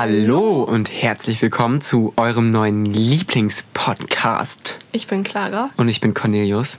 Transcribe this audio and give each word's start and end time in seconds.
Hallo 0.00 0.62
und 0.62 0.92
herzlich 0.92 1.42
willkommen 1.42 1.80
zu 1.80 2.12
eurem 2.14 2.52
neuen 2.52 2.84
Lieblingspodcast. 2.84 4.78
Ich 4.92 5.08
bin 5.08 5.24
Clara. 5.24 5.70
Und 5.76 5.88
ich 5.88 6.00
bin 6.00 6.14
Cornelius. 6.14 6.78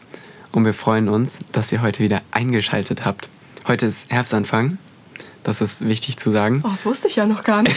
Und 0.53 0.63
wir 0.63 0.73
freuen 0.73 1.09
uns, 1.09 1.37
dass 1.51 1.69
ihr 1.73 1.81
heute 1.81 1.99
wieder 1.99 2.21
eingeschaltet 2.31 3.03
habt. 3.03 3.27
Heute 3.67 3.87
ist 3.87 4.09
Herbstanfang. 4.09 4.77
Das 5.43 5.59
ist 5.59 5.85
wichtig 5.85 6.15
zu 6.15 6.31
sagen. 6.31 6.61
Oh, 6.63 6.69
das 6.69 6.85
wusste 6.85 7.09
ich 7.09 7.17
ja 7.17 7.25
noch 7.25 7.43
gar 7.43 7.61
nicht. 7.61 7.75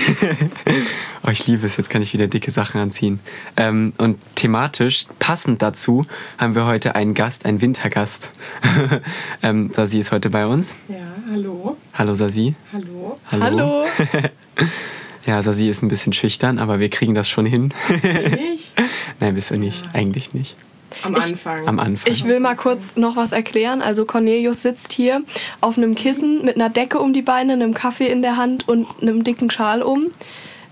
oh, 1.25 1.31
ich 1.31 1.45
liebe 1.48 1.67
es. 1.67 1.77
Jetzt 1.77 1.91
kann 1.91 2.03
ich 2.03 2.12
wieder 2.12 2.29
dicke 2.29 2.53
Sachen 2.53 2.81
anziehen. 2.81 3.19
Ähm, 3.56 3.95
und 3.98 4.20
thematisch, 4.37 5.06
passend 5.19 5.61
dazu, 5.61 6.06
haben 6.39 6.55
wir 6.55 6.67
heute 6.67 6.95
einen 6.95 7.15
Gast, 7.15 7.47
einen 7.47 7.61
Wintergast. 7.61 8.31
ähm, 9.43 9.73
Sasi 9.73 9.98
ist 9.98 10.12
heute 10.12 10.31
bei 10.31 10.47
uns. 10.47 10.77
Ja, 10.89 10.98
hallo. 11.29 11.77
Hallo, 11.95 12.15
Sasi. 12.15 12.55
Hallo. 12.73 13.19
Hallo. 13.33 13.45
Hallo. 13.45 13.84
ja, 15.27 15.43
Sasi 15.43 15.69
ist 15.69 15.83
ein 15.83 15.89
bisschen 15.89 16.12
schüchtern, 16.12 16.59
aber 16.59 16.81
wir 16.81 16.89
kriegen 16.91 17.15
das 17.15 17.29
schon 17.29 17.47
hin. 17.47 17.73
Ich? 18.55 18.73
Nein, 19.21 19.35
bist 19.35 19.51
du 19.51 19.57
nicht. 19.59 19.83
Eigentlich 19.93 20.35
nicht. 20.35 20.57
Am 21.03 21.15
Ich- 21.17 21.23
Anfang. 21.25 21.67
Am 21.69 21.79
Anfang. 21.79 22.12
Ich 22.12 22.25
will 22.25 22.39
mal 22.41 22.55
kurz 22.57 22.97
noch 22.97 23.17
was 23.17 23.33
erklären. 23.33 23.81
Also 23.83 24.05
Cornelius 24.05 24.62
sitzt 24.62 24.93
hier 24.93 25.23
auf 25.61 25.79
einem 25.79 25.95
Kissen 25.95 26.45
mit 26.45 26.57
einer 26.57 26.69
Decke 26.71 26.98
um 26.98 27.12
die 27.12 27.23
Beine, 27.23 27.55
einem 27.55 27.73
Kaffee 27.75 28.09
in 28.09 28.21
der 28.23 28.37
Hand 28.37 28.69
und 28.69 28.87
einem 29.01 29.25
dicken 29.25 29.51
Schal 29.51 29.83
um, 29.83 30.09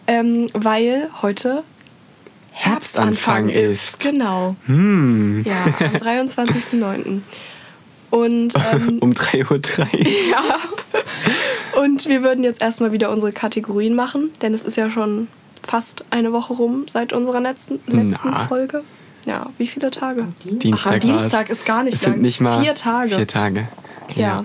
ähm, 0.07 0.49
weil 0.53 1.09
heute 1.23 1.63
Herbstanfang 2.53 3.49
ist. 3.49 4.01
Genau. 4.01 4.57
Hm. 4.67 5.45
Ja, 5.47 5.65
am 5.79 5.97
23.09. 5.97 7.21
Und 8.11 8.55
ähm, 8.73 8.99
Um 9.01 9.13
3.03 9.13 9.81
Uhr. 9.81 9.89
Ja. 10.31 11.81
Und 11.81 12.07
wir 12.07 12.23
würden 12.23 12.45
jetzt 12.45 12.61
erstmal 12.61 12.93
wieder 12.93 13.11
unsere 13.11 13.33
Kategorien 13.33 13.95
machen, 13.95 14.31
denn 14.43 14.53
es 14.55 14.65
ist 14.65 14.77
ja 14.77 14.91
schon 14.91 15.29
fast 15.67 16.05
eine 16.11 16.33
Woche 16.33 16.53
rum 16.55 16.85
seit 16.89 17.13
unserer 17.13 17.41
letzten, 17.41 17.79
letzten 17.87 18.31
Na. 18.31 18.47
Folge. 18.49 18.83
Ja, 19.27 19.47
wie 19.59 19.67
viele 19.67 19.91
Tage? 19.91 20.27
Dienstag, 20.45 20.95
Ach. 20.97 20.99
Dienstag 20.99 21.51
ist 21.51 21.65
gar 21.67 21.83
nicht 21.85 21.95
Es 21.95 22.01
sind 22.01 22.15
lang. 22.15 22.21
nicht 22.23 22.41
mal 22.41 22.61
Vier 22.63 22.75
Tage. 22.75 23.17
Vier 23.17 23.27
Tage. 23.27 23.69
Ja. 24.17 24.45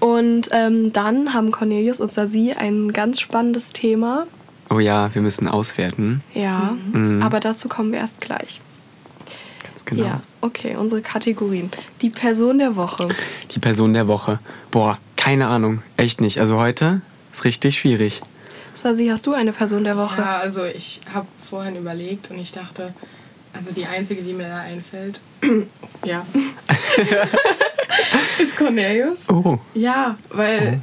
Und 0.00 0.48
ähm, 0.52 0.92
dann 0.92 1.34
haben 1.34 1.50
Cornelius 1.50 2.00
und 2.00 2.12
Sasi 2.12 2.52
ein 2.52 2.92
ganz 2.92 3.20
spannendes 3.20 3.70
Thema. 3.72 4.26
Oh 4.70 4.78
ja, 4.78 5.12
wir 5.14 5.22
müssen 5.22 5.48
auswerten. 5.48 6.22
Ja, 6.34 6.76
Mhm. 6.92 7.22
aber 7.22 7.40
dazu 7.40 7.68
kommen 7.68 7.90
wir 7.92 7.98
erst 7.98 8.20
gleich. 8.20 8.60
Genau. 9.88 10.04
Ja, 10.04 10.20
okay, 10.42 10.76
unsere 10.76 11.00
Kategorien. 11.00 11.70
Die 12.02 12.10
Person 12.10 12.58
der 12.58 12.76
Woche. 12.76 13.08
Die 13.54 13.58
Person 13.58 13.94
der 13.94 14.06
Woche. 14.06 14.38
Boah, 14.70 14.98
keine 15.16 15.48
Ahnung. 15.48 15.82
Echt 15.96 16.20
nicht. 16.20 16.40
Also 16.40 16.58
heute 16.58 17.00
ist 17.32 17.46
richtig 17.46 17.78
schwierig. 17.78 18.20
Sasi, 18.74 19.06
hast 19.06 19.26
du 19.26 19.32
eine 19.32 19.52
Person 19.52 19.84
der 19.84 19.96
Woche? 19.96 20.20
Ja, 20.20 20.36
also 20.36 20.64
ich 20.64 21.00
habe 21.12 21.26
vorhin 21.48 21.74
überlegt 21.76 22.30
und 22.30 22.38
ich 22.38 22.52
dachte, 22.52 22.92
also 23.54 23.72
die 23.72 23.86
einzige, 23.86 24.20
die 24.20 24.34
mir 24.34 24.48
da 24.48 24.60
einfällt, 24.60 25.22
ja, 26.04 26.26
ist 28.38 28.58
Cornelius. 28.58 29.30
Oh. 29.30 29.58
Ja, 29.72 30.18
weil 30.28 30.82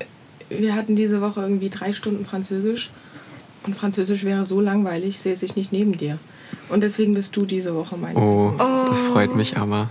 wir 0.50 0.74
hatten 0.74 0.96
diese 0.96 1.22
Woche 1.22 1.42
irgendwie 1.42 1.70
drei 1.70 1.94
Stunden 1.94 2.26
Französisch 2.26 2.90
und 3.68 3.76
Französisch 3.76 4.24
wäre 4.24 4.46
so 4.46 4.60
langweilig, 4.62 5.20
säße 5.20 5.46
ich 5.46 5.56
nicht 5.56 5.72
neben 5.72 5.96
dir. 5.96 6.18
Und 6.70 6.82
deswegen 6.82 7.14
bist 7.14 7.36
du 7.36 7.46
diese 7.46 7.76
Woche 7.76 7.96
meine 7.96 8.18
Oh, 8.20 8.50
Person. 8.52 8.86
das 8.88 9.02
freut 9.04 9.36
mich 9.36 9.58
aber. 9.58 9.90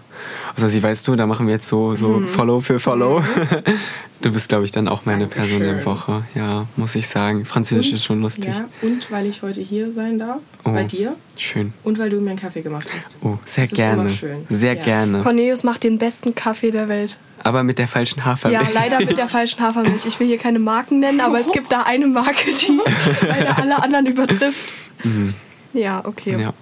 Also 0.57 0.69
sie 0.69 0.83
weißt 0.83 1.07
du, 1.07 1.15
da 1.15 1.27
machen 1.27 1.47
wir 1.47 1.55
jetzt 1.55 1.69
so, 1.69 1.95
so 1.95 2.21
Follow 2.27 2.61
für 2.61 2.79
Follow. 2.81 3.23
Du 4.23 4.33
bist, 4.33 4.49
glaube 4.49 4.65
ich, 4.65 4.71
dann 4.71 4.89
auch 4.89 5.05
meine 5.05 5.27
Person 5.27 5.59
der 5.61 5.75
Dankeschön. 5.75 5.85
Woche. 5.93 6.25
Ja, 6.35 6.67
muss 6.77 6.95
ich 6.95 7.07
sagen. 7.09 7.45
Französisch 7.45 7.89
Und- 7.89 7.93
ist 7.95 8.05
schon 8.07 8.23
lustig. 8.23 8.55
Ja, 8.55 8.65
und 8.81 9.11
weil 9.11 9.27
ich 9.27 9.43
heute 9.43 9.61
hier 9.61 9.93
sein 9.93 10.19
darf, 10.19 10.39
Oh. 10.65 10.71
bei 10.71 10.85
dir, 10.85 11.15
Schön. 11.37 11.75
und 11.83 11.99
weil 11.99 12.09
du 12.09 12.19
mir 12.23 12.31
einen 12.31 12.39
Kaffee 12.39 12.63
gemacht 12.63 12.87
hast. 12.97 13.19
Oh, 13.23 13.37
sehr 13.45 13.65
Das 13.65 13.75
gerne. 13.75 14.09
Sehr 14.49 14.75
Ja. 14.77 14.83
gerne. 14.83 15.21
Cornelius 15.21 15.63
macht 15.63 15.83
den 15.83 15.99
besten 15.99 16.35
Kaffee 16.35 16.71
der 16.71 16.89
Welt. 16.89 17.19
Aber 17.43 17.65
mit 17.65 17.77
der 17.79 17.87
falschen 17.87 18.25
Hafermilch. 18.25 18.63
Ja, 18.63 18.69
leider 18.73 19.05
mit 19.05 19.19
der 19.19 19.27
falschen 19.27 19.61
Hafermilch. 19.61 20.07
Ich 20.07 20.19
will 20.19 20.27
hier 20.29 20.39
keine 20.39 20.59
Marken 20.59 21.01
nennen, 21.01 21.21
aber 21.21 21.39
es 21.39 21.51
gibt 21.53 21.71
da 21.71 21.83
eine 21.83 22.07
Marke, 22.07 22.51
die 22.59 22.81
leider 23.29 23.59
alle 23.59 23.83
anderen 23.83 24.07
übertrifft. 24.07 24.73
Ja, 25.75 26.03
okay. 26.05 26.37
Ja. 26.41 26.53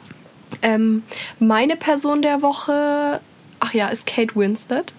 Ähm, 0.63 1.03
meine 1.39 1.77
Person 1.77 2.21
der 2.23 2.43
Woche, 2.43 3.21
ach 3.61 3.73
ja, 3.75 3.89
ist 3.89 4.07
Kate 4.07 4.35
Winslet. 4.35 4.93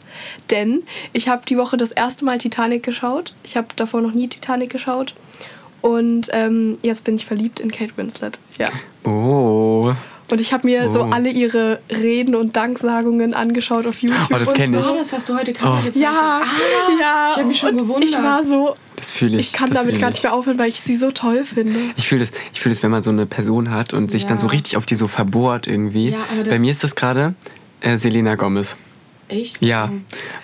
Denn 0.52 0.84
ich 1.12 1.28
habe 1.28 1.44
die 1.48 1.58
Woche 1.58 1.76
das 1.78 1.92
erste 1.92 2.24
Mal 2.26 2.38
Titanic 2.38 2.84
geschaut. 2.84 3.34
Ich 3.44 3.58
habe 3.58 3.68
davor 3.76 4.02
noch 4.02 4.14
nie 4.14 4.28
Titanic 4.28 4.70
geschaut. 4.70 5.14
Und 5.82 6.30
ähm, 6.32 6.78
jetzt 6.82 7.04
bin 7.04 7.16
ich 7.16 7.26
verliebt 7.26 7.60
in 7.60 7.72
Kate 7.72 7.92
Winslet. 7.98 8.40
Ja. 8.58 8.70
Oh. 9.10 9.94
Und 10.32 10.40
ich 10.42 10.54
habe 10.54 10.66
mir 10.66 10.90
so 10.90 11.02
Oh. 11.04 11.10
alle 11.12 11.30
ihre 11.30 11.80
Reden 11.92 12.36
und 12.36 12.56
Danksagungen 12.56 13.34
angeschaut 13.34 13.86
auf 13.86 14.02
YouTube. 14.02 14.30
Oh, 14.34 14.38
das 14.40 14.48
und 14.48 14.54
kenn 14.56 14.74
so. 14.74 14.80
ich. 14.80 14.88
Oh, 14.88 14.96
das, 14.96 15.12
was 15.14 15.26
du 15.26 15.36
heute 15.38 15.52
gerade 15.54 15.80
Oh. 15.82 15.84
gezeigt 15.84 15.98
Ja, 15.98 16.42
hast. 16.44 17.00
ja. 17.00 17.32
ich 17.34 17.38
hab 17.40 17.46
mich 17.46 17.60
schon 17.60 17.70
und 17.72 17.78
gewundert. 17.78 18.10
Ich 18.10 18.18
war 18.18 18.44
so, 18.44 18.74
Das 19.04 19.12
fühle 19.12 19.36
ich. 19.38 19.48
ich 19.48 19.54
kann 19.54 19.70
damit 19.72 20.00
gar 20.00 20.10
ich. 20.10 20.16
nicht 20.16 20.24
mehr 20.24 20.34
aufhören, 20.34 20.58
weil 20.58 20.70
ich 20.70 20.80
sie 20.80 20.96
so 20.96 21.12
toll 21.12 21.44
finde. 21.44 21.78
Ich 21.98 22.08
fühle 22.08 22.22
das, 22.26 22.32
ich 22.54 22.62
fühl 22.62 22.74
wenn 22.82 22.90
man 22.92 23.04
so 23.04 23.10
eine 23.12 23.26
Person 23.26 23.70
hat 23.70 23.94
und 23.94 24.10
sich 24.10 24.26
dann 24.26 24.38
so 24.38 24.46
Ja. 24.48 24.52
richtig 24.54 24.78
auf 24.78 24.86
die 24.86 24.96
so 24.96 25.10
verbohrt 25.10 25.68
irgendwie. 25.68 26.12
Ja, 26.12 26.20
Bei 26.50 26.58
mir 26.58 26.72
ist 26.72 26.84
das 26.86 26.96
gerade 26.96 27.36
äh, 27.82 27.98
Selena 27.98 28.36
Gomez. 28.36 28.78
Echt? 29.28 29.62
Ja, 29.62 29.92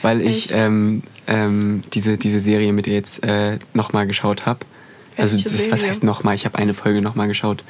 weil 0.02 0.20
ich 0.22 0.50
Echt? 0.50 0.56
ähm, 0.56 1.04
ähm, 1.28 1.84
diese, 1.94 2.18
diese 2.18 2.42
Serie 2.42 2.74
mit 2.74 2.86
ihr 2.88 2.96
jetzt 2.96 3.24
äh, 3.24 3.60
nochmal 3.74 4.08
geschaut 4.08 4.46
habe. 4.46 4.60
Also 5.16 5.42
das, 5.42 5.72
was 5.72 5.84
heißt 5.84 6.04
nochmal? 6.04 6.36
Ich 6.36 6.46
habe 6.46 6.58
eine 6.58 6.74
Folge 6.74 7.02
nochmal 7.02 7.28
geschaut. 7.28 7.64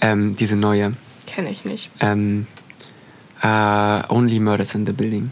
Ähm, 0.00 0.34
diese 0.36 0.56
neue. 0.56 0.94
Kenne 1.26 1.50
ich 1.50 1.64
nicht. 1.66 1.90
Ähm, 2.00 2.46
äh, 3.42 3.46
Only 4.08 4.40
Murders 4.40 4.74
in 4.74 4.86
the 4.86 4.92
Building. 4.92 5.30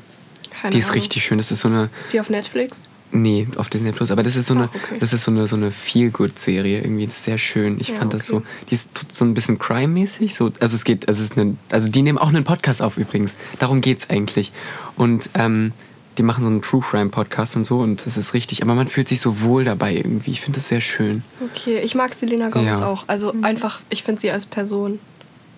Keine 0.51 0.73
die 0.75 0.79
ist 0.81 0.87
Ahnung. 0.91 1.01
richtig 1.03 1.25
schön. 1.25 1.39
Das 1.39 1.51
ist 1.51 1.61
so 1.61 1.69
eine. 1.69 1.89
Ist 1.99 2.13
die 2.13 2.21
auf 2.21 2.29
Netflix? 2.31 2.83
Nee, 3.13 3.49
auf 3.57 3.69
Disney 3.69 3.91
Plus. 3.93 4.11
Aber 4.13 4.23
das 4.23 4.37
ist 4.37 4.47
so 4.47 4.55
eine, 4.55 4.65
Ah, 4.65 4.71
okay. 4.75 4.97
das 5.01 5.13
ist 5.13 5.25
so 5.25 5.31
eine, 5.33 5.49
so 5.49 5.57
eine 5.57 5.71
Feel-Good-Serie 5.71 6.81
irgendwie. 6.83 7.07
Das 7.07 7.17
ist 7.17 7.25
sehr 7.25 7.39
schön. 7.39 7.79
Ich 7.81 7.89
Ja, 7.89 7.97
fand 7.97 8.13
das 8.15 8.31
okay. 8.31 8.43
so. 8.45 8.67
Die 8.69 8.75
ist 8.75 8.91
so 9.13 9.25
ein 9.25 9.35
bisschen 9.35 9.59
crime-mäßig. 9.59 10.35
So, 10.35 10.53
also 10.61 10.77
es 10.77 10.85
geht, 10.85 11.09
also 11.09 11.23
es 11.23 11.31
ist 11.31 11.39
eine, 11.39 11.57
also 11.71 11.89
die 11.89 12.03
nehmen 12.03 12.19
auch 12.19 12.29
einen 12.29 12.45
Podcast 12.45 12.81
auf 12.83 12.99
übrigens. 12.99 13.35
Darum 13.59 13.81
geht's 13.81 14.11
eigentlich. 14.11 14.53
Und 14.97 15.31
ähm, 15.35 15.73
die 16.19 16.23
machen 16.23 16.43
so 16.43 16.49
einen 16.49 16.63
True 16.63 16.83
Crime 16.83 17.11
Podcast 17.11 17.57
und 17.57 17.65
so 17.65 17.79
und 17.79 18.05
das 18.07 18.17
ist 18.17 18.35
richtig. 18.35 18.63
Aber 18.63 18.75
man 18.75 18.87
fühlt 18.89 19.09
sich 19.09 19.21
so 19.21 19.41
wohl 19.41 19.65
dabei 19.65 19.95
irgendwie. 19.95 20.31
Ich 20.33 20.41
finde 20.41 20.59
das 20.59 20.69
sehr 20.69 20.81
schön. 20.81 21.23
Okay, 21.41 21.81
ich 21.81 21.95
mag 21.95 22.15
Selena 22.15 22.49
Gomez 22.51 22.79
Ja. 22.79 22.87
auch. 22.87 23.05
Also 23.07 23.35
einfach, 23.43 23.81
ich 23.91 24.03
finde 24.03 24.21
sie 24.21 24.31
als 24.31 24.47
Person 24.47 24.99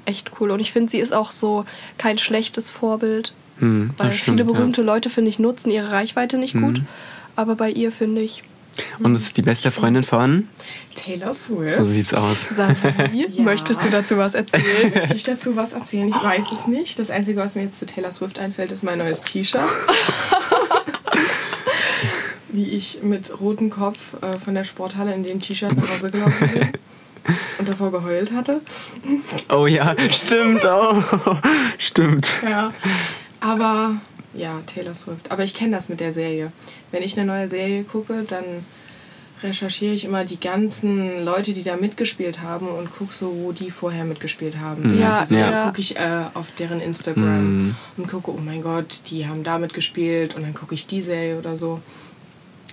echt 0.05 0.31
cool. 0.41 0.51
Und 0.51 0.61
ich 0.61 0.73
finde, 0.73 0.91
sie 0.91 0.99
ist 0.99 1.13
auch 1.13 1.31
so 1.31 1.65
kein 1.99 2.19
schlechtes 2.19 2.71
Vorbild. 2.71 3.35
Hm, 3.59 3.91
Weil 3.99 4.09
das 4.09 4.17
stimmt, 4.17 4.39
viele 4.41 4.51
berühmte 4.51 4.81
ja. 4.81 4.87
Leute, 4.87 5.11
finde 5.11 5.29
ich, 5.31 5.39
nutzen 5.39 5.71
ihre 5.71 5.91
Reichweite 5.93 6.39
nicht 6.39 6.55
gut. 6.55 6.83
Aber 7.37 7.55
bei 7.57 7.71
ihr 7.71 7.91
finde 7.93 8.21
ich. 8.23 8.43
Und 9.01 9.13
das 9.15 9.25
ist 9.25 9.37
die 9.37 9.43
beste 9.43 9.71
Freundin 9.71 10.03
von. 10.03 10.49
Taylor 10.95 11.33
Swift. 11.35 11.77
So 11.77 11.85
sieht's 11.85 12.15
aus. 12.15 12.47
Sasi, 12.49 12.89
Ja. 13.13 13.27
möchtest 13.43 13.85
du 13.85 13.91
dazu 13.91 14.17
was 14.17 14.35
erzählen? 14.35 14.93
Möchte 14.95 15.15
ich 15.15 15.23
dazu 15.25 15.57
was 15.57 15.75
erzählen? 15.75 16.09
Ich 16.09 16.15
weiß 16.23 16.53
es 16.53 16.67
nicht. 16.67 16.99
Das 16.99 17.11
Einzige, 17.11 17.39
was 17.41 17.55
mir 17.55 17.65
jetzt 17.65 17.79
zu 17.79 17.85
Taylor 17.87 18.11
Swift 18.11 18.39
einfällt, 18.39 18.73
ist 18.73 18.83
mein 18.83 18.99
neues 18.99 19.21
T-Shirt. 19.23 19.61
Wie 22.49 22.69
ich 22.69 23.01
mit 23.03 23.41
rotem 23.41 23.71
Kopf 23.71 23.99
äh, 24.23 24.39
von 24.39 24.55
der 24.55 24.65
Sporthalle 24.65 25.15
in 25.15 25.23
dem 25.23 25.41
T-Shirt 25.41 25.75
nach 25.75 25.89
Hause 25.91 26.11
gelaufen 26.11 26.51
bin 26.53 26.73
und 27.59 27.69
davor 27.69 27.91
geheult 27.91 28.33
hatte. 28.33 28.61
Oh 29.51 29.67
ja, 29.67 29.95
stimmt. 30.11 30.63
Oh, 30.65 31.03
stimmt. 31.79 32.27
Ja. 32.43 32.73
Aber 33.41 33.97
ja, 34.35 34.61
Taylor 34.67 34.95
Swift. 34.95 35.31
Aber 35.31 35.45
ich 35.45 35.55
kenne 35.55 35.77
das 35.77 35.89
mit 35.89 36.01
der 36.01 36.13
Serie. 36.13 36.53
Wenn 36.91 37.03
ich 37.03 37.17
eine 37.19 37.27
neue 37.27 37.49
Serie 37.49 37.85
gucke, 37.85 38.25
dann 38.27 38.45
recherchiere 39.43 39.93
ich 39.95 40.05
immer 40.05 40.25
die 40.25 40.39
ganzen 40.39 41.25
Leute, 41.25 41.53
die 41.53 41.65
da 41.65 41.77
mitgespielt 41.77 42.43
haben 42.43 42.69
und 42.69 42.93
gucke 42.93 43.13
so, 43.13 43.35
wo 43.43 43.51
die 43.53 43.71
vorher 43.73 44.05
mitgespielt 44.05 44.59
haben. 44.59 44.83
Mhm. 44.95 45.01
Ja, 45.01 45.25
Serie 45.25 45.51
ja. 45.51 45.67
gucke 45.67 45.81
ich 45.81 45.97
äh, 45.97 46.25
auf 46.35 46.53
deren 46.53 46.81
Instagram 46.81 47.67
Mhm. 47.67 47.77
und 47.97 48.09
gucke, 48.09 48.31
oh 48.31 48.39
mein 48.45 48.63
Gott, 48.63 49.01
die 49.11 49.27
haben 49.27 49.43
da 49.43 49.59
mitgespielt 49.59 50.37
und 50.37 50.43
dann 50.43 50.55
gucke 50.55 50.75
ich 50.75 50.87
die 50.87 51.03
Serie 51.03 51.39
oder 51.39 51.57
so. 51.57 51.81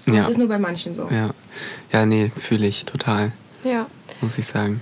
Ja. 0.05 0.13
Das 0.15 0.29
ist 0.29 0.37
nur 0.37 0.47
bei 0.47 0.59
manchen 0.59 0.93
so. 0.95 1.07
Ja. 1.11 1.31
Ja, 1.91 2.05
nee, 2.05 2.31
fühle 2.39 2.67
ich 2.67 2.85
total. 2.85 3.31
ja. 3.63 3.87
muss 4.21 4.37
ich 4.37 4.45
sagen. 4.47 4.81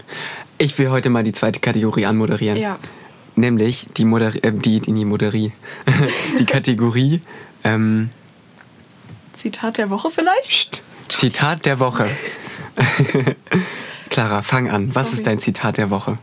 Ich 0.58 0.78
will 0.80 0.90
heute 0.90 1.10
mal 1.10 1.24
die 1.24 1.32
zweite 1.32 1.60
Kategorie 1.60 2.06
anmoderieren. 2.06 2.58
Ja. 2.58 2.78
Nämlich 3.38 3.86
die 3.96 4.04
Moder 4.04 4.34
äh, 4.44 4.52
die, 4.52 4.82
die, 4.82 5.06
Moderie. 5.06 5.54
die 6.40 6.46
Kategorie 6.46 7.22
ähm, 7.64 8.10
Zitat 9.34 9.78
der 9.78 9.92
Woche 9.92 10.10
vielleicht? 10.10 10.82
Psst, 11.08 11.20
Zitat 11.20 11.66
der 11.66 11.80
Woche. 11.80 12.10
Clara, 14.10 14.42
fang 14.42 14.70
an. 14.70 14.94
Was 14.96 15.10
Sorry. 15.10 15.18
ist 15.18 15.28
dein 15.28 15.40
Zitat 15.40 15.78
der 15.78 15.92
Woche? 15.92 16.18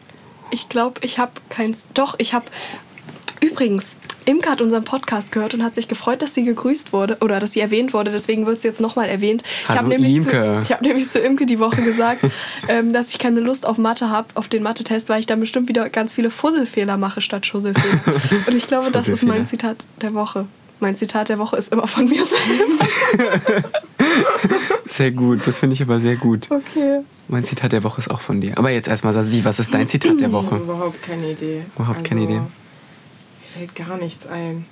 Ich 0.50 0.68
glaube, 0.68 1.00
ich 1.04 1.18
habe 1.18 1.32
keins. 1.48 1.86
Doch, 1.94 2.16
ich 2.18 2.34
habe. 2.34 2.46
Übrigens, 3.40 3.96
Imke 4.26 4.48
hat 4.50 4.60
unseren 4.62 4.84
Podcast 4.84 5.32
gehört 5.32 5.54
und 5.54 5.62
hat 5.62 5.74
sich 5.74 5.86
gefreut, 5.88 6.22
dass 6.22 6.34
sie 6.34 6.44
gegrüßt 6.44 6.92
wurde 6.92 7.18
oder 7.20 7.38
dass 7.40 7.52
sie 7.52 7.60
erwähnt 7.60 7.92
wurde. 7.92 8.10
Deswegen 8.10 8.46
wird 8.46 8.62
sie 8.62 8.68
jetzt 8.68 8.80
nochmal 8.80 9.08
erwähnt. 9.08 9.42
Ich 9.62 9.68
Hallo, 9.68 9.78
habe 9.80 9.88
nämlich, 9.90 10.22
zu- 10.22 10.30
Imke. 10.30 10.60
ich 10.62 10.72
hab 10.72 10.82
nämlich 10.82 11.10
zu 11.10 11.18
Imke 11.18 11.46
die 11.46 11.58
Woche 11.58 11.82
gesagt, 11.82 12.22
ähm, 12.68 12.92
dass 12.92 13.10
ich 13.10 13.18
keine 13.18 13.40
Lust 13.40 13.66
auf 13.66 13.76
Mathe 13.78 14.08
habe, 14.10 14.28
auf 14.34 14.48
den 14.48 14.62
Mathe-Test, 14.62 15.08
weil 15.08 15.20
ich 15.20 15.26
dann 15.26 15.40
bestimmt 15.40 15.68
wieder 15.68 15.88
ganz 15.90 16.12
viele 16.14 16.30
Fusselfehler 16.30 16.96
mache 16.96 17.20
statt 17.20 17.44
Schusselfehler. 17.46 18.00
Und 18.46 18.54
ich 18.54 18.66
glaube, 18.66 18.90
das 18.90 19.08
ist 19.08 19.22
mein. 19.22 19.44
Zitat 19.46 19.84
der 20.00 20.14
Woche. 20.14 20.46
Mein 20.80 20.96
Zitat 20.96 21.28
der 21.28 21.38
Woche 21.38 21.56
ist 21.56 21.72
immer 21.72 21.86
von 21.86 22.06
mir 22.08 22.24
selber. 22.24 23.62
Sehr 24.86 25.10
gut, 25.10 25.46
das 25.46 25.58
finde 25.58 25.74
ich 25.74 25.82
aber 25.82 26.00
sehr 26.00 26.16
gut. 26.16 26.48
Okay. 26.50 27.00
Mein 27.28 27.44
Zitat 27.44 27.72
der 27.72 27.82
Woche 27.84 28.00
ist 28.00 28.10
auch 28.10 28.20
von 28.20 28.40
dir. 28.40 28.56
Aber 28.58 28.70
jetzt 28.70 28.88
erstmal, 28.88 29.14
Sasi, 29.14 29.44
was 29.44 29.58
ist 29.58 29.72
dein 29.72 29.88
Zitat 29.88 30.20
der 30.20 30.28
Ich 30.28 30.34
habe 30.34 30.46
Woche? 30.46 30.56
überhaupt 30.56 31.02
keine 31.02 31.30
Idee. 31.32 31.62
Überhaupt 31.76 32.04
keine 32.04 32.22
Idee. 32.22 32.40
Fällt 33.56 33.74
gar 33.74 33.96
nichts 33.96 34.26
ein. 34.26 34.64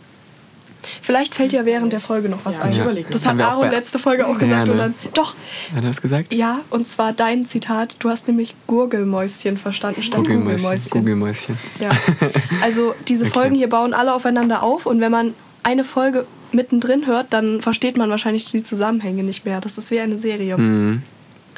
Vielleicht 1.01 1.35
fällt 1.37 1.53
ja 1.53 1.65
während 1.65 1.93
der 1.93 2.01
Folge 2.01 2.29
noch 2.29 2.45
was 2.45 2.57
Ja, 2.59 2.65
ein. 2.65 2.77
überleg 2.81 3.09
Das 3.11 3.25
hat 3.25 3.39
Aaron 3.41 3.71
letzte 3.71 4.01
Folge 4.01 4.27
auch 4.27 4.33
Ja, 4.33 4.39
gesagt. 4.39 4.67
ne? 4.67 4.73
Und 4.73 4.79
dann, 4.79 4.95
doch, 5.15 5.37
Hat 5.75 5.83
er 5.85 5.89
das 5.89 6.03
gesagt? 6.03 6.33
ja, 6.35 6.61
und 6.71 6.89
zwar 6.89 7.13
dein 7.13 7.47
Zitat. 7.47 7.97
Du 8.01 8.11
hast 8.11 8.27
nämlich 8.27 8.57
Gurgelmäuschen 8.67 9.57
verstanden 9.59 10.03
statt 10.03 10.19
Google-Mäuschen. 10.19 10.57
Googelmäuschen. 10.91 10.91
Google-Mäuschen. 10.91 11.59
Ja. 11.79 11.91
Also 12.63 12.95
diese 13.07 13.27
Okay. 13.27 13.35
Folgen 13.35 13.55
hier 13.55 13.69
bauen 13.69 13.95
alle 13.95 14.13
aufeinander 14.13 14.63
auf 14.65 14.87
und 14.87 15.01
wenn 15.01 15.13
man 15.13 15.35
eine 15.63 15.85
Folge 15.85 16.27
mittendrin 16.51 17.07
hört, 17.07 17.33
dann 17.33 17.61
versteht 17.63 17.97
man 17.97 18.11
wahrscheinlich 18.11 18.47
die 18.51 18.63
Zusammenhänge 18.65 19.23
nicht 19.23 19.45
mehr. 19.45 19.61
Das 19.61 19.79
ist 19.79 19.91
wie 19.93 20.01
eine 20.01 20.19
Serie. 20.19 20.57
Hm. 20.57 21.03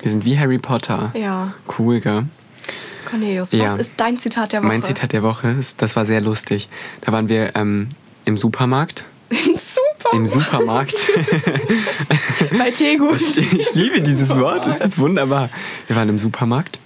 Wir 0.03 0.11
sind 0.11 0.25
wie 0.27 0.39
Harry 0.39 0.59
Potter. 0.59 1.13
Ja, 1.15 1.55
Cool, 1.79 2.01
gell? 2.01 2.25
Cornelius, 3.15 3.53
Ja. 3.53 3.67
was 3.67 3.77
ist 3.77 3.95
dein 3.99 4.19
Zitat 4.19 4.53
der 4.53 4.61
Woche? 4.61 4.69
Mein 4.69 4.83
Zitat 4.83 5.13
der 5.13 5.23
Woche, 5.23 5.49
ist, 5.51 5.81
das 5.81 5.95
war 5.95 6.05
sehr 6.05 6.21
lustig. 6.21 6.69
Da 7.01 7.13
waren 7.13 7.29
wir 7.29 7.55
ähm, 7.55 7.89
im 8.25 8.37
Supermarkt. 8.37 9.05
Super. 9.31 10.13
Im 10.13 10.27
Supermarkt. 10.27 10.95
Bei 12.59 12.71
Tegut. 12.73 13.21
Ich, 13.21 13.39
ich 13.39 13.75
liebe 13.75 14.03
dieses 14.03 14.31
Wort, 14.31 14.67
es 14.67 14.81
ist 14.81 14.99
wunderbar. 14.99 15.49
Wir 15.87 15.97
waren 15.97 16.09
im 16.09 16.19
Supermarkt 16.19 16.79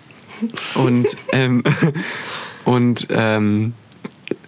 und, 0.74 1.16
ähm, 1.32 1.64
und 2.64 3.06
ähm, 3.10 3.72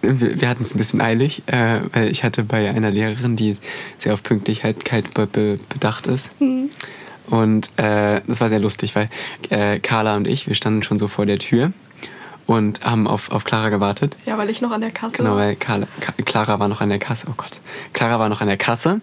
wir, 0.01 0.49
hatten 0.49 0.63
es 0.63 0.73
ein 0.73 0.77
bisschen 0.77 1.01
eilig, 1.01 1.43
äh, 1.47 1.81
weil 1.91 2.09
ich 2.09 2.23
hatte 2.23 2.43
bei 2.43 2.69
einer 2.69 2.91
Lehrerin, 2.91 3.35
die 3.35 3.55
sehr 3.97 4.13
auf 4.13 4.23
Pünktlichkeit 4.23 5.13
be 5.13 5.27
be 5.27 5.59
bedacht 5.69 6.07
ist. 6.07 6.29
Und 7.31 7.69
äh, 7.79 8.21
das 8.27 8.41
war 8.41 8.49
sehr 8.49 8.59
lustig, 8.59 8.95
weil 8.95 9.09
äh, 9.49 9.79
Carla 9.79 10.15
und 10.15 10.27
ich, 10.27 10.47
wir 10.47 10.55
standen 10.55 10.83
schon 10.83 10.99
so 10.99 11.07
vor 11.07 11.25
der 11.25 11.39
Tür 11.39 11.71
und 12.45 12.83
haben 12.83 13.07
auf, 13.07 13.31
auf 13.31 13.45
Clara 13.45 13.69
gewartet. 13.69 14.15
Ja, 14.25 14.37
weil 14.37 14.49
ich 14.49 14.61
noch 14.61 14.71
an 14.71 14.81
der 14.81 14.91
Kasse 14.91 15.17
Genau, 15.17 15.31
war. 15.31 15.37
weil 15.37 15.55
Carla, 15.55 15.87
Clara 16.25 16.59
war 16.59 16.67
noch 16.67 16.81
an 16.81 16.89
der 16.89 16.99
Kasse. 16.99 17.27
Oh 17.29 17.33
Gott. 17.37 17.59
Clara 17.93 18.19
war 18.19 18.27
noch 18.29 18.41
an 18.41 18.47
der 18.47 18.57
Kasse. 18.57 18.99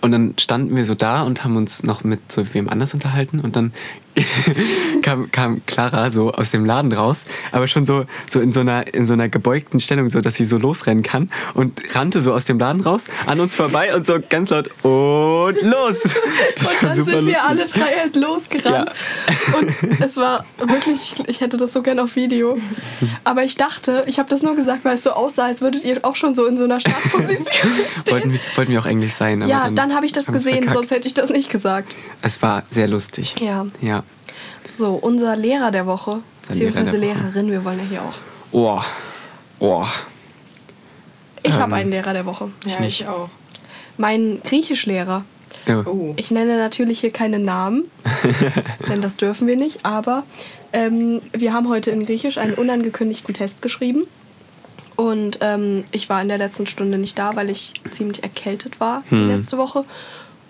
Und 0.00 0.12
dann 0.12 0.34
standen 0.38 0.74
wir 0.76 0.84
so 0.84 0.94
da 0.94 1.22
und 1.22 1.44
haben 1.44 1.56
uns 1.56 1.82
noch 1.82 2.04
mit 2.04 2.32
so 2.32 2.42
wem 2.54 2.68
anders 2.68 2.94
unterhalten. 2.94 3.40
Und 3.40 3.54
dann 3.56 3.72
kam, 5.02 5.30
kam 5.30 5.64
Clara 5.66 6.10
so 6.10 6.32
aus 6.32 6.50
dem 6.50 6.64
Laden 6.64 6.92
raus, 6.92 7.24
aber 7.52 7.66
schon 7.66 7.84
so, 7.84 8.04
so, 8.28 8.40
in, 8.40 8.52
so 8.52 8.60
einer, 8.60 8.92
in 8.92 9.06
so 9.06 9.12
einer 9.12 9.28
gebeugten 9.28 9.78
Stellung, 9.80 10.08
so 10.08 10.20
dass 10.20 10.34
sie 10.36 10.44
so 10.46 10.58
losrennen 10.58 11.02
kann. 11.02 11.30
Und 11.54 11.80
rannte 11.94 12.20
so 12.20 12.32
aus 12.32 12.44
dem 12.44 12.58
Laden 12.58 12.80
raus, 12.82 13.06
an 13.26 13.40
uns 13.40 13.54
vorbei 13.54 13.94
und 13.94 14.04
so 14.04 14.18
ganz 14.28 14.50
laut 14.50 14.68
und 14.84 15.62
los. 15.62 16.02
Das 16.56 16.72
und 16.72 16.82
dann 16.82 16.94
sind 16.96 17.06
wir 17.08 17.20
lustig. 17.22 17.38
alle 17.40 17.64
drei 17.64 17.98
halt 18.00 18.16
losgerannt. 18.16 18.92
Und 19.58 20.00
es 20.00 20.16
war 20.16 20.44
wirklich, 20.58 21.14
ich 21.26 21.40
hätte 21.40 21.56
das 21.56 21.72
so 21.72 21.82
gern 21.82 21.98
auf 21.98 22.16
Video. 22.16 22.58
Aber 23.24 23.44
ich 23.44 23.56
dachte, 23.56 24.04
ich 24.06 24.18
habe 24.18 24.28
das 24.28 24.42
nur 24.42 24.56
gesagt, 24.56 24.84
weil 24.84 24.94
es 24.94 25.02
so 25.04 25.12
aussah, 25.12 25.44
als 25.46 25.62
würdet 25.62 25.84
ihr 25.84 26.00
auch 26.04 26.16
schon 26.16 26.34
so 26.34 26.46
in 26.46 26.58
so 26.58 26.64
einer 26.64 26.80
Startposition 26.80 27.46
stehen. 27.88 28.02
Wollten, 28.12 28.32
wir- 28.32 28.40
wollten 28.56 28.72
wir 28.72 28.80
auch 28.80 28.86
eigentlich 28.86 29.14
sein. 29.14 29.42
Aber 29.42 29.50
Ja, 29.50 29.64
dann, 29.64 29.76
dann 29.76 29.89
habe 29.94 30.06
ich 30.06 30.12
das 30.12 30.26
gesehen, 30.26 30.54
verkackt. 30.64 30.76
sonst 30.76 30.90
hätte 30.90 31.06
ich 31.08 31.14
das 31.14 31.30
nicht 31.30 31.50
gesagt. 31.50 31.94
Es 32.22 32.40
war 32.42 32.62
sehr 32.70 32.88
lustig. 32.88 33.34
Ja. 33.40 33.66
Ja. 33.80 34.02
So, 34.68 34.94
unser 34.94 35.36
Lehrer 35.36 35.70
der 35.70 35.86
Woche, 35.86 36.10
Lehrer 36.10 36.22
beziehungsweise 36.48 36.92
Woche. 36.92 36.96
Lehrerin, 36.98 37.50
wir 37.50 37.64
wollen 37.64 37.78
ja 37.80 37.84
hier 37.88 38.02
auch. 38.02 38.14
Oh. 38.52 38.80
Oh. 39.58 39.84
Ich 41.42 41.54
Ähm, 41.54 41.60
habe 41.60 41.74
einen 41.76 41.90
Lehrer 41.90 42.12
der 42.12 42.26
Woche. 42.26 42.50
Ja, 42.66 42.72
Ich 42.72 42.80
nicht. 42.80 43.00
ich 43.02 43.08
auch. 43.08 43.28
Mein 43.96 44.40
Griechischlehrer. 44.44 45.24
Ja. 45.66 45.84
Oh. 45.86 46.14
Ich 46.16 46.30
nenne 46.30 46.56
natürlich 46.56 47.00
hier 47.00 47.10
keine 47.10 47.38
Namen, 47.38 47.84
denn 48.88 49.02
das 49.02 49.16
dürfen 49.16 49.46
wir 49.46 49.56
nicht, 49.56 49.84
aber 49.84 50.24
ähm, 50.72 51.20
wir 51.32 51.52
haben 51.52 51.68
heute 51.68 51.90
in 51.90 52.06
Griechisch 52.06 52.38
einen 52.38 52.54
unangekündigten 52.54 53.34
Test 53.34 53.60
geschrieben. 53.60 54.04
Und 55.00 55.38
ähm, 55.40 55.84
ich 55.92 56.10
war 56.10 56.20
in 56.20 56.28
der 56.28 56.36
letzten 56.36 56.66
Stunde 56.66 56.98
nicht 56.98 57.18
da, 57.18 57.34
weil 57.34 57.48
ich 57.48 57.72
ziemlich 57.90 58.22
erkältet 58.22 58.80
war 58.80 59.02
die 59.10 59.16
Hm. 59.16 59.24
letzte 59.26 59.56
Woche. 59.56 59.84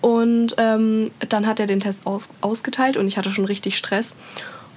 Und 0.01 0.55
ähm, 0.57 1.09
dann 1.29 1.47
hat 1.47 1.61
er 1.61 1.67
den 1.67 1.79
Test 1.79 2.05
aus 2.05 2.29
ausgeteilt 2.41 2.97
und 2.97 3.07
ich 3.07 3.17
hatte 3.17 3.29
schon 3.31 3.45
richtig 3.45 3.77
Stress. 3.77 4.17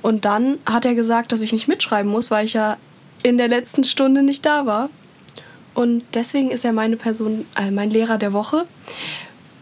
Und 0.01 0.27
dann 0.27 0.59
hat 0.65 0.85
er 0.85 0.95
gesagt, 0.95 1.33
dass 1.33 1.41
ich 1.41 1.53
nicht 1.53 1.67
mitschreiben 1.67 2.09
muss, 2.09 2.31
weil 2.31 2.45
ich 2.45 2.53
ja 2.53 2.77
in 3.25 3.37
der 3.37 3.49
letzten 3.49 3.83
Stunde 3.83 4.23
nicht 4.23 4.47
da 4.47 4.65
war. 4.65 4.91
Und 5.75 6.05
deswegen 6.15 6.53
ist 6.53 6.65
er 6.65 6.73
meine 6.73 6.97
Person, 6.97 7.45
äh, 7.57 7.73
mein 7.73 7.91
Lehrer 7.91 8.17
der 8.17 8.33
Woche. 8.33 8.67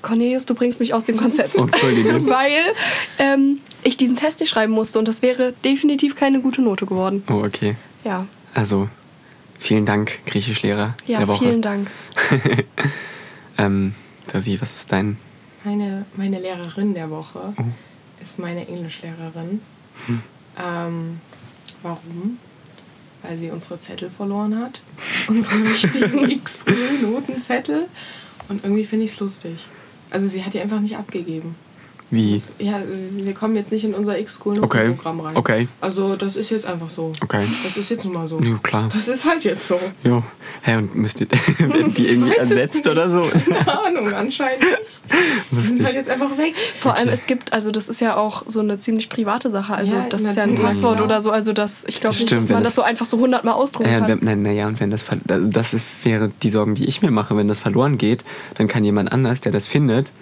Cornelius, 0.03 0.45
du 0.45 0.55
bringst 0.55 0.79
mich 0.81 0.93
aus 0.93 1.05
dem 1.05 1.17
Konzept. 1.17 1.55
Oh, 1.59 1.63
Entschuldige. 1.65 2.27
Weil 2.27 2.51
ähm, 3.19 3.61
ich 3.83 3.97
diesen 3.97 4.17
Test 4.17 4.41
nicht 4.41 4.51
schreiben 4.51 4.75
musste 4.75 4.99
und 4.99 5.09
das 5.09 5.23
wäre 5.23 5.55
definitiv 5.65 6.17
keine 6.17 6.41
gute 6.41 6.61
Note 6.61 6.85
geworden. 6.85 7.23
Oh, 7.31 7.43
okay. 7.47 7.77
Ja, 8.05 8.27
Also, 8.53 8.89
vielen 9.63 9.87
Dank, 9.87 10.19
Griechischlehrer 10.27 10.95
ja 11.07 11.19
der 11.19 11.29
Woche. 11.29 11.45
vielen 11.45 11.63
Dank. 11.63 11.89
Ähm, 13.59 13.95
Dasi, 14.29 14.59
was 14.61 14.75
ist 14.75 14.91
dein? 14.91 15.19
Meine, 15.63 16.07
meine 16.17 16.41
Lehrerin 16.41 16.95
der 16.95 17.11
Woche 17.11 17.53
Oh. 17.59 17.63
ist 18.23 18.39
meine 18.39 18.67
Englischlehrerin. 18.67 19.61
Hm. 20.07 20.23
Ähm, 20.59 21.21
warum? 21.83 22.39
Weil 23.23 23.37
sie 23.37 23.51
unsere 23.51 23.79
Zettel 23.79 24.09
verloren 24.11 24.59
hat. 24.59 24.81
Unsere 25.29 25.63
wichtigen 25.65 26.31
X-Notenzettel. 26.41 27.89
Und 28.49 28.65
irgendwie 28.65 28.85
finde 28.85 29.05
ich 29.05 29.13
es 29.13 29.21
lustig. 29.21 29.67
Also 30.11 30.27
sie 30.29 30.43
hat 30.45 30.55
die 30.55 30.61
einfach 30.61 30.81
nicht 30.81 30.97
abgegeben. 30.97 31.55
Wie? 32.13 32.41
Ja, 32.59 32.79
äh, 32.79 32.83
wir 33.13 33.33
kommen 33.33 33.57
jetzt 33.57 33.73
nicht 33.73 33.85
in 33.85 33.95
unser 33.95 34.19
X-School-Notenprogramm 34.19 35.21
rein. 35.21 35.35
Okay. 35.35 35.67
Also 35.81 36.15
das 36.15 36.37
ist 36.37 36.51
jetzt 36.51 36.67
einfach 36.67 36.91
so. 36.91 37.11
Okay. 37.23 37.45
Das 37.65 37.79
ist 37.79 37.89
jetzt 37.89 38.05
nun 38.05 38.13
mal 38.13 38.27
so. 38.27 38.39
Ja, 38.41 38.59
klar. 38.63 38.91
Das 38.93 39.09
ist 39.09 39.25
halt 39.25 39.45
jetzt 39.45 39.67
so. 39.67 39.81
Jo. 40.05 40.23
Hä, 40.61 40.77
und 40.77 40.95
müsst 40.95 41.23
ihr 41.23 41.29
werden 41.59 41.95
die 41.95 42.09
irgendwie 42.09 42.33
ersetzt 42.37 42.87
oder 42.87 43.09
so? 43.09 43.23
Keine 43.49 43.83
Ahnung, 43.87 44.13
anscheinend. 44.13 44.63
Die 45.51 45.59
sind 45.59 45.85
halt 45.85 45.95
jetzt 45.95 46.11
einfach 46.11 46.37
weg. 46.39 46.55
Vor 46.79 46.95
allem, 46.97 47.09
es 47.09 47.25
gibt, 47.27 47.53
also 47.53 47.71
das 47.71 47.89
ist 47.89 48.01
ja 48.01 48.17
auch 48.17 48.43
so 48.47 48.61
eine 48.61 48.79
ziemlich 48.79 49.09
private 49.09 49.49
Sache. 49.51 49.75
Also 49.75 49.95
Ja, 49.97 50.07
das 50.09 50.23
ist 50.23 50.37
ja 50.37 50.43
ein 50.45 50.57
Passwort 50.57 50.97
klar. 50.97 51.07
oder 51.07 51.21
so. 51.23 51.31
Also 51.31 51.53
das, 51.53 51.85
ich 51.89 52.01
glaube 52.01 52.15
Das 52.15 52.21
nicht, 52.21 52.33
dass 52.33 52.49
wenn 52.49 52.55
man 52.57 52.63
das- 52.65 52.75
das 52.75 52.77
so 52.77 52.83
einfach 52.83 53.07
so 53.07 53.19
hundertmal 53.19 53.55
ausdrucken 53.55 53.89
Äh, 53.89 53.99
kann. 54.01 54.09
wenn, 54.09 54.19
nein, 54.23 54.43
naja, 54.43 54.67
und 54.69 54.81
wenn 54.81 54.91
das, 54.91 55.05
also 55.29 55.47
das 55.49 55.73
ist, 55.75 55.85
wäre 56.05 56.31
die 56.43 56.51
Sorgen, 56.51 56.75
die 56.75 56.85
ich 56.87 57.01
mir 57.03 57.11
mache, 57.11 57.37
wenn 57.37 57.49
das 57.49 57.59
verloren 57.59 57.97
geht, 57.99 58.23
dann 58.57 58.69
kann 58.69 58.85
jemand 58.85 59.13
anders, 59.13 59.41
der 59.41 59.53
das 59.53 59.67
findet, 59.67 60.13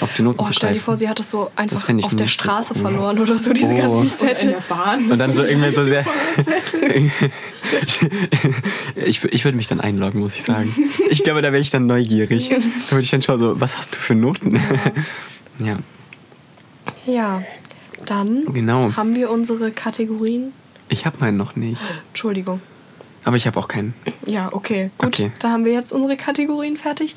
auf 0.00 0.14
die 0.14 0.22
Noten 0.22 0.38
Oh, 0.40 0.44
zu 0.46 0.52
stell 0.52 0.74
dir 0.74 0.80
vor, 0.80 0.96
sie 0.96 1.08
hat 1.08 1.18
das 1.18 1.30
so 1.30 1.50
einfach 1.56 1.88
ich 1.88 2.04
auf 2.04 2.14
der 2.14 2.26
Straße 2.28 2.74
cool. 2.76 2.80
verloren 2.82 3.18
oder 3.18 3.36
so, 3.38 3.52
diese 3.52 3.74
Oh. 3.74 3.76
ganzen 3.76 3.90
Und 3.96 4.06
in 4.06 4.14
Zettel. 4.14 4.48
der 4.50 4.60
Bahn. 4.68 5.10
Und 5.10 5.18
dann 5.18 5.32
so 5.32 5.44
irgendwie 5.44 5.74
so 5.74 5.82
sehr. 5.82 6.04
Zettel. 6.40 7.10
ich, 9.06 9.24
ich 9.24 9.44
würde 9.44 9.56
mich 9.56 9.66
dann 9.66 9.80
einloggen, 9.80 10.20
muss 10.20 10.36
ich 10.36 10.42
sagen. 10.42 10.72
Ich 11.10 11.22
glaube, 11.22 11.42
da 11.42 11.52
wäre 11.52 11.60
ich 11.60 11.70
dann 11.70 11.86
neugierig. 11.86 12.48
Da 12.50 12.56
würde 12.92 13.02
ich 13.02 13.10
dann 13.10 13.22
schauen, 13.22 13.40
so, 13.40 13.60
was 13.60 13.76
hast 13.76 13.94
du 13.94 13.98
für 13.98 14.14
Noten? 14.14 14.60
Ja, 15.58 15.78
Ja, 17.06 17.42
dann 18.06 18.44
genau. 18.52 18.96
haben 18.96 19.14
wir 19.14 19.30
unsere 19.30 19.70
Kategorien. 19.70 20.52
Ich 20.88 21.06
habe 21.06 21.18
meinen 21.20 21.36
noch 21.36 21.54
nicht. 21.56 21.80
Entschuldigung. 22.08 22.60
Aber 23.24 23.36
ich 23.36 23.46
habe 23.46 23.58
auch 23.60 23.68
keinen. 23.68 23.94
Ja, 24.26 24.48
okay. 24.52 24.90
Gut, 24.98 25.08
Okay. 25.20 25.32
da 25.40 25.50
haben 25.50 25.64
wir 25.64 25.72
jetzt 25.72 25.92
unsere 25.92 26.16
Kategorien 26.16 26.76
fertig. 26.76 27.16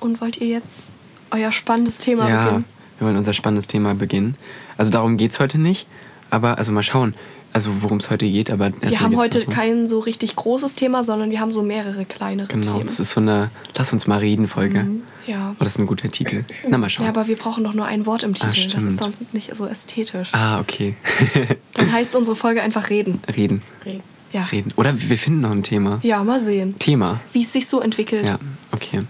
Und 0.00 0.20
wollt 0.20 0.38
ihr 0.38 0.48
jetzt 0.48 0.84
euer 1.32 1.52
spannendes 1.52 1.98
Thema 1.98 2.28
Ja, 2.28 2.44
beginnen? 2.44 2.64
wir 2.98 3.06
wollen 3.06 3.16
unser 3.16 3.34
spannendes 3.34 3.66
Thema 3.66 3.94
beginnen. 3.94 4.36
Also 4.76 4.90
darum 4.90 5.16
geht 5.16 5.32
es 5.32 5.40
heute 5.40 5.58
nicht. 5.58 5.86
Aber, 6.30 6.56
also 6.58 6.72
mal 6.72 6.82
schauen, 6.82 7.14
also 7.52 7.82
worum 7.82 7.98
es 7.98 8.08
heute 8.10 8.24
geht. 8.26 8.50
Aber 8.50 8.72
Wir 8.80 9.00
haben 9.00 9.16
heute 9.16 9.44
kein 9.44 9.86
so 9.86 9.98
richtig 10.00 10.34
großes 10.36 10.74
Thema, 10.74 11.02
sondern 11.02 11.30
wir 11.30 11.40
haben 11.40 11.52
so 11.52 11.62
mehrere 11.62 12.06
kleinere 12.06 12.46
Genau, 12.48 12.78
Themen. 12.78 12.86
das 12.86 12.98
ist 13.00 13.10
so 13.10 13.20
eine 13.20 13.50
Lass 13.76 13.92
uns 13.92 14.06
mal 14.06 14.18
reden 14.18 14.46
Folge. 14.46 14.86
ja. 15.26 15.54
Oh, 15.60 15.64
das 15.64 15.74
ist 15.74 15.78
ein 15.78 15.86
guter 15.86 16.10
Titel. 16.10 16.44
Na, 16.66 16.78
mal 16.78 16.88
schauen. 16.88 17.04
ja, 17.04 17.10
aber 17.10 17.26
wir 17.28 17.36
brauchen 17.36 17.64
doch 17.64 17.74
nur 17.74 17.84
ein 17.84 18.06
Wort 18.06 18.22
im 18.22 18.32
Titel. 18.32 18.46
das 18.46 18.56
stimmt. 18.58 18.82
ist 18.84 18.98
sonst 18.98 19.34
nicht 19.34 19.54
so 19.54 19.66
ästhetisch. 19.66 20.30
ah, 20.32 20.60
okay. 20.60 20.94
Dann 21.74 21.92
heißt 21.92 22.14
unsere 22.16 22.36
Folge 22.36 22.62
einfach 22.62 22.88
Reden. 22.88 23.20
reden. 23.36 23.60
Reden. 23.84 24.02
Ja. 24.32 24.44
Reden. 24.44 24.72
Oder 24.76 24.94
wir 24.98 25.18
finden 25.18 25.42
noch 25.42 25.50
ein 25.50 25.62
Thema. 25.62 25.98
Ja, 26.02 26.24
mal 26.24 26.40
sehen, 26.40 26.78
Thema. 26.78 27.20
wie 27.34 27.42
es 27.42 27.52
sich 27.52 27.66
so 27.66 27.80
entwickelt. 27.80 28.30
Ja, 28.30 28.38
okay. 28.70 29.02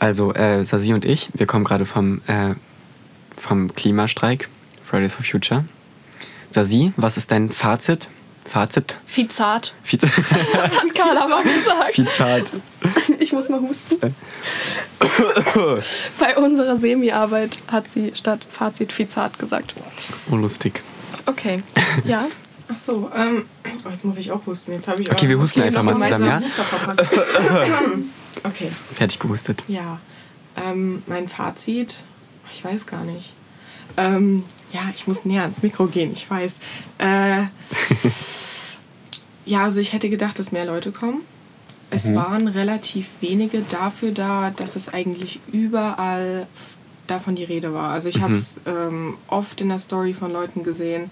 Also, 0.00 0.32
äh, 0.32 0.64
Sasi 0.64 0.94
und 0.94 1.04
ich, 1.04 1.28
wir 1.34 1.46
kommen 1.46 1.64
gerade 1.64 1.84
vom, 1.84 2.22
äh, 2.26 2.54
vom 3.36 3.72
Klimastreik, 3.72 4.48
Fridays 4.82 5.12
for 5.12 5.24
Future. 5.24 5.66
Sasi, 6.50 6.92
was 6.96 7.16
ist 7.16 7.30
dein 7.30 7.50
Fazit? 7.50 8.08
Fazit? 8.46 8.96
Fizat. 9.06 9.74
Fazit? 9.84 10.02
Das 10.54 10.76
hat 10.76 10.94
Carla 10.94 11.28
mal 11.28 11.42
gesagt. 11.44 11.98
Moment, 12.18 12.52
ich 13.20 13.32
muss 13.32 13.48
mal 13.50 13.60
husten. 13.60 14.14
Bei 16.18 16.36
unserer 16.36 16.76
Semi-Arbeit 16.76 17.58
hat 17.70 17.88
sie 17.88 18.12
statt 18.14 18.48
Fazit 18.50 18.92
Fizat 18.92 19.38
gesagt. 19.38 19.74
Oh, 20.30 20.36
lustig. 20.36 20.82
Okay, 21.26 21.62
ja. 22.04 22.26
Ach 22.72 22.76
so, 22.76 23.10
ähm, 23.14 23.44
oh, 23.84 23.88
jetzt 23.90 24.04
muss 24.04 24.16
ich 24.16 24.32
auch 24.32 24.46
husten. 24.46 24.72
Jetzt 24.72 24.88
habe 24.88 25.02
ich 25.02 25.10
Okay, 25.10 25.28
wir 25.28 25.38
husten 25.38 25.60
einfach 25.60 25.82
mal 25.82 25.96
zusammen, 25.96 26.26
ja? 26.26 26.40
okay, 28.44 28.70
Fertig 28.94 29.18
gehustet. 29.18 29.64
ja. 29.68 29.98
Ähm, 30.56 31.02
mein 31.06 31.28
Fazit, 31.28 32.02
ich 32.52 32.64
weiß 32.64 32.86
gar 32.86 33.04
nicht. 33.04 33.32
Ähm, 33.96 34.42
ja, 34.72 34.80
ich 34.94 35.06
muss 35.06 35.24
näher 35.24 35.42
ans 35.42 35.62
Mikro 35.62 35.86
gehen, 35.86 36.12
ich 36.12 36.28
weiß. 36.28 36.58
Äh, 36.98 37.44
ja, 39.46 39.64
also 39.64 39.80
ich 39.80 39.92
hätte 39.92 40.08
gedacht, 40.10 40.38
dass 40.38 40.52
mehr 40.52 40.64
Leute 40.64 40.92
kommen. 40.92 41.22
Es 41.90 42.06
Mhm. 42.06 42.14
waren 42.16 42.48
relativ 42.48 43.06
wenige 43.20 43.62
dafür 43.62 44.12
da, 44.12 44.50
dass 44.50 44.76
es 44.76 44.88
eigentlich 44.88 45.40
überall 45.52 46.46
davon 47.06 47.34
die 47.34 47.44
Rede 47.44 47.72
war. 47.74 47.90
Also 47.90 48.08
ich 48.08 48.18
Mhm. 48.18 48.22
habe 48.22 48.34
es 48.34 48.60
ähm, 48.66 49.16
oft 49.28 49.60
in 49.60 49.68
der 49.68 49.78
Story 49.78 50.12
von 50.14 50.32
Leuten 50.32 50.62
gesehen, 50.62 51.10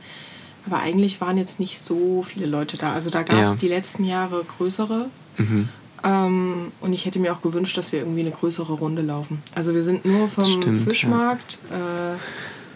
aber 0.67 0.81
eigentlich 0.81 1.21
waren 1.21 1.37
jetzt 1.39 1.59
nicht 1.59 1.79
so 1.81 2.23
viele 2.23 2.47
Leute 2.47 2.77
da. 2.77 2.93
Also 2.93 3.11
da 3.11 3.23
gab 3.23 3.47
es 3.47 3.53
Ja. 3.53 3.59
die 3.59 3.69
letzten 3.69 4.05
Jahre 4.05 4.45
größere. 4.45 5.09
Mhm. 5.39 5.69
Ähm, 6.05 6.73
und 6.81 6.93
ich 6.93 7.07
hätte 7.07 7.19
mir 7.19 7.33
auch 7.33 7.43
gewünscht, 7.43 7.77
dass 7.77 7.93
wir 7.93 8.01
irgendwie 8.01 8.21
eine 8.21 8.31
größere 8.31 8.73
Runde 8.73 9.03
laufen. 9.03 9.43
Also 9.55 9.75
wir 9.75 9.83
sind 9.83 10.05
nur 10.05 10.29
vom 10.29 10.45
Stimmt, 10.45 10.81
ja. 10.81 10.91
Fischmarkt, 10.91 11.59
äh, 11.71 12.17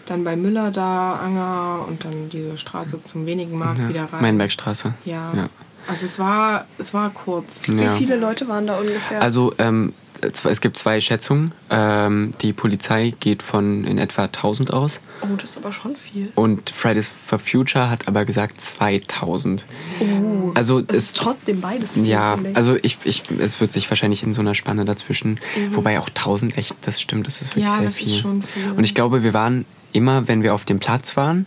dann 0.05 0.23
bei 0.23 0.35
Müller 0.35 0.71
da, 0.71 1.15
Anger 1.15 1.85
und 1.87 2.03
dann 2.03 2.29
diese 2.29 2.57
Straße 2.57 3.01
zum 3.03 3.25
wenigen 3.25 3.57
Markt 3.57 3.79
Ja. 3.79 3.89
wieder 3.89 4.05
rein. 4.05 4.21
Meinbergstraße. 4.21 4.93
Ja. 5.05 5.33
Ja. 5.35 5.49
Also 5.87 6.05
es 6.05 6.17
war, 6.19 6.65
es 6.77 6.93
war 6.93 7.09
kurz. 7.09 7.65
Ja. 7.67 7.93
Wie 7.93 7.97
viele 7.99 8.15
Leute 8.15 8.47
waren 8.47 8.67
da 8.67 8.77
ungefähr? 8.79 9.21
Also 9.21 9.53
ähm, 9.57 9.93
es 10.23 10.61
gibt 10.61 10.77
zwei 10.77 11.01
Schätzungen. 11.01 11.51
Ähm, 11.69 12.33
die 12.41 12.53
Polizei 12.53 13.13
geht 13.19 13.43
von 13.43 13.83
in 13.85 13.97
etwa 13.97 14.23
1000 14.23 14.71
aus 14.73 14.99
oh, 15.21 15.35
das 15.37 15.51
ist 15.51 15.57
aber 15.57 15.71
schon 15.71 15.95
viel. 15.95 16.31
und 16.35 16.69
Fridays 16.69 17.07
for 17.09 17.39
Future 17.39 17.89
hat 17.89 18.07
aber 18.07 18.25
gesagt 18.25 18.59
2000. 18.59 19.65
Oh. 19.99 20.51
Also 20.55 20.81
Es 20.87 20.97
ist 20.97 21.17
trotzdem 21.17 21.61
beides 21.61 21.93
viel, 21.93 22.05
ja, 22.07 22.37
ich. 22.43 22.55
also 22.55 22.77
ich, 22.81 22.97
ich, 23.03 23.23
es 23.39 23.59
wird 23.61 23.71
sich 23.71 23.89
wahrscheinlich 23.89 24.23
in 24.23 24.33
so 24.33 24.41
einer 24.41 24.55
Spanne 24.55 24.85
dazwischen, 24.85 25.39
wobei 25.71 25.99
auch 25.99 26.09
1000 26.09 26.57
echt, 26.57 26.75
das 26.81 27.01
stimmt, 27.01 27.27
das 27.27 27.41
ist 27.41 27.55
wirklich 27.55 27.65
Mhm. 27.65 27.69
Ja, 27.71 27.75
sehr 27.77 27.85
das 27.85 27.95
viel. 27.95 28.07
ist 28.07 28.17
schon 28.19 28.41
viel. 28.43 28.71
Und 28.71 28.83
ich 28.83 28.93
glaube, 28.95 29.23
wir 29.23 29.33
waren 29.33 29.65
immer, 29.93 30.27
wenn 30.27 30.43
wir 30.43 30.53
auf 30.53 30.65
dem 30.65 30.79
Platz 30.79 31.15
waren, 31.17 31.45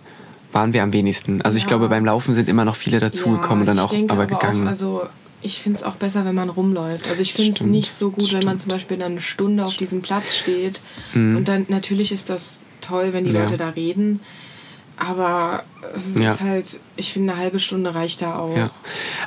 waren 0.53 0.73
wir 0.73 0.83
am 0.83 0.93
wenigsten. 0.93 1.43
Also 1.43 1.57
ich 1.59 1.65
Ja. 1.65 1.69
glaube, 1.69 1.89
beim 1.89 2.05
Laufen 2.05 2.33
sind 2.35 2.49
immer 2.49 2.65
noch 2.65 2.77
viele 2.77 2.99
dazugekommen 3.01 3.61
und 3.61 3.67
dann 3.67 3.77
ich 3.77 3.83
auch 3.83 3.91
denke 3.91 4.13
aber 4.13 4.27
gegangen. 4.27 4.65
Auch, 4.65 4.69
also 4.69 5.03
ich 5.43 5.61
finde 5.61 5.79
es 5.79 5.83
auch 5.85 5.97
besser, 5.97 6.25
wenn 6.25 6.35
man 6.35 6.49
rumläuft. 6.49 7.09
Also 7.09 7.23
ich 7.23 7.35
finde 7.35 7.53
es 7.53 7.61
nicht 7.63 7.93
so 7.93 8.11
gut, 8.11 8.33
wenn 8.33 8.45
man 8.45 8.59
zum 8.59 8.71
Beispiel 8.71 8.97
dann 8.97 9.13
eine 9.13 9.21
Stunde 9.21 9.65
auf 9.65 9.77
diesem 9.77 10.03
Platz 10.03 10.35
steht. 10.37 10.81
Mhm. 11.15 11.37
Und 11.37 11.49
dann 11.49 11.67
natürlich 11.69 12.13
ist 12.13 12.31
das 12.31 12.63
toll, 12.81 13.13
wenn 13.13 13.25
die 13.25 13.33
Ja. 13.33 13.43
Leute 13.43 13.57
da 13.57 13.71
reden. 13.71 14.21
Aber 14.99 15.63
es 15.95 16.07
ist 16.07 16.19
Ja. 16.19 16.41
halt, 16.41 16.81
ich 16.97 17.13
finde, 17.13 17.33
eine 17.33 17.41
halbe 17.43 17.59
Stunde 17.59 17.95
reicht 17.95 18.23
da 18.23 18.37
auch. 18.39 18.57
Ja. 18.57 18.71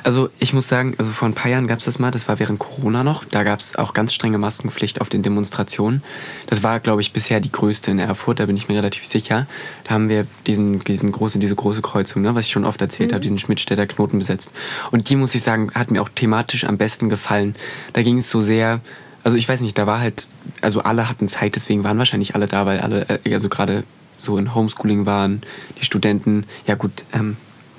Also 0.02 0.28
ich 0.40 0.52
muss 0.52 0.66
sagen, 0.66 0.94
also 0.98 1.12
vor 1.12 1.28
ein 1.28 1.34
paar 1.34 1.48
Jahren 1.50 1.68
gab 1.68 1.78
es 1.78 1.84
das 1.84 2.00
mal, 2.00 2.10
das 2.10 2.26
war 2.26 2.40
während 2.40 2.58
Corona 2.58 3.04
noch, 3.04 3.24
da 3.24 3.44
gab 3.44 3.60
es 3.60 3.76
auch 3.76 3.94
ganz 3.94 4.12
strenge 4.12 4.36
Maskenpflicht 4.38 5.00
auf 5.00 5.08
den 5.08 5.22
Demonstrationen. 5.22 6.02
Das 6.48 6.64
war, 6.64 6.80
glaube 6.80 7.02
ich, 7.02 7.12
bisher 7.12 7.38
die 7.40 7.52
größte 7.52 7.92
in 7.92 8.00
Erfurt, 8.00 8.40
da 8.40 8.46
bin 8.46 8.56
ich 8.56 8.68
mir 8.68 8.74
relativ 8.78 9.06
sicher. 9.06 9.46
Da 9.84 9.90
haben 9.94 10.08
wir 10.08 10.26
diesen, 10.48 10.82
diesen 10.82 11.12
große, 11.12 11.38
diese 11.38 11.54
große 11.54 11.82
Kreuzung, 11.82 12.22
ne, 12.22 12.34
was 12.34 12.46
ich 12.46 12.52
schon 12.52 12.64
oft 12.64 12.80
erzählt 12.80 13.12
habe, 13.12 13.20
diesen 13.22 13.38
Schmidtstädter 13.38 13.86
Knoten 13.86 14.18
besetzt. 14.18 14.52
Und 14.90 15.08
die, 15.08 15.14
muss 15.14 15.34
ich 15.36 15.44
sagen, 15.44 15.70
hat 15.74 15.92
mir 15.92 16.02
auch 16.02 16.08
thematisch 16.08 16.64
am 16.64 16.78
besten 16.78 17.08
gefallen. 17.08 17.54
Da 17.92 18.02
ging 18.02 18.18
es 18.18 18.28
so 18.28 18.42
sehr, 18.42 18.80
also 19.22 19.36
ich 19.36 19.48
weiß 19.48 19.60
nicht, 19.60 19.78
da 19.78 19.86
war 19.86 20.00
halt, 20.00 20.26
also 20.62 20.80
alle 20.82 21.08
hatten 21.08 21.28
Zeit, 21.28 21.54
deswegen 21.54 21.84
waren 21.84 21.98
wahrscheinlich 21.98 22.34
alle 22.34 22.46
da, 22.46 22.66
weil 22.66 22.80
alle, 22.80 23.06
äh, 23.24 23.34
also 23.34 23.48
gerade 23.48 23.84
so 24.20 24.38
in 24.38 24.54
Homeschooling 24.54 25.06
waren, 25.06 25.42
die 25.80 25.84
Studenten, 25.84 26.44
ja 26.66 26.76
gut, 26.76 27.04
ähm, 27.12 27.36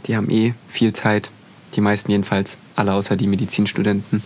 die 0.08 0.16
haben 0.16 0.30
eh 0.30 0.54
viel 0.68 0.94
Zeit, 0.94 1.32
die 1.76 1.82
meisten 1.82 2.12
jedenfalls, 2.12 2.58
alle 2.76 2.94
außer 2.94 3.16
die 3.16 3.28
Medizinstudenten. 3.28 4.24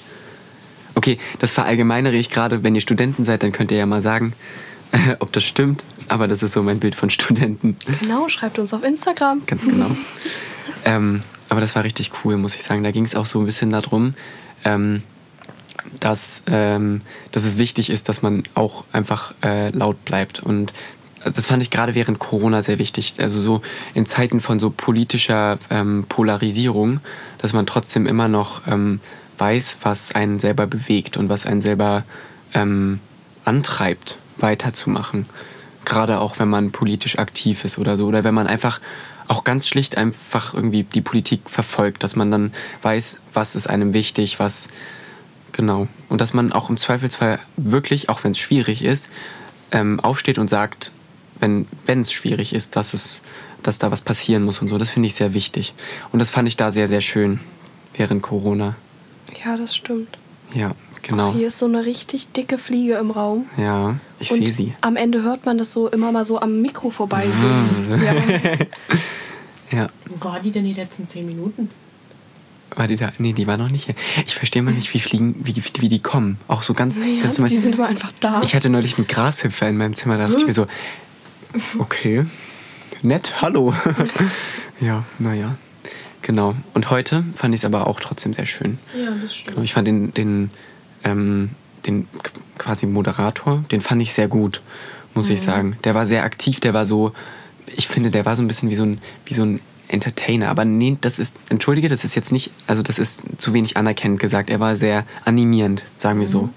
Okay, 0.95 1.17
das 1.39 1.51
verallgemeinere 1.51 2.15
ich 2.15 2.29
gerade. 2.29 2.63
Wenn 2.63 2.73
ihr 2.73 2.81
Studenten 2.81 3.25
seid, 3.25 3.43
dann 3.43 3.51
könnt 3.51 3.71
ihr 3.71 3.77
ja 3.77 3.85
mal 3.85 4.01
sagen, 4.01 4.33
ob 5.19 5.31
das 5.33 5.43
stimmt. 5.43 5.83
Aber 6.07 6.27
das 6.27 6.41
ist 6.41 6.53
so 6.53 6.63
mein 6.63 6.79
Bild 6.79 6.95
von 6.95 7.09
Studenten. 7.09 7.77
Genau, 7.99 8.29
schreibt 8.29 8.59
uns 8.59 8.73
auf 8.73 8.83
Instagram. 8.83 9.41
Ganz 9.45 9.63
genau. 9.63 9.91
ähm, 10.85 11.21
aber 11.49 11.61
das 11.61 11.75
war 11.75 11.83
richtig 11.83 12.11
cool, 12.23 12.37
muss 12.37 12.55
ich 12.55 12.63
sagen. 12.63 12.83
Da 12.83 12.91
ging 12.91 13.03
es 13.03 13.15
auch 13.15 13.25
so 13.25 13.39
ein 13.39 13.45
bisschen 13.45 13.71
darum, 13.71 14.13
ähm, 14.63 15.03
dass, 15.99 16.43
ähm, 16.47 17.01
dass 17.31 17.43
es 17.43 17.57
wichtig 17.57 17.89
ist, 17.89 18.09
dass 18.09 18.21
man 18.21 18.43
auch 18.55 18.85
einfach 18.91 19.33
äh, 19.43 19.69
laut 19.69 20.03
bleibt. 20.05 20.39
Und 20.39 20.73
das 21.33 21.47
fand 21.47 21.61
ich 21.61 21.71
gerade 21.71 21.95
während 21.95 22.19
Corona 22.19 22.61
sehr 22.61 22.79
wichtig. 22.79 23.15
Also 23.19 23.39
so 23.39 23.61
in 23.93 24.05
Zeiten 24.05 24.41
von 24.41 24.59
so 24.59 24.69
politischer 24.69 25.57
ähm, 25.69 26.05
Polarisierung, 26.07 26.99
dass 27.39 27.53
man 27.53 27.65
trotzdem 27.65 28.05
immer 28.05 28.27
noch 28.27 28.67
ähm, 28.67 28.99
weiß, 29.37 29.79
was 29.81 30.13
einen 30.13 30.39
selber 30.39 30.67
bewegt 30.67 31.17
und 31.17 31.29
was 31.29 31.45
einen 31.45 31.61
selber 31.61 32.03
ähm, 32.53 32.99
antreibt, 33.43 34.17
weiterzumachen. 34.37 35.25
Gerade 35.83 36.19
auch, 36.19 36.39
wenn 36.39 36.49
man 36.49 36.71
politisch 36.71 37.17
aktiv 37.19 37.65
ist 37.65 37.77
oder 37.77 37.97
so. 37.97 38.05
Oder 38.05 38.23
wenn 38.23 38.33
man 38.33 38.47
einfach 38.47 38.79
auch 39.27 39.43
ganz 39.43 39.67
schlicht 39.67 39.97
einfach 39.97 40.53
irgendwie 40.53 40.83
die 40.83 41.01
Politik 41.01 41.49
verfolgt, 41.49 42.03
dass 42.03 42.15
man 42.15 42.31
dann 42.31 42.53
weiß, 42.83 43.21
was 43.33 43.55
ist 43.55 43.67
einem 43.67 43.93
wichtig, 43.93 44.39
was 44.39 44.67
genau. 45.51 45.87
Und 46.09 46.21
dass 46.21 46.33
man 46.33 46.51
auch 46.51 46.69
im 46.69 46.77
Zweifelsfall 46.77 47.39
wirklich, 47.57 48.09
auch 48.09 48.23
wenn 48.23 48.31
es 48.31 48.39
schwierig 48.39 48.83
ist, 48.83 49.09
ähm, 49.71 49.99
aufsteht 49.99 50.37
und 50.37 50.49
sagt, 50.49 50.91
wenn 51.39 51.67
es 52.01 52.11
schwierig 52.11 52.53
ist, 52.53 52.75
dass 52.75 52.93
es, 52.93 53.21
dass 53.63 53.79
da 53.79 53.91
was 53.91 54.01
passieren 54.01 54.43
muss 54.43 54.61
und 54.61 54.67
so. 54.67 54.77
Das 54.77 54.89
finde 54.89 55.07
ich 55.07 55.15
sehr 55.15 55.33
wichtig. 55.33 55.73
Und 56.11 56.19
das 56.19 56.29
fand 56.29 56.47
ich 56.47 56.57
da 56.57 56.71
sehr, 56.71 56.87
sehr 56.87 57.01
schön 57.01 57.39
während 57.95 58.21
Corona. 58.23 58.75
Ja, 59.43 59.57
das 59.57 59.75
stimmt. 59.75 60.17
Ja, 60.53 60.71
genau. 61.01 61.33
Hier 61.33 61.47
ist 61.47 61.59
so 61.59 61.65
eine 61.65 61.85
richtig 61.85 62.31
dicke 62.31 62.57
Fliege 62.57 62.95
im 62.95 63.11
Raum. 63.11 63.45
Ja, 63.57 63.95
ich 64.19 64.29
sehe 64.29 64.51
sie. 64.53 64.73
am 64.81 64.95
Ende 64.95 65.23
hört 65.23 65.45
man 65.45 65.57
das 65.57 65.71
so 65.71 65.89
immer 65.89 66.11
mal 66.11 66.25
so 66.25 66.39
am 66.39 66.61
Mikro 66.61 66.89
vorbei. 66.89 67.25
Ah. 67.27 67.95
Ja. 67.97 68.13
Ja. 69.71 69.87
Wo 70.07 70.23
war 70.29 70.39
die 70.39 70.51
denn 70.51 70.63
die 70.63 70.73
letzten 70.73 71.07
zehn 71.07 71.25
Minuten? 71.25 71.69
War 72.75 72.87
die 72.87 72.95
da? 72.95 73.11
Nee, 73.17 73.33
die 73.33 73.47
war 73.47 73.57
noch 73.57 73.69
nicht 73.69 73.85
hier. 73.85 73.95
Ich 74.25 74.35
verstehe 74.35 74.61
mal 74.61 74.73
nicht, 74.73 74.93
wie 74.93 74.99
fliegen, 74.99 75.35
wie, 75.43 75.55
wie 75.79 75.89
die 75.89 75.99
kommen. 75.99 76.37
Auch 76.47 76.61
so 76.63 76.73
ganz, 76.73 77.03
Ja, 77.03 77.23
ganz 77.23 77.37
die 77.37 77.57
sind 77.57 77.75
immer 77.75 77.87
einfach 77.87 78.11
da. 78.19 78.41
Ich 78.43 78.53
hatte 78.53 78.69
neulich 78.69 78.97
einen 78.97 79.07
Grashüpfer 79.07 79.67
in 79.67 79.77
meinem 79.77 79.95
Zimmer, 79.95 80.17
da 80.17 80.27
dachte 80.27 80.41
ich 80.41 80.47
mir 80.47 80.53
so, 80.53 80.67
okay, 81.79 82.25
nett, 83.01 83.41
hallo. 83.41 83.73
ja, 84.79 85.03
naja. 85.19 85.57
Genau. 86.21 86.55
Und 86.73 86.89
heute 86.89 87.23
fand 87.35 87.53
ich 87.53 87.61
es 87.61 87.65
aber 87.65 87.85
auch 87.85 87.99
trotzdem 87.99 88.33
sehr 88.33 88.47
schön. 88.47 88.79
Ja, 88.99 89.11
das 89.21 89.35
stimmt. 89.35 89.55
Genau, 89.55 89.63
ich 89.63 89.73
fand 89.73 89.87
den, 89.87 90.13
den, 90.13 90.49
ähm, 91.03 91.51
den 91.85 92.07
quasi 92.57 92.87
Moderator, 92.87 93.63
den 93.69 93.79
fand 93.79 94.01
ich 94.01 94.13
sehr 94.13 94.27
gut, 94.27 94.61
muss 95.13 95.29
ich 95.29 95.41
sagen. 95.41 95.77
Der 95.83 95.93
war 95.93 96.07
sehr 96.07 96.23
aktiv, 96.23 96.59
der 96.59 96.73
war 96.73 96.87
so, 96.87 97.13
ich 97.75 97.87
finde, 97.87 98.09
der 98.09 98.25
war 98.25 98.35
so 98.35 98.41
ein 98.41 98.47
bisschen 98.47 98.71
wie 98.71 98.75
so 98.75 98.83
ein, 98.83 98.99
wie 99.25 99.35
so 99.35 99.43
ein 99.43 99.59
Entertainer. 99.87 100.49
Aber 100.49 100.65
nee, 100.65 100.97
das 100.99 101.19
ist, 101.19 101.35
entschuldige, 101.49 101.89
das 101.89 102.03
ist 102.03 102.15
jetzt 102.15 102.31
nicht, 102.31 102.49
also 102.65 102.81
das 102.81 102.97
ist 102.97 103.21
zu 103.37 103.53
wenig 103.53 103.77
anerkennend 103.77 104.19
gesagt. 104.19 104.49
Er 104.49 104.59
war 104.59 104.77
sehr 104.77 105.05
animierend, 105.25 105.83
sagen 105.97 106.19
wir 106.19 106.27
so. 106.27 106.49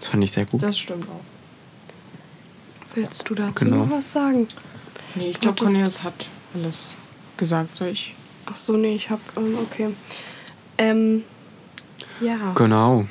Das 0.00 0.08
fand 0.08 0.24
ich 0.24 0.32
sehr 0.32 0.44
gut. 0.44 0.60
Das 0.60 0.76
stimmt 0.76 1.06
auch. 1.08 1.33
Willst 2.94 3.28
du 3.28 3.34
dazu 3.34 3.64
Genau. 3.64 3.84
noch 3.84 3.90
was 3.90 4.12
sagen? 4.12 4.48
Nee, 5.14 5.30
ich 5.30 5.40
glaube, 5.40 5.62
Cornelius 5.62 6.02
hat 6.02 6.28
alles 6.54 6.94
gesagt. 7.36 7.76
Soll 7.76 7.88
ich? 7.88 8.14
Ach 8.46 8.56
so, 8.56 8.76
nee, 8.76 8.94
ich 8.94 9.10
hab. 9.10 9.20
Ähm, 9.36 9.58
okay. 9.62 9.94
Ähm. 10.78 11.24
Ja. 12.20 12.52
Genau. 12.54 13.06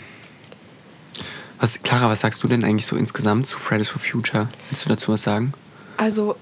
Was, 1.60 1.80
Clara, 1.82 2.10
was 2.10 2.22
sagst 2.22 2.44
du 2.44 2.48
denn 2.48 2.64
eigentlich 2.64 2.86
so 2.86 2.96
insgesamt 2.96 3.48
zu 3.48 3.58
Fridays 3.58 3.90
for 3.90 4.02
Future? 4.02 4.50
Willst 4.70 4.86
du 4.86 4.90
dazu 4.90 5.12
was 5.14 5.24
sagen? 5.24 5.54
Also, 5.98 6.36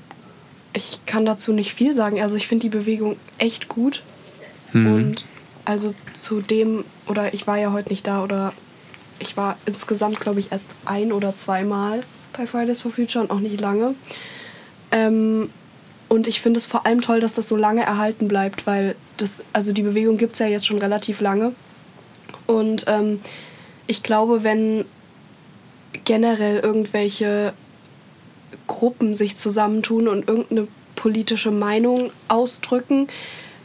ich 0.74 1.00
kann 1.06 1.26
dazu 1.26 1.54
nicht 1.54 1.74
viel 1.74 1.96
sagen. 1.96 2.22
Also, 2.22 2.36
ich 2.36 2.48
finde 2.48 2.64
die 2.70 2.76
Bewegung 2.76 3.18
echt 3.38 3.68
gut. 3.68 4.04
Mhm. 4.74 4.94
Und 4.94 5.26
also 5.66 5.94
zu 6.20 6.42
dem, 6.42 6.86
oder 7.08 7.34
ich 7.34 7.46
war 7.46 7.58
ja 7.58 7.72
heute 7.72 7.90
nicht 7.90 8.08
da, 8.08 8.24
oder 8.24 8.54
ich 9.20 9.38
war 9.38 9.58
insgesamt, 9.66 10.20
glaube 10.20 10.40
ich, 10.40 10.52
erst 10.52 10.74
ein 10.86 11.12
oder 11.12 11.36
zweimal 11.36 12.04
bei 12.34 12.48
Fridays 12.48 12.82
for 12.82 12.92
Future 12.92 13.24
und 13.24 13.32
auch 13.32 13.40
nicht 13.40 13.60
lange. 13.60 13.96
Ähm, 14.92 15.50
und 16.10 16.28
ich 16.28 16.42
finde 16.42 16.58
es 16.58 16.66
vor 16.66 16.86
allem 16.86 17.02
toll, 17.02 17.22
dass 17.22 17.34
das 17.34 17.48
so 17.48 17.56
lange 17.56 17.84
erhalten 17.84 18.28
bleibt, 18.28 18.68
weil 18.68 18.96
das, 19.18 19.40
also 19.54 19.72
die 19.72 19.82
Bewegung 19.82 20.18
gibt 20.18 20.34
es 20.34 20.40
ja 20.40 20.48
jetzt 20.48 20.66
schon 20.66 20.80
relativ 20.80 21.22
lange. 21.22 21.54
Und 22.48 22.86
ähm, 22.88 23.22
ich 23.88 24.04
glaube, 24.04 24.44
wenn 24.44 24.86
generell 26.04 26.60
irgendwelche 26.60 27.54
Gruppen 28.68 29.14
sich 29.14 29.38
zusammentun 29.38 30.08
und 30.08 30.28
irgendeine 30.28 30.68
politische 30.96 31.52
Meinung 31.52 32.12
ausdrücken, 32.28 33.08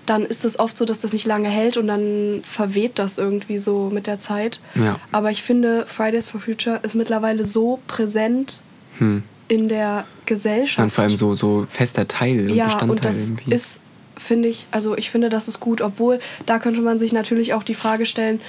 dann 0.07 0.25
ist 0.25 0.45
es 0.45 0.59
oft 0.59 0.77
so, 0.77 0.85
dass 0.85 1.01
das 1.01 1.13
nicht 1.13 1.27
lange 1.27 1.49
hält 1.49 1.77
und 1.77 1.89
dann 1.89 2.43
verweht 2.45 2.99
das 2.99 3.19
irgendwie 3.19 3.59
so 3.59 3.91
mit 3.93 4.07
der 4.07 4.19
Zeit. 4.19 4.61
Ja. 4.75 4.99
Aber 5.13 5.31
ich 5.31 5.43
finde, 5.43 5.85
Fridays 5.87 6.31
for 6.31 6.41
Future 6.41 6.81
ist 6.83 6.95
mittlerweile 6.95 7.45
so 7.45 7.81
präsent 7.87 8.63
Hm. 8.99 9.23
in 9.49 9.69
der 9.69 10.05
Gesellschaft. 10.25 10.85
Und 10.85 10.91
vor 10.91 11.05
allem 11.05 11.17
so, 11.17 11.35
so 11.35 11.67
fester 11.69 12.09
Teil 12.09 12.51
ja, 12.51 12.65
Bestandteil 12.65 12.91
und 12.91 13.05
das 13.05 13.29
irgendwie. 13.29 13.53
ist, 13.53 13.81
finde 14.17 14.49
ich, 14.49 14.67
also 14.71 14.97
ich 14.97 15.11
finde, 15.11 15.29
das 15.29 15.49
ist 15.49 15.61
gut, 15.61 15.83
obwohl 15.83 16.19
da 16.47 16.59
könnte 16.59 16.81
man 16.81 16.99
sich 16.99 17.13
natürlich 17.13 17.53
auch 17.53 17.63
die 17.63 17.75
Frage 17.75 18.07
stellen, 18.07 18.41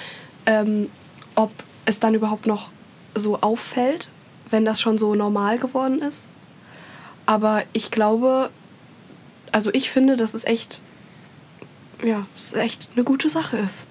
ähm, 0.46 0.90
ob 1.36 1.52
es 1.86 2.00
dann 2.00 2.14
überhaupt 2.16 2.48
noch 2.48 2.70
so 3.14 3.42
auffällt, 3.42 4.10
wenn 4.50 4.64
das 4.64 4.80
schon 4.80 4.98
so 4.98 5.16
normal 5.16 5.58
geworden 5.58 6.02
ist. 6.02 6.30
Aber 7.26 7.64
ich 7.74 7.92
glaube, 7.92 8.50
also 9.52 9.70
ich 9.74 9.90
finde, 9.90 10.16
dass 10.16 10.34
es 10.34 10.46
echt, 10.46 10.82
ja, 12.04 12.26
es 12.36 12.54
echt 12.54 12.90
eine 12.96 13.04
gute 13.04 13.30
Sache 13.30 13.58
ist. 13.58 13.86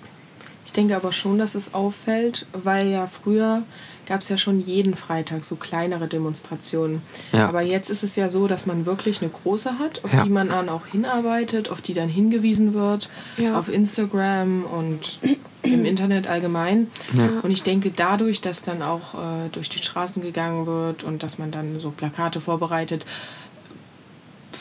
Ich 0.64 0.72
denke 0.72 0.96
aber 0.96 1.12
schon, 1.12 1.38
dass 1.38 1.54
es 1.54 1.74
auffällt, 1.74 2.46
weil 2.52 2.88
ja 2.88 3.06
früher 3.06 3.62
gab 4.06 4.20
es 4.20 4.28
ja 4.28 4.36
schon 4.38 4.60
jeden 4.60 4.94
Freitag 4.94 5.44
so 5.44 5.56
kleinere 5.56 6.06
Demonstrationen. 6.06 7.02
Ja. 7.32 7.48
Aber 7.48 7.62
jetzt 7.62 7.90
ist 7.90 8.04
es 8.04 8.14
ja 8.14 8.28
so, 8.28 8.46
dass 8.46 8.64
man 8.66 8.86
wirklich 8.86 9.20
eine 9.20 9.30
große 9.30 9.78
hat, 9.80 10.04
auf 10.04 10.12
Ja. 10.12 10.22
die 10.22 10.30
man 10.30 10.48
dann 10.50 10.68
auch 10.68 10.86
hinarbeitet, 10.86 11.70
auf 11.70 11.80
die 11.80 11.92
dann 11.92 12.08
hingewiesen 12.08 12.72
wird, 12.74 13.08
Ja. 13.36 13.58
auf 13.58 13.68
Instagram 13.68 14.64
und 14.64 15.18
im 15.62 15.84
Internet 15.84 16.28
allgemein. 16.28 16.86
Ja. 17.14 17.40
Und 17.42 17.50
ich 17.50 17.64
denke, 17.64 17.90
dadurch, 17.90 18.40
dass 18.40 18.62
dann 18.62 18.82
auch 18.82 19.14
äh, 19.14 19.48
durch 19.50 19.68
die 19.70 19.78
Straßen 19.82 20.22
gegangen 20.22 20.66
wird 20.66 21.02
und 21.02 21.24
dass 21.24 21.38
man 21.38 21.50
dann 21.50 21.80
so 21.80 21.90
Plakate 21.90 22.40
vorbereitet, 22.40 23.04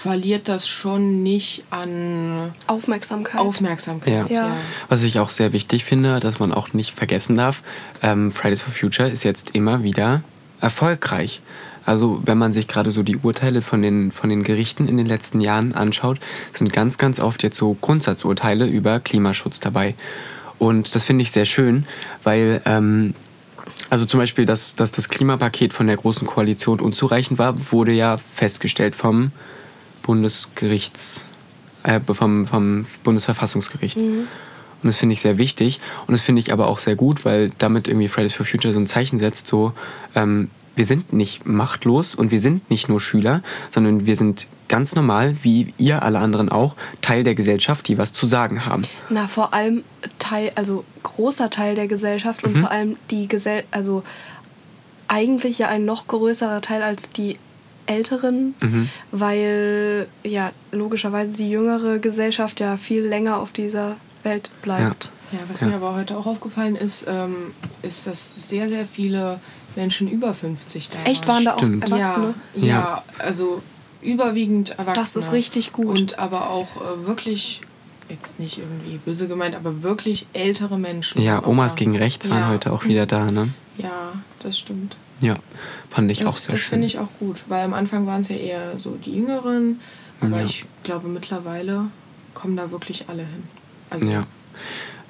verliert 0.05 0.49
das 0.49 0.67
schon 0.67 1.23
nicht 1.23 1.63
an 1.71 2.53
Aufmerksamkeit. 2.67 3.41
Aufmerksamkeit. 3.41 4.29
Ja. 4.29 4.49
Ja. 4.49 4.57
Was 4.87 5.01
ich 5.01 5.17
auch 5.17 5.31
sehr 5.31 5.51
wichtig 5.51 5.83
finde, 5.83 6.19
dass 6.19 6.37
man 6.37 6.53
auch 6.53 6.73
nicht 6.73 6.95
vergessen 6.95 7.35
darf, 7.35 7.63
ähm, 8.03 8.31
Fridays 8.31 8.61
for 8.61 8.71
Future 8.71 9.09
ist 9.09 9.23
jetzt 9.23 9.55
immer 9.55 9.81
wieder 9.81 10.21
erfolgreich. 10.61 11.41
Also 11.87 12.21
wenn 12.23 12.37
man 12.37 12.53
sich 12.53 12.67
gerade 12.67 12.91
so 12.91 13.01
die 13.01 13.17
Urteile 13.17 13.63
von 13.63 13.81
den, 13.81 14.11
von 14.11 14.29
den 14.29 14.43
Gerichten 14.43 14.87
in 14.87 14.97
den 14.97 15.07
letzten 15.07 15.41
Jahren 15.41 15.73
anschaut, 15.73 16.19
sind 16.53 16.71
ganz, 16.71 16.99
ganz 16.99 17.19
oft 17.19 17.41
jetzt 17.41 17.57
so 17.57 17.75
Grundsatzurteile 17.81 18.67
über 18.67 18.99
Klimaschutz 18.99 19.59
dabei. 19.59 19.95
Und 20.59 20.93
das 20.93 21.03
finde 21.03 21.23
ich 21.23 21.31
sehr 21.31 21.47
schön, 21.47 21.87
weil 22.23 22.61
ähm, 22.65 23.15
also 23.89 24.05
zum 24.05 24.19
Beispiel, 24.19 24.45
dass, 24.45 24.75
dass 24.75 24.91
das 24.91 25.09
Klimapaket 25.09 25.73
von 25.73 25.87
der 25.87 25.97
Großen 25.97 26.27
Koalition 26.27 26.79
unzureichend 26.79 27.39
war, 27.39 27.71
wurde 27.71 27.91
ja 27.91 28.17
festgestellt 28.17 28.95
vom 28.95 29.31
Bundesgerichts, 30.05 31.25
äh, 31.83 31.99
vom, 32.13 32.45
vom 32.45 32.85
Bundesverfassungsgericht. 33.03 33.97
Und 34.85 34.89
das 34.89 34.97
finde 34.97 35.13
ich 35.13 35.21
sehr 35.21 35.39
wichtig. 35.39 35.79
Und 36.05 36.13
das 36.13 36.21
finde 36.21 36.41
ich 36.41 36.53
aber 36.53 36.67
auch 36.67 36.77
sehr 36.77 36.95
gut, 36.95 37.25
weil 37.25 37.51
damit 37.57 37.87
irgendwie 37.87 38.07
Fridays 38.07 38.33
for 38.33 38.45
Future 38.45 38.71
so 38.71 38.79
ein 38.79 38.85
Zeichen 38.85 39.17
setzt, 39.17 39.47
so, 39.47 39.73
ähm, 40.13 40.49
wir 40.75 40.85
sind 40.85 41.13
nicht 41.13 41.45
machtlos 41.47 42.13
und 42.13 42.31
wir 42.31 42.39
sind 42.39 42.69
nicht 42.69 42.87
nur 42.87 42.99
Schüler, 42.99 43.41
sondern 43.71 44.05
wir 44.05 44.15
sind 44.15 44.45
ganz 44.67 44.93
normal, 44.93 45.37
wie 45.41 45.73
ihr 45.77 46.03
alle 46.03 46.19
anderen 46.19 46.49
auch, 46.49 46.75
Teil 47.01 47.23
der 47.23 47.33
Gesellschaft, 47.33 47.87
die 47.87 47.97
was 47.97 48.13
zu 48.13 48.27
sagen 48.27 48.65
haben. 48.65 48.83
Na, 49.09 49.27
vor 49.27 49.53
allem 49.53 49.83
Teil, 50.19 50.51
also 50.55 50.83
großer 51.01 51.49
Teil 51.49 51.75
der 51.75 51.87
Gesellschaft 51.87 52.43
und 52.43 52.57
vor 52.57 52.71
allem 52.71 52.97
die 53.09 53.27
Gesell, 53.27 53.63
also 53.71 54.03
eigentlich 55.07 55.59
ja 55.59 55.67
ein 55.67 55.85
noch 55.85 56.07
größerer 56.07 56.61
Teil 56.61 56.83
als 56.83 57.09
die 57.09 57.37
Älteren, 57.87 58.55
Mhm. 58.61 58.89
weil 59.11 60.07
ja 60.23 60.51
logischerweise 60.71 61.33
die 61.33 61.49
jüngere 61.49 61.99
Gesellschaft 61.99 62.59
ja 62.59 62.77
viel 62.77 63.01
länger 63.01 63.39
auf 63.39 63.51
dieser 63.51 63.97
Welt 64.23 64.49
bleibt. 64.61 65.11
Ja, 65.31 65.39
was 65.47 65.61
Ja. 65.61 65.67
mir 65.67 65.75
aber 65.75 65.95
heute 65.95 66.17
auch 66.17 66.25
aufgefallen 66.25 66.75
ist, 66.75 67.05
ähm, 67.07 67.53
ist, 67.81 68.07
dass 68.07 68.47
sehr, 68.49 68.69
sehr 68.69 68.85
viele 68.85 69.39
Menschen 69.75 70.07
über 70.09 70.33
50 70.33 70.89
da 70.89 70.97
Echt 71.05 71.27
waren 71.27 71.45
da 71.45 71.55
auch. 71.55 71.61
Erwachsene? 71.63 72.33
Ja, 72.55 72.61
Ja. 72.61 72.65
ja, 72.65 73.03
also 73.19 73.61
überwiegend 74.01 74.71
Erwachsene. 74.71 74.95
Das 74.95 75.15
ist 75.15 75.31
richtig 75.33 75.73
gut. 75.73 75.87
Und 75.99 76.19
aber 76.19 76.49
auch 76.49 76.67
äh, 76.77 77.05
wirklich, 77.07 77.61
jetzt 78.09 78.39
nicht 78.39 78.57
irgendwie 78.59 78.97
böse 78.97 79.27
gemeint, 79.27 79.55
aber 79.55 79.83
wirklich 79.83 80.27
ältere 80.33 80.77
Menschen. 80.77 81.21
Ja, 81.21 81.35
waren 81.41 81.45
Omas 81.45 81.75
gegen 81.75 81.95
rechts 81.97 82.29
waren 82.29 82.39
ja. 82.39 82.49
heute 82.49 82.71
auch 82.71 82.85
wieder 82.85 83.05
da, 83.05 83.31
ne? 83.31 83.49
Ja, 83.77 84.13
das 84.39 84.57
stimmt. 84.59 84.97
Ja, 85.21 85.35
fand 85.89 86.11
ich 86.11 86.25
auch 86.25 86.33
Das, 86.33 86.43
sehr 86.43 86.51
das 86.53 86.61
schön. 86.61 86.69
finde 86.71 86.87
ich 86.87 86.99
auch 86.99 87.07
gut, 87.19 87.43
weil 87.47 87.63
am 87.63 87.73
Anfang 87.73 88.05
waren 88.05 88.21
es 88.21 88.29
ja 88.29 88.35
eher 88.35 88.77
so 88.77 88.91
die 89.03 89.15
Jüngeren, 89.15 89.79
aber 90.21 90.39
Ja. 90.39 90.45
ich 90.45 90.65
glaube 90.83 91.07
mittlerweile 91.07 91.85
kommen 92.33 92.57
da 92.57 92.71
wirklich 92.71 93.05
alle 93.07 93.21
hin. 93.23 93.43
Also 93.89 94.09
Ja. 94.09 94.25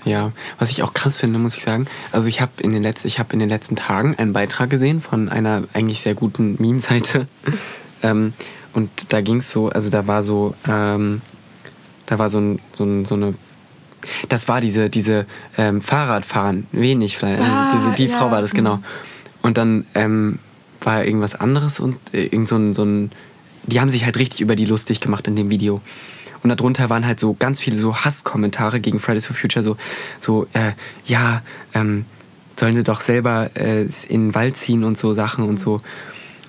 Ja, 0.06 0.32
was 0.60 0.70
ich 0.70 0.84
auch 0.84 0.94
krass 0.94 1.18
finde, 1.18 1.40
muss 1.40 1.58
ich 1.58 1.64
sagen. 1.64 1.88
Also 2.12 2.28
ich 2.28 2.40
habe 2.40 2.52
in, 2.62 2.72
den 2.72 2.86
letz- 2.86 3.06
ich 3.06 3.18
hab 3.18 3.34
in 3.34 3.40
den 3.40 3.50
letzten 3.50 3.76
Tagen 3.76 4.14
einen 4.16 4.34
Beitrag 4.34 4.70
gesehen 4.70 5.02
von 5.02 5.30
einer 5.30 5.64
eigentlich 5.74 6.02
sehr 6.02 6.14
guten 6.14 6.58
Meme-Seite. 6.60 7.26
ähm, 8.04 8.34
und 8.74 8.92
da 9.10 9.22
ging 9.22 9.38
es 9.38 9.50
so, 9.50 9.70
also 9.70 9.90
da 9.90 10.06
war 10.06 10.22
so, 10.22 10.54
ähm, 10.68 11.22
da 12.06 12.20
war 12.20 12.30
so, 12.30 12.38
ein, 12.40 12.60
so, 12.78 12.84
ein, 12.84 13.06
so 13.06 13.16
eine, 13.16 13.34
das 14.30 14.48
war 14.48 14.62
diese, 14.62 14.92
diese 14.92 15.26
ähm, 15.58 15.82
Fahrradfahren, 15.82 16.68
wenig 16.72 17.18
vielleicht. 17.18 17.40
Also 17.42 17.52
Ah, 17.52 17.72
diese, 17.74 17.92
die 17.96 18.06
ja. 18.06 18.16
Frau 18.20 18.30
war 18.30 18.44
das, 18.44 18.54
genau. 18.54 18.82
Und 19.46 19.58
dann 19.58 19.86
ähm, 19.94 20.40
war 20.82 21.06
irgendwas 21.06 21.36
anderes 21.36 21.80
und 21.80 21.98
äh, 22.16 22.24
irgend 22.26 22.48
so 22.48 22.56
ein, 22.56 22.74
so 22.74 22.84
ein, 22.84 23.12
die 23.62 23.80
haben 23.80 23.92
sich 23.92 24.04
halt 24.04 24.18
richtig 24.18 24.42
über 24.42 24.56
die 24.56 24.66
lustig 24.66 25.02
gemacht 25.02 25.28
in 25.28 25.36
dem 25.36 25.52
Video. 25.52 25.82
Und 26.42 26.50
darunter 26.50 26.90
waren 26.90 27.06
halt 27.06 27.20
so 27.20 27.36
ganz 27.38 27.60
viele 27.60 27.78
so 27.78 27.96
Hasskommentare 27.96 28.80
gegen 28.80 29.00
Fridays 29.00 29.28
for 29.28 29.36
Future, 29.36 29.62
so, 29.64 29.78
so 30.20 30.48
äh, 30.54 30.72
ja, 31.06 31.44
ähm, 31.76 32.06
sollen 32.56 32.76
wir 32.76 32.82
doch 32.82 33.02
selber 33.02 33.52
äh, 33.54 33.84
in 34.10 34.30
den 34.30 34.36
Wald 34.36 34.58
ziehen 34.58 34.84
und 34.84 34.98
so 34.98 35.14
Sachen 35.14 35.48
und 35.48 35.60
so. 35.60 35.74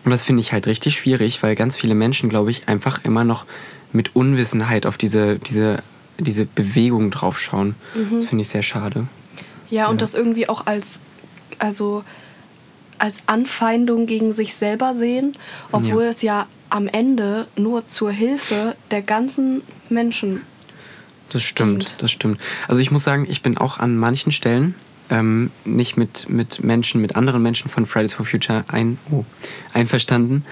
Und 0.07 0.11
das 0.11 0.23
finde 0.23 0.41
ich 0.41 0.55
halt 0.55 0.67
richtig 0.67 0.97
schwierig, 0.97 1.43
weil 1.43 1.55
ganz 1.55 1.77
viele 1.77 1.95
Menschen, 1.95 2.31
glaube 2.31 2.51
ich, 2.51 2.67
einfach 2.67 3.05
immer 3.05 3.25
noch 3.25 3.45
mit 3.93 4.17
Unwissenheit 4.17 4.87
auf 4.87 4.97
diese, 4.97 5.39
diese, 5.39 5.83
diese 6.19 6.47
Bewegung 6.47 7.11
draufschauen. 7.11 7.75
Das 8.15 8.25
finde 8.25 8.41
ich 8.41 8.49
sehr 8.49 8.63
schade. 8.63 9.07
Ja, 9.69 9.89
und 9.89 9.97
Ja. 9.97 9.99
das 9.99 10.15
irgendwie 10.15 10.49
auch 10.49 10.65
als, 10.67 11.03
also 11.59 12.03
als 12.99 13.23
Anfeindung 13.27 14.07
gegen 14.07 14.33
sich 14.33 14.55
selber 14.55 14.95
sehen, 14.95 15.33
obwohl 15.73 16.05
Ja. 16.05 16.11
es 16.11 16.23
ja 16.23 16.47
am 16.71 16.89
Ende 16.89 17.47
nur 17.57 17.87
zur 17.87 18.11
Hilfe 18.11 18.77
der 18.91 19.03
ganzen 19.03 19.63
Menschen. 19.89 20.43
Das 21.31 21.43
stimmt, 21.43 21.85
Stimmt. 21.85 22.03
das 22.03 22.13
stimmt. 22.13 22.41
Also 22.69 22.81
ich 22.81 22.91
muss 22.91 23.05
sagen, 23.05 23.27
ich 23.29 23.43
bin 23.43 23.59
auch 23.59 23.79
an 23.79 23.97
manchen 23.97 24.33
Stellen 24.33 24.75
ähm, 25.11 25.51
nicht 25.65 25.97
mit, 25.97 26.29
mit 26.29 26.63
Menschen, 26.65 27.01
mit 27.01 27.17
anderen 27.17 27.43
Menschen 27.43 27.69
von 27.69 27.87
Fridays 27.87 28.15
for 28.15 28.25
Future 28.27 28.65
ein, 28.69 28.99
oh, 29.11 29.25
einverstanden. 29.73 30.45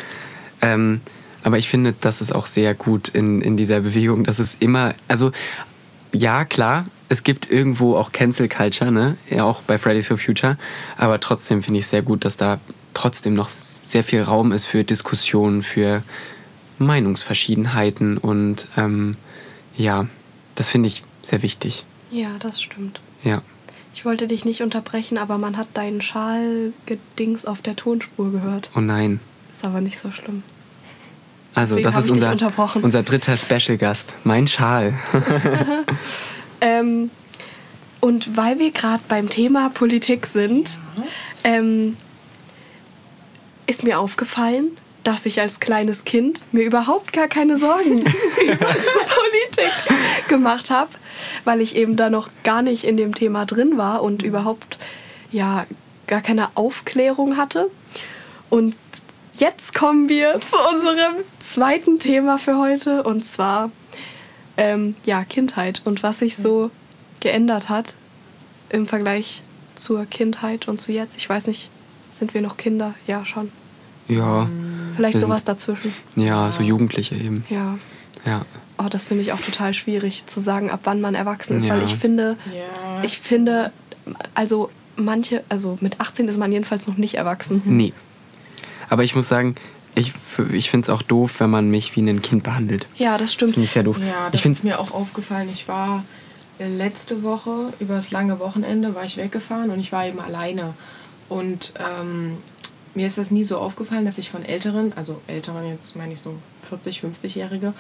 Ähm, 0.63 1.01
aber 1.43 1.59
ich 1.59 1.69
finde, 1.69 1.95
das 2.01 2.21
ist 2.21 2.35
auch 2.35 2.47
sehr 2.47 2.75
gut 2.75 3.09
in, 3.09 3.41
in 3.43 3.57
dieser 3.57 3.81
Bewegung, 3.81 4.25
dass 4.25 4.39
es 4.39 4.57
immer, 4.61 4.95
also 5.09 5.31
ja, 6.13 6.45
klar, 6.45 6.87
es 7.15 7.23
gibt 7.23 7.49
irgendwo 7.49 7.97
auch 7.97 8.11
Cancel 8.11 8.49
Culture, 8.49 8.91
ne? 8.91 9.17
Ja, 9.31 9.45
auch 9.45 9.63
bei 9.63 9.79
Fridays 9.79 10.09
for 10.09 10.19
Future. 10.19 10.59
Aber 10.97 11.21
trotzdem 11.21 11.63
finde 11.63 11.79
ich 11.79 11.85
es 11.85 11.91
sehr 11.91 12.03
gut, 12.03 12.25
dass 12.25 12.37
da 12.37 12.59
trotzdem 12.93 13.35
noch 13.35 13.49
sehr 13.49 14.03
viel 14.03 14.23
Raum 14.23 14.51
ist 14.51 14.67
für 14.67 14.83
Diskussionen, 14.83 15.63
für 15.63 16.03
Meinungsverschiedenheiten 16.79 18.19
und 18.19 18.67
ähm, 18.77 19.17
ja, 19.77 20.09
das 20.57 20.71
finde 20.71 20.89
ich 20.89 21.05
sehr 21.23 21.43
wichtig. 21.43 21.85
Ja, 22.11 22.31
das 22.41 22.61
stimmt. 22.61 23.01
Ja. 23.23 23.43
Ich 23.95 24.05
wollte 24.05 24.27
dich 24.27 24.45
nicht 24.45 24.61
unterbrechen, 24.61 25.17
aber 25.17 25.39
man 25.39 25.57
hat 25.57 25.69
deinen 25.75 26.03
Schalgedings 26.03 27.47
auf 27.47 27.63
der 27.63 27.77
Tonspur 27.77 28.33
gehört. 28.33 28.71
Oh 28.75 28.81
nein. 28.81 29.21
Ist 29.53 29.65
aber 29.65 29.81
nicht 29.81 30.01
so 30.01 30.11
schlimm. 30.11 30.43
Also, 31.55 31.77
Deswegen 31.77 31.95
das 31.95 32.05
ist 32.05 32.11
unser, 32.11 32.83
unser 32.83 33.03
dritter 33.05 33.37
Special-Gast. 33.37 34.15
Mein 34.25 34.49
Schal. 34.49 34.95
Ähm, 36.65 37.11
und 38.01 38.37
weil 38.37 38.59
wir 38.59 38.71
gerade 38.71 39.03
beim 39.07 39.29
Thema 39.29 39.69
Politik 39.69 40.27
sind, 40.27 40.81
ähm, 41.45 41.97
ist 43.67 43.85
mir 43.85 43.99
aufgefallen, 43.99 44.77
dass 45.05 45.27
ich 45.27 45.41
als 45.41 45.61
kleines 45.61 46.05
Kind 46.05 46.43
mir 46.53 46.65
überhaupt 46.65 47.13
gar 47.13 47.29
keine 47.29 47.59
Sorgen 47.59 47.99
über 48.43 48.57
Politik 48.57 49.73
gemacht 50.29 50.71
habe, 50.71 50.91
weil 51.45 51.61
ich 51.61 51.77
eben 51.77 51.97
da 51.97 52.09
noch 52.09 52.31
gar 52.45 52.63
nicht 52.63 52.85
in 52.85 52.97
dem 52.97 53.15
Thema 53.15 53.45
drin 53.45 53.77
war 53.77 54.03
und 54.03 54.23
überhaupt 54.23 54.79
ja 55.31 55.67
gar 56.07 56.23
keine 56.23 56.57
Aufklärung 56.57 57.37
hatte. 57.37 57.71
Und 58.49 58.75
jetzt 59.37 59.75
kommen 59.75 60.09
wir 60.09 60.41
zu 60.41 60.57
unserem 60.75 61.17
zweiten 61.41 61.99
Thema 61.99 62.39
für 62.39 62.57
heute 62.57 63.03
und 63.03 63.25
zwar 63.25 63.71
ähm, 64.57 64.95
ja 65.05 65.25
Kindheit 65.25 65.83
und 65.85 66.03
was 66.03 66.19
sich 66.21 66.37
so 66.37 66.71
geändert 67.21 67.69
hat 67.69 67.97
im 68.71 68.87
Vergleich 68.87 69.43
zur 69.75 70.07
Kindheit 70.07 70.69
und 70.69 70.81
zu 70.81 70.93
jetzt. 70.93 71.17
Ich 71.17 71.29
weiß 71.29 71.47
nicht, 71.47 71.71
sind 72.13 72.35
wir 72.35 72.41
noch 72.41 72.57
Kinder? 72.57 72.95
Ja, 73.07 73.25
schon. 73.25 73.51
Ja. 74.09 74.49
Vielleicht 74.97 75.19
sowas 75.21 75.45
dazwischen. 75.45 75.93
Ja, 76.17 76.53
so 76.53 76.63
Jugendliche 76.63 77.15
eben. 77.17 77.45
Ja. 77.49 77.79
Ja. 78.27 78.47
oh, 78.79 78.87
das 78.89 79.07
finde 79.09 79.23
ich 79.23 79.33
auch 79.33 79.41
total 79.41 79.75
schwierig 79.75 80.27
zu 80.27 80.41
sagen, 80.41 80.71
ab 80.71 80.81
wann 80.85 81.01
man 81.01 81.15
erwachsen 81.15 81.57
ist, 81.59 81.67
Ja. 81.67 81.75
weil 81.75 81.85
ich 81.85 81.95
finde, 81.97 82.37
Ja. 82.55 83.03
ich 83.03 83.19
finde, 83.19 83.71
also 84.35 84.71
manche, 84.97 85.43
also 85.49 85.77
mit 85.81 86.01
18 86.01 86.29
ist 86.29 86.39
man 86.39 86.51
jedenfalls 86.53 86.87
noch 86.87 86.97
nicht 86.97 87.15
erwachsen. 87.17 87.61
Nee. 87.67 87.93
Aber 88.89 89.03
ich 89.05 89.15
muss 89.15 89.29
sagen, 89.29 89.57
ich, 89.95 90.13
ich 90.53 90.71
finde 90.71 90.87
es 90.87 90.91
auch 90.91 91.03
doof, 91.03 91.41
wenn 91.41 91.51
man 91.51 91.71
mich 91.71 91.95
wie 91.97 92.01
ein 92.01 92.23
Kind 92.23 92.43
behandelt. 92.43 92.87
Ja, 92.97 93.19
das 93.19 93.33
stimmt. 93.33 93.55
Finde 93.55 93.67
ich 93.67 93.73
sehr 93.73 93.83
doof. 93.83 93.99
Ja, 93.99 94.27
ich 94.27 94.33
das 94.33 94.41
finde 94.41 94.57
ist 94.57 94.65
mir 94.65 94.81
auch 94.81 94.91
aufgefallen. 94.91 95.49
Ich 95.53 95.69
war 95.69 96.05
äh, 96.59 96.69
letzte 96.69 97.23
Woche, 97.23 97.73
über 97.81 97.95
das 97.95 98.11
lange 98.11 98.39
Wochenende, 98.39 98.95
war 98.95 99.05
ich 99.05 99.17
weggefahren 99.17 99.71
und 99.71 99.81
ich 99.81 99.93
war 99.93 100.07
eben 100.07 100.21
alleine. 100.21 100.75
Und 101.29 101.75
ähm, 101.79 102.39
mir 102.95 103.07
ist 103.07 103.19
das 103.19 103.31
nie 103.31 103.45
so 103.45 103.59
aufgefallen, 103.59 104.05
dass 104.05 104.19
ich 104.19 104.31
von 104.31 104.45
Älteren, 104.45 104.93
also 104.95 105.21
Älteren, 105.27 105.69
jetzt 105.69 105.97
meine 105.97 106.13
ich 106.13 106.21
so 106.21 106.37
40, 106.63 107.01
50-Jährige, 107.01 107.73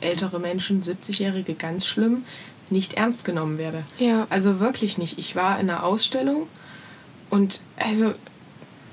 ältere 0.00 0.38
Menschen, 0.38 0.82
70-Jährige, 0.82 1.54
ganz 1.54 1.86
schlimm, 1.86 2.24
nicht 2.70 2.94
ernst 2.94 3.24
genommen 3.24 3.58
werde. 3.58 3.84
Ja. 3.98 4.26
Also 4.30 4.60
wirklich 4.60 4.98
nicht. 4.98 5.18
Ich 5.18 5.36
war 5.36 5.58
in 5.58 5.68
einer 5.68 5.84
Ausstellung 5.84 6.46
und 7.28 7.60
also 7.76 8.14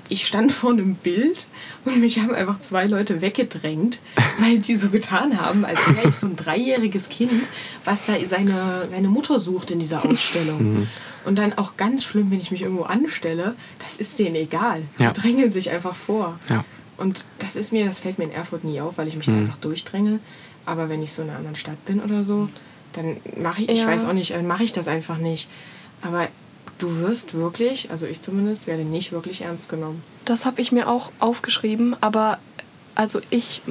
ich 0.08 0.26
stand 0.26 0.52
vor 0.52 0.70
einem 0.70 0.94
Bild 0.94 1.46
und 1.84 2.00
mich 2.00 2.18
haben 2.20 2.34
einfach 2.34 2.60
zwei 2.60 2.86
Leute 2.86 3.20
weggedrängt, 3.20 3.98
weil 4.38 4.58
die 4.58 4.76
so 4.76 4.88
getan 4.90 5.40
haben, 5.40 5.64
als 5.64 5.78
wäre 5.94 6.08
ich 6.08 6.14
so 6.16 6.26
ein 6.26 6.36
dreijähriges 6.36 7.08
Kind, 7.08 7.46
was 7.84 8.06
da 8.06 8.14
seine, 8.26 8.86
seine 8.90 9.08
Mutter 9.08 9.38
sucht 9.38 9.70
in 9.70 9.78
dieser 9.78 10.04
Ausstellung. 10.04 10.86
Und 11.24 11.36
dann 11.36 11.52
auch 11.58 11.76
ganz 11.76 12.04
schlimm, 12.04 12.30
wenn 12.30 12.38
ich 12.40 12.50
mich 12.50 12.62
irgendwo 12.62 12.84
anstelle, 12.84 13.54
das 13.80 13.96
ist 13.96 14.18
denen 14.18 14.36
egal. 14.36 14.82
Ja. 14.98 15.10
Die 15.12 15.20
drängeln 15.20 15.50
sich 15.50 15.70
einfach 15.70 15.94
vor. 15.94 16.38
Ja. 16.48 16.64
Und 16.96 17.24
das 17.38 17.54
ist 17.56 17.72
mir, 17.72 17.84
das 17.86 17.98
fällt 18.00 18.18
mir 18.18 18.24
in 18.24 18.32
Erfurt 18.32 18.64
nie 18.64 18.80
auf, 18.80 18.98
weil 18.98 19.08
ich 19.08 19.16
mich 19.16 19.26
da 19.26 19.32
Mhm. 19.32 19.40
einfach 19.44 19.58
durchdränge. 19.58 20.20
Aber 20.66 20.88
wenn 20.88 21.02
ich 21.02 21.12
so 21.12 21.22
in 21.22 21.28
einer 21.28 21.38
anderen 21.38 21.56
Stadt 21.56 21.82
bin 21.84 22.00
oder 22.00 22.24
so, 22.24 22.48
dann 22.94 23.18
mache 23.40 23.62
ich, 23.62 23.68
ich 23.68 23.80
Ja. 23.80 23.86
weiß 23.86 24.06
auch 24.06 24.12
nicht, 24.14 24.30
dann 24.32 24.46
mache 24.46 24.64
ich 24.64 24.72
das 24.72 24.88
einfach 24.88 25.18
nicht. 25.18 25.48
Aber 26.02 26.28
du 26.78 26.98
wirst 27.00 27.34
wirklich, 27.34 27.90
also 27.90 28.06
ich 28.06 28.20
zumindest, 28.20 28.66
werde 28.66 28.82
nicht 28.84 29.12
wirklich 29.12 29.42
ernst 29.42 29.68
genommen. 29.68 30.02
Das 30.24 30.44
habe 30.46 30.60
ich 30.60 30.72
mir 30.72 30.88
auch 30.88 31.10
aufgeschrieben, 31.18 31.96
aber 32.00 32.38
also 32.94 33.20
ich 33.30 33.62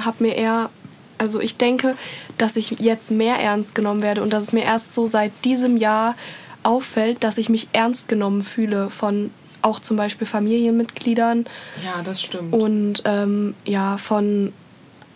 habe 0.00 0.16
mir 0.22 0.34
eher, 0.36 0.70
also 1.18 1.40
ich 1.40 1.56
denke, 1.56 1.96
dass 2.38 2.56
ich 2.56 2.70
jetzt 2.80 3.10
mehr 3.10 3.36
ernst 3.36 3.74
genommen 3.74 4.02
werde 4.02 4.22
und 4.22 4.32
dass 4.32 4.44
es 4.44 4.52
mir 4.52 4.64
erst 4.64 4.92
so 4.94 5.06
seit 5.06 5.32
diesem 5.44 5.76
Jahr 5.76 6.14
auffällt, 6.62 7.22
dass 7.24 7.38
ich 7.38 7.48
mich 7.48 7.68
ernst 7.72 8.08
genommen 8.08 8.42
fühle 8.42 8.90
von 8.90 9.30
auch 9.62 9.80
zum 9.80 9.96
Beispiel 9.96 10.26
Familienmitgliedern 10.26 11.46
Ja, 11.84 12.02
das 12.02 12.22
stimmt. 12.22 12.52
und 12.52 13.02
ähm, 13.04 13.54
ja 13.64 13.96
von 13.96 14.52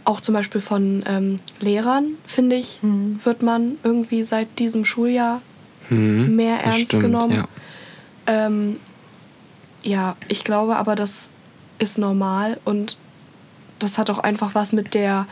auch 0.04 0.20
zum 0.22 0.32
Beispiel 0.34 0.62
von 0.62 1.04
ähm, 1.06 1.36
Lehrern 1.60 2.12
finde 2.26 2.56
ich 2.56 2.78
Mhm. 2.82 3.20
wird 3.24 3.42
man 3.42 3.76
irgendwie 3.82 4.22
seit 4.22 4.58
diesem 4.58 4.84
Schuljahr 4.86 5.42
Mhm, 5.90 6.36
mehr 6.36 6.58
ernst 6.62 6.86
stimmt, 6.86 7.02
genommen. 7.02 7.34
Ja. 7.34 7.48
Ähm, 8.26 8.76
ja, 9.82 10.16
ich 10.28 10.44
glaube 10.44 10.76
aber, 10.76 10.94
das 10.94 11.30
ist 11.78 11.98
normal 11.98 12.58
und 12.64 12.98
das 13.78 13.98
hat 13.98 14.10
auch 14.10 14.18
einfach 14.18 14.54
was 14.54 14.72
mit 14.72 14.94
der, 14.94 15.26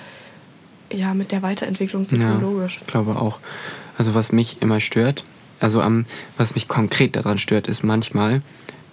ja, 0.93 1.15
mit 1.15 1.33
der 1.33 1.43
Weiterentwicklung 1.43 2.09
zu 2.09 2.17
tun, 2.17 2.31
Ja, 2.31 2.39
logisch. 2.39 2.79
Ich 2.81 2.87
glaube 2.87 3.17
auch. 3.17 3.41
Also 3.99 4.15
was 4.15 4.33
mich 4.33 4.63
immer 4.63 4.81
stört, 4.81 5.25
also 5.59 5.81
am, 5.81 6.07
was 6.37 6.55
mich 6.55 6.69
konkret 6.69 7.17
daran 7.17 7.39
stört, 7.39 7.67
ist 7.67 7.83
manchmal, 7.83 8.43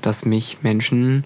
dass 0.01 0.25
mich 0.25 0.59
Menschen, 0.63 1.23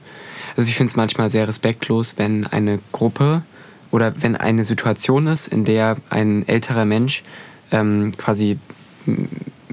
also 0.55 0.69
ich 0.69 0.75
finde 0.75 0.91
es 0.91 0.95
manchmal 0.95 1.29
sehr 1.29 1.47
respektlos, 1.47 2.15
wenn 2.17 2.45
eine 2.47 2.79
Gruppe 2.91 3.43
oder 3.91 4.21
wenn 4.21 4.35
eine 4.35 4.63
Situation 4.63 5.27
ist, 5.27 5.47
in 5.47 5.63
der 5.63 5.97
ein 6.09 6.47
älterer 6.47 6.85
Mensch 6.85 7.23
ähm, 7.71 8.13
quasi 8.17 8.59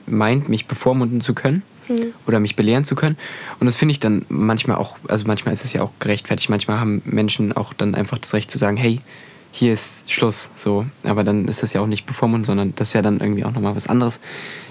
meint, 0.07 0.49
mich 0.49 0.67
bevormunden 0.67 1.21
zu 1.21 1.35
können 1.35 1.63
oder 2.27 2.41
mich 2.41 2.57
belehren 2.57 2.85
zu 2.85 2.95
können. 2.95 3.17
Und 3.61 3.67
das 3.67 3.77
finde 3.77 3.93
ich 3.93 4.01
dann 4.01 4.25
manchmal 4.29 4.77
auch, 4.77 4.97
also 5.09 5.25
manchmal 5.27 5.53
ist 5.53 5.65
es 5.65 5.73
ja 5.73 5.83
auch 5.83 5.91
gerechtfertigt, 5.99 6.51
manchmal 6.51 6.81
haben 6.81 7.03
Menschen 7.05 7.53
auch 7.53 7.73
dann 7.73 7.95
einfach 7.95 8.19
das 8.19 8.33
Recht 8.35 8.51
zu 8.51 8.59
sagen, 8.59 8.77
hey, 8.77 9.01
hier 9.53 9.73
ist 9.73 10.11
Schluss, 10.11 10.51
so. 10.55 10.85
Aber 11.05 11.23
dann 11.23 11.47
ist 11.47 11.63
das 11.63 11.73
ja 11.73 11.81
auch 11.81 11.87
nicht 11.87 12.07
bevormunden, 12.07 12.45
sondern 12.45 12.75
das 12.75 12.89
ist 12.89 12.95
ja 12.95 13.03
dann 13.03 13.21
irgendwie 13.21 13.45
auch 13.45 13.53
nochmal 13.53 13.77
was 13.77 13.87
anderes. 13.87 14.21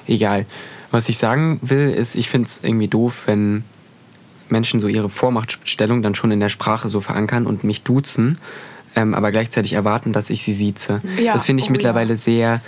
Egal. 0.07 0.45
Was 0.91 1.07
ich 1.07 1.17
sagen 1.17 1.59
will, 1.61 1.89
ist, 1.89 2.15
ich 2.15 2.29
finde 2.29 2.47
es 2.47 2.59
irgendwie 2.63 2.89
doof, 2.89 3.23
wenn 3.25 3.63
Menschen 4.49 4.79
so 4.79 4.87
ihre 4.87 5.09
Vormachtstellung 5.09 6.01
dann 6.01 6.15
schon 6.15 6.31
in 6.31 6.39
der 6.39 6.49
Sprache 6.49 6.89
so 6.89 6.99
verankern 6.99 7.47
und 7.47 7.63
mich 7.63 7.83
duzen, 7.83 8.37
ähm, 8.95 9.13
aber 9.13 9.31
gleichzeitig 9.31 9.73
erwarten, 9.73 10.13
dass 10.13 10.29
ich 10.29 10.43
sie 10.43 10.53
sieze. 10.53 11.01
Ja, 11.17 11.33
das 11.33 11.45
finde 11.45 11.63
ich 11.63 11.69
oh 11.69 11.71
mittlerweile 11.71 12.11
ja. 12.11 12.17
sehr 12.17 12.61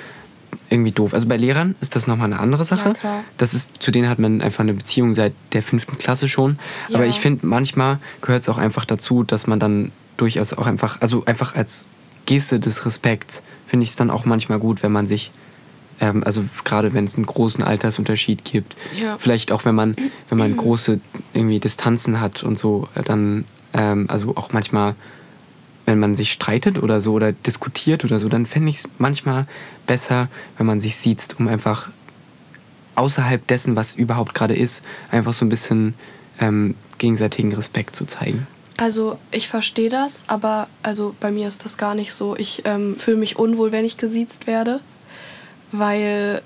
irgendwie 0.69 0.91
doof. 0.91 1.13
Also 1.13 1.27
bei 1.27 1.38
Lehrern 1.38 1.75
ist 1.81 1.95
das 1.95 2.08
nochmal 2.08 2.25
eine 2.25 2.39
andere 2.39 2.65
Sache. 2.65 2.93
Ja. 3.03 3.23
Das 3.38 3.53
ist, 3.53 3.81
zu 3.81 3.91
denen 3.91 4.10
hat 4.10 4.19
man 4.19 4.41
einfach 4.41 4.62
eine 4.62 4.73
Beziehung 4.73 5.13
seit 5.13 5.34
der 5.53 5.62
fünften 5.63 5.97
Klasse 5.97 6.27
schon. 6.27 6.58
Aber 6.93 7.03
Ja. 7.03 7.10
ich 7.10 7.19
finde, 7.19 7.45
manchmal 7.45 7.99
gehört 8.21 8.41
es 8.41 8.49
auch 8.49 8.58
einfach 8.58 8.86
dazu, 8.86 9.23
dass 9.23 9.47
man 9.47 9.60
dann 9.60 9.91
durchaus 10.17 10.53
auch 10.53 10.65
einfach, 10.65 11.01
also 11.01 11.23
einfach 11.25 11.55
als 11.55 11.88
Geste 12.25 12.60
des 12.60 12.86
Respekts, 12.86 13.43
finde 13.67 13.84
ich 13.84 13.91
es 13.91 13.95
dann 13.95 14.10
auch 14.10 14.25
manchmal 14.25 14.58
gut, 14.60 14.81
wenn 14.81 14.91
man 14.91 15.05
sich, 15.08 15.31
ähm, 16.01 16.23
also 16.23 16.43
gerade 16.63 16.93
wenn 16.93 17.05
es 17.05 17.15
einen 17.15 17.25
großen 17.27 17.63
Altersunterschied 17.63 18.43
gibt, 18.43 18.75
Ja. 18.99 19.17
vielleicht 19.19 19.51
auch 19.51 19.65
wenn 19.65 19.75
man, 19.75 19.95
wenn 20.29 20.38
man 20.38 20.58
große 20.58 20.99
irgendwie 21.34 21.60
Distanzen 21.60 22.19
hat 22.19 22.41
und 22.43 22.58
so, 22.58 22.88
dann, 23.05 23.45
ähm, 23.73 24.05
also 24.10 24.36
auch 24.36 24.51
manchmal, 24.53 24.95
wenn 25.86 26.00
man 26.00 26.15
sich 26.15 26.32
streitet 26.32 26.82
oder 26.82 27.02
so 27.02 27.13
oder 27.13 27.32
diskutiert 27.32 28.04
oder 28.04 28.19
so, 28.19 28.28
dann 28.28 28.45
fände 28.45 28.69
ich 28.69 28.78
es 28.78 28.89
manchmal 28.98 29.48
besser, 29.86 30.28
wenn 30.58 30.65
man 30.65 30.80
sich 30.80 30.95
sieht, 30.98 31.36
um 31.39 31.48
einfach 31.48 31.89
außerhalb 32.95 33.45
dessen, 33.48 33.76
was 33.76 33.95
überhaupt 33.95 34.34
gerade 34.34 34.56
ist, 34.56 34.84
einfach 35.12 35.34
so 35.34 35.45
ein 35.45 35.50
bisschen 35.50 35.93
ähm, 36.39 36.76
gegenseitigen 36.98 37.54
Respekt 37.54 37.95
zu 37.95 38.06
zeigen. 38.06 38.48
Also 38.78 39.17
ich 39.32 39.48
verstehe 39.48 39.89
das, 39.89 40.24
aber 40.28 40.67
also 40.84 41.15
bei 41.19 41.32
mir 41.32 41.48
ist 41.48 41.63
das 41.63 41.78
gar 41.78 41.95
nicht 41.95 42.13
so. 42.13 42.36
Ich 42.36 42.63
ähm, 42.65 42.98
fühle 42.98 43.17
mich 43.17 43.38
unwohl, 43.38 43.71
wenn 43.71 43.86
ich 43.86 43.98
gesiezt 43.98 44.48
werde, 44.48 44.82
weil 45.71 46.41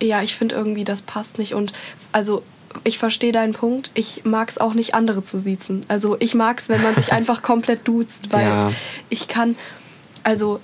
ja, 0.00 0.22
ich 0.22 0.36
finde 0.36 0.54
irgendwie, 0.54 0.84
das 0.84 1.02
passt 1.02 1.38
nicht. 1.38 1.54
Und 1.54 1.72
also 2.12 2.42
ich 2.84 2.98
verstehe 2.98 3.32
deinen 3.32 3.52
Punkt. 3.52 3.90
Ich 3.94 4.24
mag 4.24 4.48
es 4.48 4.58
auch 4.58 4.74
nicht, 4.74 4.94
andere 4.94 5.22
zu 5.22 5.38
siezen. 5.38 5.84
Also 5.88 6.16
ich 6.20 6.34
mag 6.34 6.58
es, 6.58 6.68
wenn 6.68 6.82
man 6.82 6.94
sich 6.94 7.12
einfach 7.18 7.42
komplett 7.42 7.86
duzt, 7.88 8.32
weil 8.32 8.46
Ja. 8.46 8.72
ich 9.08 9.28
kann, 9.28 9.56
also 10.22 10.60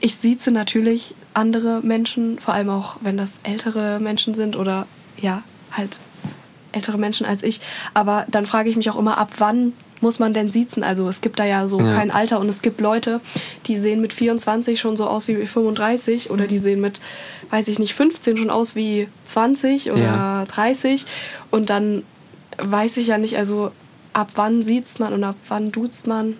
ich 0.00 0.16
sieze 0.16 0.50
natürlich 0.50 1.14
andere 1.34 1.80
Menschen, 1.82 2.38
vor 2.38 2.54
allem 2.54 2.70
auch, 2.70 2.96
wenn 3.02 3.16
das 3.16 3.38
ältere 3.42 4.00
Menschen 4.00 4.34
sind 4.34 4.56
oder 4.56 4.86
ja, 5.20 5.42
halt 5.72 6.00
ältere 6.72 6.98
Menschen 6.98 7.26
als 7.26 7.42
ich. 7.42 7.60
Aber 7.94 8.24
dann 8.28 8.46
frage 8.46 8.70
ich 8.70 8.76
mich 8.76 8.88
auch 8.90 8.98
immer, 8.98 9.18
ab 9.18 9.32
wann 9.38 9.72
muss 10.00 10.18
man 10.18 10.32
denn 10.32 10.50
siezen? 10.50 10.82
Also 10.82 11.06
es 11.08 11.20
gibt 11.20 11.38
da 11.38 11.44
ja 11.44 11.68
so 11.68 11.78
Ja. 11.80 11.92
kein 11.94 12.10
Alter 12.10 12.40
und 12.40 12.48
es 12.48 12.62
gibt 12.62 12.80
Leute, 12.80 13.20
die 13.66 13.76
sehen 13.76 14.00
mit 14.00 14.12
24 14.14 14.80
schon 14.80 14.96
so 14.96 15.06
aus 15.06 15.28
wie 15.28 15.34
35 15.46 16.30
oder 16.30 16.46
die 16.46 16.58
sehen 16.58 16.80
mit, 16.80 17.00
weiß 17.50 17.68
ich 17.68 17.78
nicht, 17.78 17.94
15 17.94 18.36
schon 18.36 18.50
aus 18.50 18.76
wie 18.76 19.08
20 19.24 19.90
oder 19.92 20.02
Ja. 20.02 20.44
30 20.46 21.06
und 21.50 21.70
dann 21.70 22.04
weiß 22.58 22.96
ich 22.98 23.08
ja 23.08 23.18
nicht, 23.18 23.36
also 23.36 23.72
ab 24.12 24.30
wann 24.34 24.62
sieht 24.62 24.98
man 25.00 25.12
und 25.12 25.24
ab 25.24 25.36
wann 25.48 25.72
duzt 25.72 26.06
man. 26.06 26.36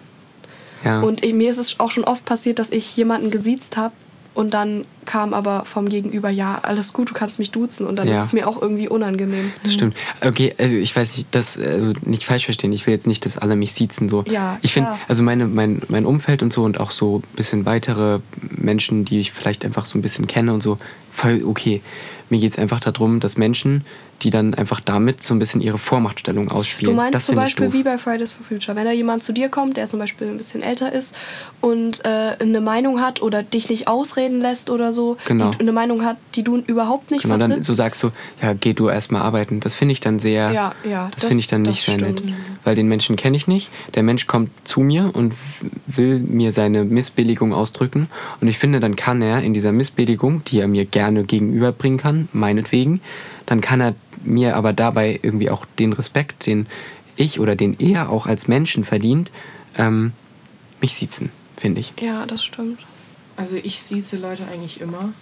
Ja. 0.85 1.01
Und 1.01 1.23
mir 1.23 1.51
ist 1.51 1.59
es 1.59 1.79
auch 1.79 1.91
schon 1.91 2.05
oft 2.05 2.25
passiert, 2.25 2.59
dass 2.59 2.71
ich 2.71 2.97
jemanden 2.97 3.31
gesiezt 3.31 3.77
habe 3.77 3.93
und 4.35 4.55
dann 4.55 4.85
kam 5.07 5.35
aber 5.35 5.65
vom 5.65 5.89
Gegenüber, 5.89 6.31
ja, 6.31 6.61
alles 6.63 6.93
gut, 6.93 7.11
du 7.11 7.15
kannst 7.15 7.39
mich 7.41 7.51
duzen 7.51 7.87
und 7.87 7.97
dann 7.97 8.07
Ja. 8.07 8.15
ist 8.15 8.27
es 8.27 8.33
mir 8.33 8.47
auch 8.47 8.63
irgendwie 8.63 8.89
unangenehm. 8.89 9.53
Das 9.65 9.75
stimmt. 9.75 9.97
Okay, 10.25 10.55
also 10.57 10.77
ich 10.77 10.95
weiß 10.95 11.17
nicht, 11.17 11.29
das, 11.33 11.59
also 11.59 11.93
nicht 12.05 12.25
falsch 12.25 12.45
verstehen. 12.45 12.73
Ich 12.73 12.87
will 12.87 12.95
jetzt 12.95 13.07
nicht, 13.09 13.25
dass 13.25 13.37
alle 13.39 13.57
mich 13.57 13.73
siezen 13.73 14.09
so. 14.09 14.25
Ja, 14.31 14.59
Ich 14.63 14.73
finde, 14.73 14.93
also 15.09 15.23
meine, 15.25 15.47
mein, 15.47 15.83
mein 15.89 16.07
Umfeld 16.07 16.43
und 16.43 16.53
so 16.53 16.63
und 16.63 16.79
auch 16.79 16.93
so 16.93 17.19
ein 17.19 17.37
bisschen 17.37 17.67
weitere 17.67 18.21
Menschen, 18.41 19.05
die 19.05 19.19
ich 19.21 19.33
vielleicht 19.33 19.65
einfach 19.65 19.85
so 19.87 19.99
ein 19.99 20.03
bisschen 20.03 20.27
kenne 20.29 20.53
und 20.55 20.63
so, 20.63 20.79
voll 21.11 21.43
okay. 21.45 21.83
Mir 22.29 22.39
geht 22.39 22.53
es 22.53 22.59
einfach 22.59 22.79
darum, 22.79 23.19
dass 23.19 23.37
Menschen, 23.37 23.85
die 24.23 24.31
dann 24.31 24.55
einfach 24.55 24.81
damit 24.81 25.23
so 25.23 25.35
ein 25.35 25.39
bisschen 25.39 25.61
ihre 25.61 25.79
Vormachtstellung 25.79 26.51
ausspielen. 26.51 26.95
Du 26.95 26.97
meinst 26.97 27.15
das 27.15 27.27
zum 27.27 27.35
Beispiel 27.37 27.73
wie 27.73 27.83
bei 27.83 27.99
Fridays 27.99 28.33
for 28.33 28.45
Future, 28.45 28.77
wenn 28.77 28.85
da 28.85 28.93
jemand 28.93 29.23
zu 29.23 29.33
dir 29.33 29.49
kommt, 29.49 29.77
der 29.77 29.87
zum 29.89 29.99
Beispiel 29.99 30.29
ein 30.29 30.37
bisschen 30.37 30.63
älter 30.63 30.93
ist 30.93 31.15
und 31.61 32.05
äh, 32.05 32.37
eine 32.39 32.61
Meinung 32.61 33.01
hat 33.01 33.23
oder 33.23 33.43
dich 33.43 33.69
nicht 33.69 33.89
ausreden 33.89 34.41
lässt 34.41 34.71
oder 34.71 34.93
so, 34.93 35.17
Genau. 35.27 35.51
die, 35.51 35.61
eine 35.61 35.73
Meinung 35.73 36.05
hat, 36.05 36.17
die 36.35 36.43
du 36.43 36.57
überhaupt 36.59 37.11
nicht 37.11 37.23
Genau, 37.23 37.35
dann 37.39 37.51
vertrittst. 37.51 37.69
so 37.69 37.75
sagst 37.75 38.03
du, 38.03 38.11
ja, 38.43 38.53
geh 38.53 38.73
du 38.73 38.89
erstmal 38.89 39.23
arbeiten. 39.23 39.61
Das 39.61 39.75
finde 39.75 39.93
ich 39.93 40.01
dann 40.01 40.19
sehr, 40.19 40.51
Ja, 40.53 40.75
ja, 40.89 41.07
das, 41.13 41.21
das- 41.23 41.25
finde 41.27 41.41
ich 41.41 41.49
dann 41.49 41.63
nicht 41.63 41.83
sehr 41.83 41.97
nett. 41.97 42.23
Weil 42.65 42.75
den 42.75 42.89
Menschen 42.89 43.17
kenne 43.17 43.37
ich 43.39 43.47
nicht. 43.47 43.71
Der 43.95 44.03
Mensch 44.03 44.27
kommt 44.27 44.51
zu 44.65 44.81
mir 44.81 45.11
und 45.15 45.33
will 45.87 46.19
mir 46.19 46.53
seine 46.53 46.85
Missbilligung 46.85 47.55
ausdrücken. 47.55 48.09
Und 48.43 48.49
ich 48.49 48.59
finde, 48.59 48.81
dann 48.81 48.97
kann 48.97 49.23
er 49.23 49.41
in 49.43 49.55
dieser 49.55 49.73
Missbilligung, 49.73 50.43
die 50.45 50.61
er 50.61 50.69
mir 50.69 50.85
gerne 50.85 51.25
gegenüberbringen 51.25 51.99
kann, 51.99 52.29
meinetwegen, 52.33 53.01
dann 53.47 53.61
kann 53.61 53.81
er 53.81 53.95
mir 54.23 54.57
aber 54.57 54.73
dabei 54.73 55.19
irgendwie 55.23 55.51
auch 55.51 55.65
den 55.79 55.93
Respekt, 55.93 56.47
den 56.47 56.67
ich 57.17 57.41
oder 57.41 57.57
den 57.57 57.77
er 57.79 58.09
auch 58.11 58.27
als 58.27 58.49
Menschen 58.49 58.85
verdient, 58.85 59.31
ähm, 59.77 60.13
mich 60.81 60.95
siezen, 60.95 61.31
finde 61.57 61.81
ich. 61.81 61.93
ja, 62.01 62.27
das 62.27 62.45
stimmt. 62.45 62.81
Also 63.37 63.57
ich 63.57 63.81
sieze 63.83 64.17
Leute 64.19 64.43
eigentlich 64.53 64.81
immer. 64.81 65.13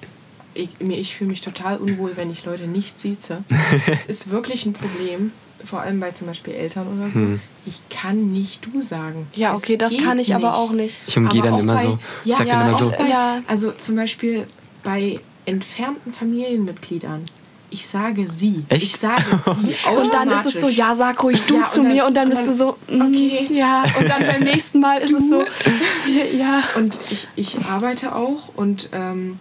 Ich, 0.55 0.71
mir- 0.81 0.99
ich 0.99 1.15
fühle 1.15 1.31
mich 1.31 1.41
total 1.41 1.77
unwohl, 1.79 2.13
wenn 2.17 2.31
ich 2.31 2.45
Leute 2.45 2.67
nicht 2.67 2.99
sieze. 2.99 3.45
Es 3.87 4.07
ist 4.07 4.31
wirklich 4.31 4.67
ein 4.67 4.73
Problem, 4.73 5.31
vor 5.65 5.81
allem 5.83 6.01
bei 6.01 6.11
zum 6.13 6.27
Beispiel 6.27 6.55
Eltern 6.55 6.87
oder 6.99 7.11
so. 7.11 7.21
Hm. 7.21 7.41
Ich 7.67 7.81
kann 7.91 8.33
nicht 8.33 8.65
du 8.67 8.81
sagen. 8.81 9.29
Ja, 9.35 9.53
Es 9.55 9.59
okay, 9.61 9.77
das 9.77 9.97
kann 9.99 10.19
ich 10.19 10.35
aber 10.35 10.57
auch 10.57 10.73
nicht. 10.73 11.01
Ich 11.07 11.17
umgehe 11.17 11.43
dann 11.43 11.59
immer 11.59 11.75
bei- 11.77 11.83
so. 11.85 11.99
Ich 12.25 12.31
Ja, 12.31 12.37
sag 12.39 12.49
dann 12.49 12.61
ja, 12.61 12.67
immer 12.69 12.77
auch 12.77 12.81
so. 12.81 12.91
bei- 12.91 13.09
Ja. 13.09 13.43
Also 13.47 13.71
zum 13.73 13.95
Beispiel 13.97 14.47
bei 14.83 15.21
entfernten 15.47 16.13
Familienmitgliedern. 16.13 17.25
Ich 17.71 17.87
sage 17.87 18.31
sie. 18.31 18.65
Echt? 18.71 18.83
Ich 18.83 18.97
sage 18.97 19.23
sie. 19.45 19.75
Und 19.97 20.15
dann 20.15 20.31
ist 20.31 20.47
es 20.47 20.61
so, 20.61 20.69
ja, 20.69 20.95
sag 20.95 21.23
ruhig 21.23 21.43
du 21.47 21.59
Ja, 21.59 21.65
zu 21.67 21.83
dann- 21.83 21.93
mir 21.93 22.07
und 22.07 22.17
dann 22.17 22.29
und 22.29 22.31
bist 22.31 22.43
du 22.45 22.49
dann- 22.49 22.57
so, 22.57 22.77
mm, 22.89 23.01
okay. 23.03 23.49
ja. 23.53 23.85
Und 23.99 24.09
dann 24.09 24.27
beim 24.27 24.43
nächsten 24.43 24.81
Mal 24.81 24.99
ist 25.03 25.13
es 25.13 25.29
so, 25.29 25.43
ja. 26.39 26.63
Und 26.77 26.99
ich, 27.11 27.29
ich 27.37 27.59
arbeite 27.67 28.15
auch 28.15 28.49
und 28.57 28.89
ähm, 28.93 29.39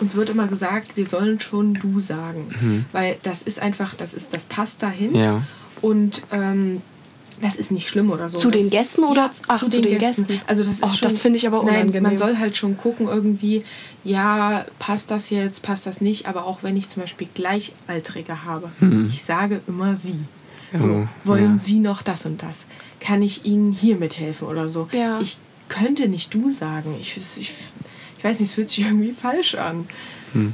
uns 0.00 0.14
wird 0.14 0.30
immer 0.30 0.46
gesagt, 0.46 0.96
wir 0.96 1.06
sollen 1.06 1.40
schon 1.40 1.74
du 1.74 1.98
sagen. 1.98 2.86
Weil 2.92 3.16
das 3.22 3.42
ist 3.42 3.60
einfach, 3.60 3.94
das 3.94 4.14
ist, 4.14 4.32
das 4.34 4.44
passt 4.46 4.82
dahin. 4.82 5.10
Mhm. 5.10 5.16
Ja. 5.16 5.42
Und 5.82 6.22
ähm, 6.32 6.80
das 7.40 7.56
ist 7.56 7.70
nicht 7.70 7.88
schlimm 7.88 8.10
oder 8.10 8.28
so. 8.28 8.38
Zu 8.38 8.50
das, 8.50 8.62
den 8.62 8.70
Gästen 8.70 9.04
oder- 9.04 9.22
Ja, 9.26 9.30
ach, 9.48 9.58
zu, 9.58 9.66
zu 9.68 9.80
den, 9.80 9.90
den 9.90 9.98
Gästen. 9.98 10.26
Gästen. 10.26 10.42
Also 10.46 10.62
das 10.62 10.74
ist 10.74 10.82
Ach, 10.84 10.96
schon, 10.96 11.08
das 11.08 11.18
finde 11.18 11.36
ich 11.38 11.46
aber 11.46 11.58
Nein, 11.62 11.74
unangenehm. 11.74 12.02
man 12.02 12.16
soll 12.16 12.38
halt 12.38 12.56
schon 12.56 12.76
gucken 12.76 13.06
irgendwie, 13.08 13.64
ja, 14.04 14.66
passt 14.78 15.10
das 15.10 15.30
jetzt, 15.30 15.62
passt 15.62 15.86
das 15.86 16.00
nicht. 16.00 16.26
Aber 16.26 16.46
auch 16.46 16.62
wenn 16.62 16.76
ich 16.76 16.88
zum 16.88 17.02
Beispiel 17.02 17.28
Gleichaltrige 17.34 18.44
habe, 18.44 18.70
ich 19.08 19.22
sage 19.24 19.60
immer 19.66 19.96
sie. 19.96 20.18
So, 20.74 20.88
Oh, 20.88 21.06
wollen 21.24 21.54
ja. 21.54 21.58
Sie 21.58 21.78
noch 21.78 22.02
das 22.02 22.26
und 22.26 22.42
das? 22.42 22.66
Kann 23.00 23.22
ich 23.22 23.44
Ihnen 23.46 23.72
hier 23.72 23.96
mithelfen 23.96 24.46
oder 24.48 24.68
so? 24.68 24.88
Ja. 24.92 25.18
Ich 25.20 25.38
könnte 25.68 26.08
nicht 26.08 26.34
du 26.34 26.50
sagen. 26.50 26.94
Ich, 27.00 27.16
ich, 27.16 27.52
ich 28.18 28.24
weiß 28.24 28.40
nicht, 28.40 28.50
es 28.50 28.54
fühlt 28.54 28.68
sich 28.68 28.84
irgendwie 28.84 29.12
falsch 29.12 29.54
an. 29.54 29.86
Äh, 30.34 30.48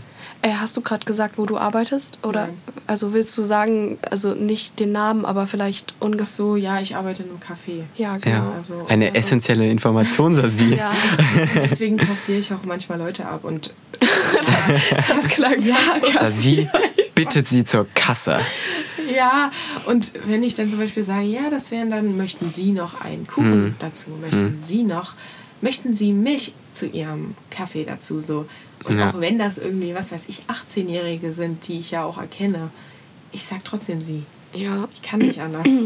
hast 0.52 0.76
du 0.76 0.80
gerade 0.82 1.04
gesagt, 1.06 1.38
wo 1.38 1.46
du 1.46 1.56
arbeitest? 1.56 2.18
Oder 2.22 2.46
Nein. 2.46 2.58
also 2.86 3.12
willst 3.14 3.36
du 3.38 3.42
sagen, 3.42 3.98
also 4.10 4.34
nicht 4.34 4.78
den 4.80 4.92
Namen, 4.92 5.24
aber 5.24 5.46
vielleicht 5.46 5.94
ungefähr. 6.00 6.26
so, 6.26 6.56
ja, 6.56 6.80
ich 6.80 6.96
arbeite 6.96 7.22
in 7.22 7.30
einem 7.30 7.38
Café. 7.38 7.84
Ja, 7.96 8.18
genau. 8.18 8.36
Ja. 8.36 8.52
Also, 8.56 8.86
Eine 8.88 9.06
also- 9.06 9.18
essentielle 9.18 9.70
Information, 9.70 10.34
Sasi. 10.34 10.74
Ja, 10.74 10.92
Deswegen 11.70 11.96
passiere 11.96 12.38
ich 12.40 12.52
auch 12.52 12.64
manchmal 12.64 12.98
Leute 12.98 13.26
ab 13.26 13.44
und 13.44 13.72
das 15.08 15.28
klang 15.28 15.62
ja 15.62 15.76
Sasi 16.12 16.68
bittet 17.14 17.46
sie 17.46 17.64
zur 17.64 17.86
Kasse. 17.94 18.38
Ja, 19.14 19.50
und 19.86 20.12
wenn 20.26 20.42
ich 20.42 20.54
dann 20.56 20.68
zum 20.70 20.78
Beispiel 20.80 21.02
sage, 21.04 21.26
ja, 21.26 21.48
das 21.50 21.70
wären 21.70 21.90
dann, 21.90 22.16
möchten 22.16 22.50
Sie 22.50 22.72
noch 22.72 23.00
einen 23.02 23.26
Kuchen 23.26 23.64
Mhm. 23.66 23.74
dazu, 23.78 24.10
möchten 24.20 24.56
Sie 24.60 24.82
noch, 24.82 25.14
möchten 25.60 25.92
Sie 25.92 26.12
mich 26.12 26.54
zu 26.72 26.86
Ihrem 26.86 27.34
Kaffee 27.50 27.84
dazu, 27.84 28.20
so. 28.20 28.46
Und 28.84 28.98
Ja. 28.98 29.10
auch 29.10 29.20
wenn 29.20 29.38
das 29.38 29.58
irgendwie, 29.58 29.94
was 29.94 30.12
weiß 30.12 30.26
ich, 30.28 30.42
18-Jährige 30.48 31.32
sind, 31.32 31.66
die 31.68 31.78
ich 31.80 31.90
ja 31.90 32.04
auch 32.04 32.18
erkenne, 32.18 32.70
ich 33.32 33.44
sag 33.44 33.64
trotzdem 33.64 34.02
Sie. 34.02 34.24
Ja. 34.54 34.88
Ich 34.94 35.02
kann 35.02 35.20
nicht 35.20 35.40
anders. 35.40 35.66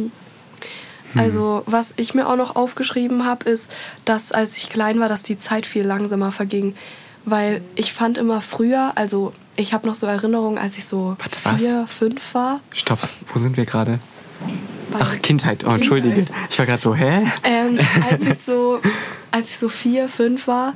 Also, 1.17 1.63
was 1.65 1.95
ich 1.97 2.13
mir 2.13 2.29
auch 2.29 2.37
noch 2.37 2.55
aufgeschrieben 2.55 3.25
habe, 3.25 3.49
ist, 3.49 3.73
dass 4.05 4.31
als 4.31 4.59
ich 4.59 4.69
klein 4.69 5.01
war, 5.01 5.09
dass 5.09 5.23
die 5.23 5.39
Zeit 5.39 5.65
viel 5.67 5.83
langsamer 5.85 6.33
verging. 6.33 6.75
Weil 7.25 7.63
ich 7.77 7.95
fand 7.95 8.19
immer 8.19 8.43
früher, 8.43 8.93
also 8.95 9.33
ich 9.57 9.73
habe 9.73 9.87
noch 9.87 9.95
so 9.95 10.07
Erinnerungen, 10.07 10.59
als 10.59 10.77
ich 10.77 10.85
so 10.85 11.17
Warte, 11.19 11.41
was? 11.45 11.63
vier, 11.63 11.87
fünf 11.87 12.35
war. 12.35 12.61
Stopp, 12.75 12.99
wo 13.33 13.39
sind 13.41 13.57
wir 13.57 13.65
gerade? 13.65 14.01
Ach, 14.99 15.17
Kindheit. 15.23 15.65
Oh, 15.67 15.71
entschuldige. 15.71 16.15
Kindheit. 16.15 16.37
Ich 16.51 16.59
war 16.59 16.67
gerade 16.67 16.83
so, 16.83 16.95
hä? 16.95 17.27
Ähm, 17.43 17.79
als 18.11 18.27
ich 18.27 18.39
so, 18.39 18.79
als 19.31 19.51
ich 19.51 19.59
so 19.59 19.69
vier, 19.69 20.09
fünf 20.09 20.47
war, 20.47 20.75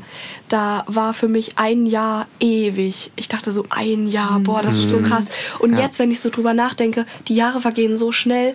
da 0.48 0.84
war 0.86 1.14
für 1.14 1.28
mich 1.28 1.58
ein 1.58 1.86
Jahr 1.86 2.26
ewig. 2.40 3.10
Ich 3.16 3.28
dachte 3.28 3.50
so 3.52 3.64
ein 3.70 4.06
Jahr, 4.06 4.40
boah, 4.40 4.60
das 4.62 4.76
ist 4.76 4.90
so 4.90 4.98
Mhm. 4.98 5.04
krass. 5.04 5.26
Und 5.58 5.74
Ja. 5.74 5.80
jetzt, 5.82 5.98
wenn 5.98 6.10
ich 6.10 6.20
so 6.20 6.28
drüber 6.30 6.52
nachdenke, 6.54 7.06
die 7.28 7.34
Jahre 7.34 7.60
vergehen 7.60 7.96
so 7.96 8.12
schnell. 8.12 8.54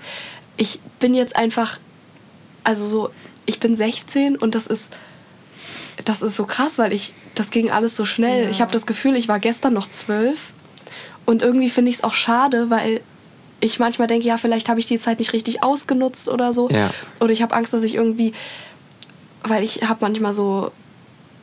Ich 0.56 0.80
bin 1.00 1.14
jetzt 1.14 1.36
einfach, 1.36 1.80
also 2.64 2.86
so, 2.88 3.10
ich 3.46 3.60
bin 3.60 3.76
16 3.76 4.36
und 4.36 4.54
das 4.56 4.68
ist, 4.68 4.92
das 6.06 6.22
ist 6.22 6.36
so 6.36 6.46
krass, 6.46 6.78
weil 6.78 6.94
ich, 6.94 7.14
das 7.36 7.50
ging 7.50 7.72
alles 7.72 7.96
so 7.96 8.06
schnell. 8.06 8.44
Ja. 8.44 8.50
Ich 8.50 8.62
habe 8.62 8.72
das 8.72 8.86
Gefühl, 8.86 9.16
ich 9.16 9.28
war 9.28 9.40
gestern 9.40 9.74
noch 9.74 9.90
zwölf 9.90 10.52
und 11.26 11.42
irgendwie 11.42 11.70
finde 11.70 11.90
ich 11.90 11.98
es 11.98 12.04
auch 12.04 12.14
schade, 12.14 12.70
weil 12.70 13.02
ich 13.60 13.80
manchmal 13.80 14.08
denke, 14.08 14.28
ja, 14.28 14.38
vielleicht 14.38 14.70
habe 14.70 14.80
ich 14.80 14.86
die 14.86 15.00
Zeit 15.00 15.18
nicht 15.18 15.34
richtig 15.34 15.64
ausgenutzt 15.64 16.30
oder 16.30 16.54
so. 16.54 16.70
Ja. 16.70 16.92
Oder 17.20 17.32
ich 17.32 17.42
habe 17.42 17.56
Angst, 17.56 17.74
dass 17.74 17.84
ich 17.84 17.96
irgendwie, 17.96 18.34
weil 19.44 19.64
ich 19.64 19.82
habe 19.88 20.00
manchmal 20.02 20.34
so, 20.34 20.72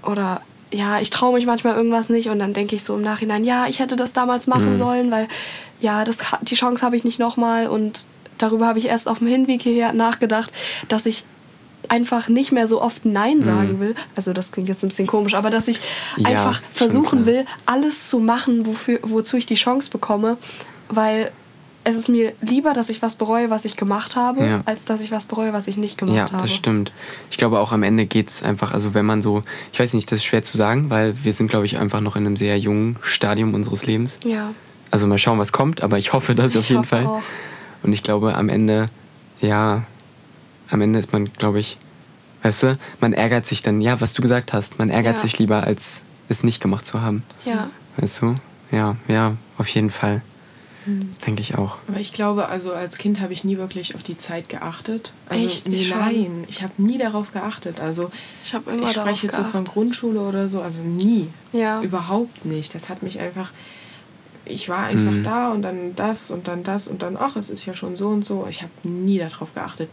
oder 0.03 0.41
ja, 0.73 1.01
ich 1.01 1.11
traue 1.11 1.35
mich 1.35 1.47
manchmal 1.47 1.77
irgendwas 1.77 2.09
nicht 2.09 2.29
und 2.31 2.39
dann 2.41 2.53
denke 2.53 2.75
ich 2.75 2.83
so 2.85 2.97
im 2.97 3.03
Nachhinein, 3.03 3.45
ja, 3.45 3.67
ich 3.69 3.79
hätte 3.81 3.97
das 3.97 4.13
damals 4.13 4.47
machen 4.47 4.73
Mhm. 4.73 4.77
sollen, 4.77 5.11
weil 5.11 5.29
ja, 5.81 6.05
das, 6.05 6.19
die 6.43 6.57
Chance 6.57 6.85
habe 6.85 6.97
ich 6.97 7.05
nicht 7.05 7.19
nochmal 7.19 7.69
und 7.69 8.05
darüber 8.39 8.67
habe 8.67 8.79
ich 8.79 8.87
erst 8.87 9.09
auf 9.09 9.19
dem 9.19 9.29
Hinweg 9.29 9.63
hierher 9.63 9.93
nachgedacht, 9.93 10.53
dass 10.89 11.07
ich 11.07 11.25
einfach 11.89 12.29
nicht 12.29 12.51
mehr 12.51 12.67
so 12.67 12.81
oft 12.81 13.05
Nein 13.05 13.43
sagen 13.43 13.79
will. 13.79 13.95
Also 14.17 14.33
das 14.33 14.51
klingt 14.53 14.69
jetzt 14.69 14.83
ein 14.83 14.89
bisschen 14.89 15.07
komisch, 15.07 15.35
aber 15.35 15.51
dass 15.51 15.69
ich 15.69 15.81
Ja, 16.17 16.25
einfach 16.31 16.63
versuchen 16.73 17.27
will, 17.27 17.45
alles 17.67 18.09
zu 18.09 18.19
machen, 18.21 18.65
wofür, 18.67 18.99
wozu 19.03 19.37
ich 19.37 19.45
die 19.47 19.55
Chance 19.55 19.91
bekomme, 19.91 20.39
weil 20.89 21.31
es 21.85 21.97
ist 21.97 22.09
mir 22.09 22.33
lieber, 22.41 22.73
dass 22.73 22.89
ich 22.91 23.03
was 23.03 23.17
bereue, 23.17 23.51
was 23.51 23.65
ich 23.65 23.77
gemacht 23.77 24.17
habe, 24.17 24.47
Ja. 24.47 24.63
als 24.65 24.85
dass 24.87 25.01
ich 25.01 25.11
was 25.11 25.27
bereue, 25.27 25.53
was 25.53 25.67
ich 25.69 25.77
nicht 25.77 25.99
gemacht 25.99 26.17
Ja, 26.17 26.33
habe. 26.33 26.43
das 26.43 26.55
stimmt. 26.55 26.93
Ich 27.31 27.37
glaube 27.37 27.61
auch 27.61 27.73
am 27.73 27.83
Ende 27.83 28.07
geht 28.07 28.29
es 28.31 28.43
einfach, 28.43 28.73
also 28.73 28.95
wenn 28.95 29.05
man 29.07 29.23
so, 29.23 29.43
ich 29.73 29.79
weiß 29.81 29.93
nicht, 29.95 30.11
das 30.11 30.19
ist 30.21 30.25
schwer 30.25 30.43
zu 30.43 30.57
sagen, 30.57 30.91
weil 30.91 31.15
wir 31.23 31.33
sind, 31.33 31.49
glaube 31.49 31.67
ich, 31.67 31.79
einfach 31.79 32.01
noch 32.01 32.17
in 32.17 32.27
einem 32.27 32.37
sehr 32.37 32.59
jungen 32.59 32.97
Stadium 33.03 33.55
unseres 33.55 33.87
Lebens. 33.87 34.19
Ja. 34.25 34.53
Also 34.91 35.07
mal 35.07 35.19
schauen, 35.19 35.39
was 35.39 35.53
kommt, 35.53 35.83
aber 35.83 35.99
ich 35.99 36.13
hoffe 36.13 36.35
das 36.35 36.53
Ich 36.53 36.59
auf 36.61 36.69
jeden 36.71 36.85
Fall. 36.85 37.07
auch. 37.07 37.23
Und 37.83 37.93
ich 37.93 38.03
glaube, 38.03 38.35
am 38.35 38.49
Ende, 38.49 38.87
ja, 39.41 39.85
am 40.71 40.81
Ende 40.81 40.99
ist 40.99 41.13
man, 41.13 41.31
glaube 41.35 41.61
ich, 41.61 41.77
weißt 42.43 42.63
du, 42.63 42.79
man 43.01 43.13
ärgert 43.13 43.45
sich 43.47 43.63
dann, 43.63 43.81
ja, 43.81 44.01
was 44.01 44.15
du 44.15 44.23
gesagt 44.23 44.53
hast, 44.53 44.79
man 44.79 44.89
ärgert 44.91 45.17
Ja. 45.17 45.21
sich 45.21 45.39
lieber, 45.39 45.65
als 45.65 46.03
es 46.29 46.45
nicht 46.45 46.63
gemacht 46.63 46.87
zu 46.87 47.03
haben. 47.03 47.23
Ja. 47.45 47.69
Weißt 47.99 48.23
du? 48.23 48.37
Ja, 48.71 48.97
ja, 49.09 49.35
auf 49.59 49.69
jeden 49.69 49.91
Fall. 49.91 50.23
Hm. 50.85 51.07
Das 51.09 51.19
denke 51.19 51.41
ich 51.41 51.57
auch. 51.57 51.77
Aber 51.89 51.99
ich 52.01 52.13
glaube, 52.13 52.49
also 52.49 52.73
als 52.73 52.99
Kind 52.99 53.21
habe 53.21 53.33
ich 53.33 53.45
nie 53.45 53.57
wirklich 53.59 53.95
auf 53.95 54.03
die 54.03 54.17
Zeit 54.19 54.49
geachtet. 54.49 55.13
Also, 55.29 55.45
Echt? 55.47 55.69
Nee, 55.69 55.77
Ich 55.77 55.89
schon. 55.89 55.99
nein, 55.99 56.45
ich 56.49 56.63
habe 56.63 56.73
nie 56.79 56.99
darauf 56.99 57.33
geachtet. 57.33 57.81
Also 57.81 58.11
Ich 58.43 58.55
habe 58.55 58.71
immer 58.71 58.83
ich 58.85 58.91
spreche 58.97 59.27
jetzt 59.27 59.37
so 59.37 59.45
von. 59.45 59.65
Grundschule 59.65 60.21
oder 60.21 60.49
so, 60.49 60.61
also 60.61 60.83
nie. 60.83 61.29
Ja. 61.53 61.81
Überhaupt 61.83 62.45
nicht. 62.45 62.75
Das 62.75 62.89
hat 62.89 63.03
mich 63.03 63.19
einfach. 63.21 63.53
Ich 64.47 64.69
war 64.69 64.85
einfach 64.85 65.13
Mhm. 65.13 65.23
da 65.23 65.53
und 65.53 65.63
dann 65.63 65.97
das 65.97 66.31
und 66.31 66.49
dann 66.49 66.63
das 66.65 66.87
und 66.87 67.01
dann, 67.03 67.17
ach, 67.19 67.35
es 67.37 67.49
ist 67.49 67.65
ja 67.65 67.73
schon 67.73 67.97
so 67.97 68.09
und 68.09 68.25
so. 68.27 68.47
Ich 68.51 68.61
habe 68.61 68.71
nie 68.83 69.19
darauf 69.19 69.55
geachtet. 69.55 69.89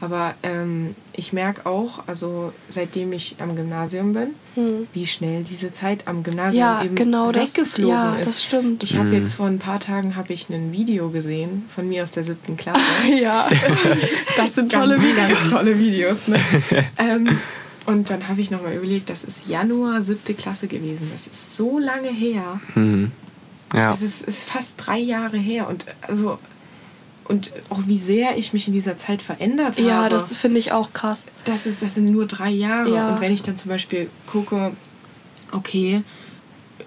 Aber 0.00 0.34
ähm, 0.42 0.94
ich 1.14 1.32
merke 1.32 1.64
auch, 1.66 2.06
also 2.06 2.52
seitdem 2.68 3.12
ich 3.14 3.36
am 3.38 3.56
Gymnasium 3.56 4.12
bin, 4.12 4.28
Hm. 4.54 4.86
wie 4.92 5.06
schnell 5.06 5.42
diese 5.44 5.72
Zeit 5.72 6.06
am 6.08 6.22
Gymnasium 6.22 6.58
Ja, 6.60 6.82
eben 6.84 6.94
genau, 6.94 7.32
das, 7.32 7.56
weggeflogen 7.56 7.90
ja, 7.94 8.14
ist. 8.16 8.28
das 8.28 8.42
stimmt. 8.44 8.82
Ich 8.82 8.96
habe 8.96 9.08
Mhm. 9.08 9.14
jetzt 9.14 9.34
vor 9.34 9.46
ein 9.46 9.58
paar 9.58 9.80
Tagen 9.80 10.16
habe 10.16 10.32
ich 10.32 10.48
ein 10.50 10.72
Video 10.72 11.08
gesehen 11.10 11.64
von 11.74 11.88
mir 11.88 12.02
aus 12.02 12.10
der 12.10 12.24
siebten 12.24 12.56
Klasse. 12.56 12.80
ja, 13.22 13.48
das 14.36 14.54
sind 14.54 14.72
tolle 14.72 14.96
ganz, 14.96 15.04
Videos. 15.06 15.40
Ganz 15.40 15.52
tolle 15.52 15.78
Videos, 15.78 16.28
ne? 16.28 16.38
ähm, 16.98 17.38
und 17.86 18.10
dann 18.10 18.28
habe 18.28 18.40
ich 18.40 18.50
nochmal 18.50 18.74
überlegt, 18.74 19.08
das 19.10 19.24
ist 19.24 19.46
Januar 19.48 20.02
siebte 20.02 20.34
Klasse 20.34 20.66
gewesen. 20.68 21.08
Das 21.12 21.26
ist 21.26 21.56
so 21.56 21.78
lange 21.78 22.08
her. 22.08 22.60
Mhm. 22.74 23.12
Ja, 23.74 23.92
Es 23.92 24.02
ist, 24.02 24.22
ist 24.22 24.48
fast 24.48 24.74
drei 24.86 24.98
Jahre 24.98 25.36
her. 25.38 25.68
Und 25.68 25.84
also 26.02 26.38
und 27.28 27.50
auch 27.70 27.80
wie 27.86 27.98
sehr 27.98 28.36
ich 28.38 28.52
mich 28.52 28.66
in 28.66 28.72
dieser 28.72 28.96
Zeit 28.96 29.22
verändert 29.22 29.76
habe. 29.78 29.86
Ja, 29.88 30.08
das 30.08 30.36
finde 30.36 30.58
ich 30.58 30.72
auch 30.72 30.92
krass. 30.92 31.26
das, 31.44 31.66
ist, 31.66 31.82
das 31.82 31.94
sind 31.94 32.06
nur 32.10 32.26
drei 32.26 32.50
Jahre. 32.50 32.94
Ja. 32.94 33.08
Und 33.14 33.20
wenn 33.20 33.32
ich 33.32 33.42
dann 33.42 33.56
zum 33.56 33.68
Beispiel 33.70 34.08
gucke, 34.26 34.72
okay, 35.52 36.02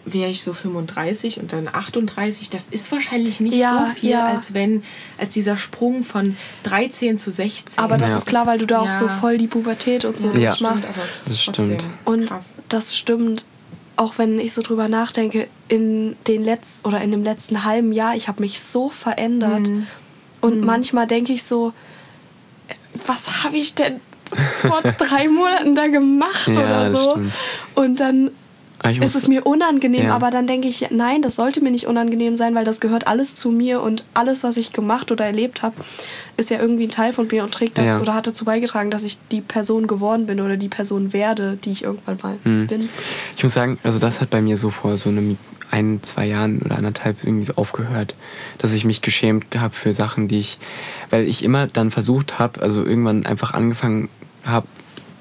wäre 0.05 0.29
ich 0.29 0.43
so 0.43 0.53
35 0.53 1.39
und 1.39 1.51
dann 1.53 1.67
38, 1.67 2.49
das 2.49 2.67
ist 2.71 2.91
wahrscheinlich 2.91 3.39
nicht 3.39 3.55
Ja, 3.57 3.87
so 3.93 3.99
viel, 3.99 4.11
ja. 4.11 4.25
als 4.27 4.53
wenn, 4.53 4.83
als 5.17 5.33
dieser 5.33 5.57
Sprung 5.57 6.03
von 6.03 6.35
13 6.63 7.17
zu 7.17 7.31
16. 7.31 7.83
Aber 7.83 7.97
das 7.97 8.11
Ja. 8.11 8.17
ist 8.17 8.25
klar, 8.25 8.47
weil 8.47 8.57
du 8.59 8.65
da 8.65 8.79
auch 8.79 8.91
so 8.91 9.05
Ja. 9.05 9.11
voll 9.11 9.37
die 9.37 9.47
Pubertät 9.47 10.05
und 10.05 10.17
so 10.17 10.31
Ja. 10.31 10.55
machst. 10.61 10.85
ist 10.87 11.27
Das 11.27 11.41
stimmt. 11.41 11.83
Und 12.05 12.27
krass. 12.27 12.55
das 12.69 12.95
stimmt, 12.97 13.45
auch 13.97 14.17
wenn 14.17 14.39
ich 14.39 14.53
so 14.53 14.61
drüber 14.61 14.87
nachdenke, 14.87 15.47
in 15.67 16.15
den 16.27 16.43
letzten 16.43 16.87
oder 16.87 17.01
in 17.01 17.11
dem 17.11 17.23
letzten 17.23 17.63
halben 17.65 17.91
Jahr, 17.91 18.15
ich 18.15 18.27
habe 18.27 18.41
mich 18.41 18.61
so 18.61 18.89
verändert. 18.89 19.67
Mhm. 19.67 19.87
Und 20.41 20.61
manchmal 20.61 21.07
denke 21.07 21.33
ich 21.33 21.43
so, 21.43 21.73
was 23.05 23.43
habe 23.43 23.57
ich 23.57 23.75
denn 23.75 23.99
vor 24.61 24.81
drei 24.97 25.27
Monaten 25.27 25.75
da 25.75 25.87
gemacht 25.87 26.47
Ja, 26.47 26.53
oder 26.61 26.91
so? 26.95 27.19
Und 27.75 27.99
dann 27.99 28.31
Aber 28.79 28.91
ich 28.91 28.99
ist 29.01 29.15
es 29.15 29.27
mir 29.27 29.45
unangenehm, 29.45 30.05
Ja. 30.05 30.15
aber 30.15 30.29
dann 30.31 30.47
denke 30.47 30.67
ich, 30.67 30.87
nein, 30.89 31.21
das 31.21 31.35
sollte 31.35 31.61
mir 31.61 31.71
nicht 31.71 31.85
unangenehm 31.87 32.35
sein, 32.35 32.55
weil 32.55 32.63
das 32.65 32.79
gehört 32.79 33.07
alles 33.07 33.35
zu 33.35 33.51
mir 33.51 33.81
und 33.81 34.05
alles, 34.13 34.43
was 34.43 34.57
ich 34.57 34.71
gemacht 34.73 35.11
oder 35.11 35.25
erlebt 35.25 35.61
habe, 35.61 35.75
ist 36.37 36.49
ja 36.49 36.59
irgendwie 36.59 36.83
ein 36.85 36.89
Teil 36.91 37.11
von 37.13 37.27
mir 37.27 37.43
und 37.43 37.53
trägt 37.53 37.77
dazu, 37.77 37.87
Ja. 37.87 37.99
oder 38.01 38.13
hat 38.13 38.25
dazu 38.27 38.45
beigetragen, 38.45 38.89
dass 38.91 39.03
ich 39.03 39.17
die 39.31 39.41
Person 39.41 39.87
geworden 39.87 40.25
bin 40.27 40.39
oder 40.39 40.55
die 40.57 40.69
Person 40.69 41.11
werde, 41.13 41.57
die 41.63 41.71
ich 41.71 41.83
irgendwann 41.83 42.17
mal 42.23 42.35
Hm. 42.43 42.67
bin. 42.67 42.89
Ich 43.35 43.43
muss 43.43 43.53
sagen, 43.53 43.77
also 43.83 43.99
das 43.99 44.21
hat 44.21 44.29
bei 44.29 44.41
mir 44.41 44.57
so 44.57 44.69
vor 44.69 44.97
so 44.97 45.09
einem 45.09 45.37
ein, 45.71 45.99
zwei 46.01 46.25
Jahren 46.25 46.61
oder 46.63 46.77
anderthalb 46.77 47.23
irgendwie 47.23 47.45
so 47.45 47.53
aufgehört, 47.55 48.15
dass 48.57 48.73
ich 48.73 48.85
mich 48.85 49.01
geschämt 49.01 49.45
habe 49.55 49.75
für 49.75 49.93
Sachen, 49.93 50.27
die 50.27 50.39
ich, 50.39 50.57
weil 51.11 51.27
ich 51.27 51.43
immer 51.43 51.67
dann 51.67 51.91
versucht 51.91 52.39
habe, 52.39 52.61
also 52.61 52.83
irgendwann 52.83 53.25
einfach 53.25 53.53
angefangen 53.53 54.09
habe 54.45 54.65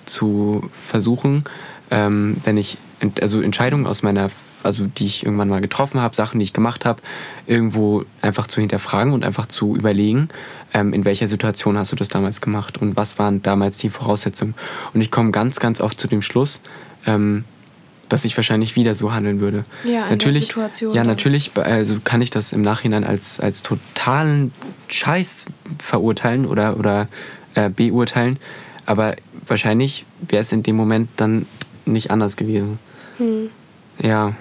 zu 0.07 0.71
versuchen, 0.73 1.45
ähm, 1.91 2.37
wenn 2.45 2.57
ich 2.57 2.79
also 3.21 3.41
Entscheidungen 3.41 3.87
aus 3.87 4.03
meiner, 4.03 4.31
also 4.63 4.87
die 4.87 5.07
ich 5.07 5.25
irgendwann 5.25 5.49
mal 5.49 5.61
getroffen 5.61 6.01
habe, 6.01 6.15
Sachen, 6.15 6.39
die 6.39 6.45
ich 6.45 6.53
gemacht 6.53 6.85
habe, 6.85 7.01
irgendwo 7.47 8.05
einfach 8.23 8.47
zu 8.47 8.61
hinterfragen 8.61 9.13
und 9.13 9.25
einfach 9.25 9.47
zu 9.47 9.77
überlegen, 9.77 10.29
ähm, 10.75 10.93
in 10.93 11.05
welcher 11.05 11.29
Situation 11.29 11.79
hast 11.79 11.93
du 11.93 11.97
das 11.97 12.09
damals 12.09 12.41
gemacht 12.41 12.79
und 12.79 12.97
was 12.97 13.19
waren 13.19 13.43
damals 13.43 13.79
die 13.79 13.91
Voraussetzungen. 13.91 14.55
Und 14.93 15.01
ich 15.01 15.11
komme 15.11 15.31
ganz, 15.31 15.61
ganz 15.61 15.81
oft 15.81 15.99
zu 15.99 16.09
dem 16.09 16.23
Schluss, 16.23 16.61
ähm, 17.07 17.45
dass 18.09 18.25
ich 18.25 18.37
wahrscheinlich 18.37 18.75
wieder 18.75 18.95
so 18.95 19.13
handeln 19.13 19.41
würde. 19.41 19.65
Ja, 19.85 19.89
in 19.89 19.93
der 19.93 20.11
natürlich, 20.11 20.47
Situation 20.47 20.95
Ja, 20.95 21.05
natürlich, 21.05 21.53
also 21.57 21.99
kann 22.03 22.23
ich 22.23 22.31
das 22.31 22.53
im 22.53 22.63
Nachhinein 22.63 23.05
als, 23.05 23.39
als 23.39 23.63
totalen 23.63 24.53
Scheiß 24.89 25.47
verurteilen 25.79 26.47
oder, 26.47 26.79
oder 26.79 27.07
äh, 27.55 27.69
beurteilen, 27.69 28.39
aber 28.87 29.17
wahrscheinlich 29.47 30.07
wäre 30.27 30.41
es 30.41 30.53
in 30.53 30.63
dem 30.63 30.77
Moment 30.77 31.11
dann 31.17 31.47
nicht 31.93 32.11
anders 32.11 32.37
gewesen. 32.37 32.79
Hm. 33.19 33.51
Ja, 34.01 34.35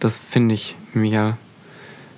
das 0.00 0.16
finde 0.16 0.54
ich 0.54 0.76
mega 0.92 1.36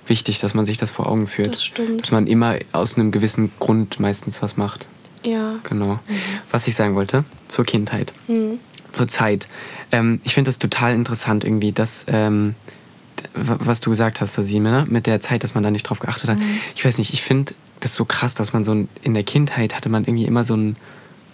wichtig, 0.05 0.39
dass 0.39 0.53
man 0.53 0.65
sich 0.65 0.77
das 0.77 0.91
vor 0.91 1.07
Augen 1.07 1.27
führt. 1.27 1.53
Das 1.53 1.63
stimmt. 1.65 2.01
Dass 2.01 2.11
man 2.11 2.27
immer 2.27 2.55
aus 2.71 2.95
einem 2.97 3.11
gewissen 3.11 3.51
Grund 3.59 3.99
meistens 3.99 4.41
was 4.41 4.57
macht. 4.57 4.87
Ja. 5.23 5.55
Genau. 5.63 5.99
Was 6.51 6.67
ich 6.67 6.75
sagen 6.75 6.95
wollte, 6.95 7.23
zur 7.47 7.65
Kindheit, 7.65 8.13
Hm. 8.27 8.59
zur 8.93 9.07
Zeit. 9.07 9.47
Ähm, 9.91 10.21
ich 10.23 10.33
finde 10.33 10.49
das 10.49 10.59
total 10.59 10.93
interessant 10.95 11.43
irgendwie, 11.43 11.71
dass, 11.71 12.05
ähm, 12.07 12.55
was 13.33 13.79
du 13.79 13.89
gesagt 13.89 14.21
hast, 14.21 14.33
Sasime, 14.33 14.69
ne? 14.69 14.85
mit 14.87 15.07
der 15.07 15.19
Zeit, 15.19 15.43
dass 15.43 15.53
man 15.55 15.63
da 15.63 15.71
nicht 15.71 15.83
drauf 15.83 15.99
geachtet 15.99 16.29
hat. 16.29 16.37
Ich 16.75 16.85
weiß 16.85 16.97
nicht, 16.99 17.13
ich 17.13 17.21
finde 17.23 17.53
das 17.79 17.95
so 17.95 18.05
krass, 18.05 18.35
dass 18.35 18.53
man 18.53 18.63
so 18.63 18.73
ein, 18.73 18.89
in 19.01 19.13
der 19.13 19.23
Kindheit 19.23 19.75
hatte 19.75 19.89
man 19.89 20.03
irgendwie 20.03 20.25
immer 20.25 20.43
so 20.45 20.55
ein, 20.55 20.75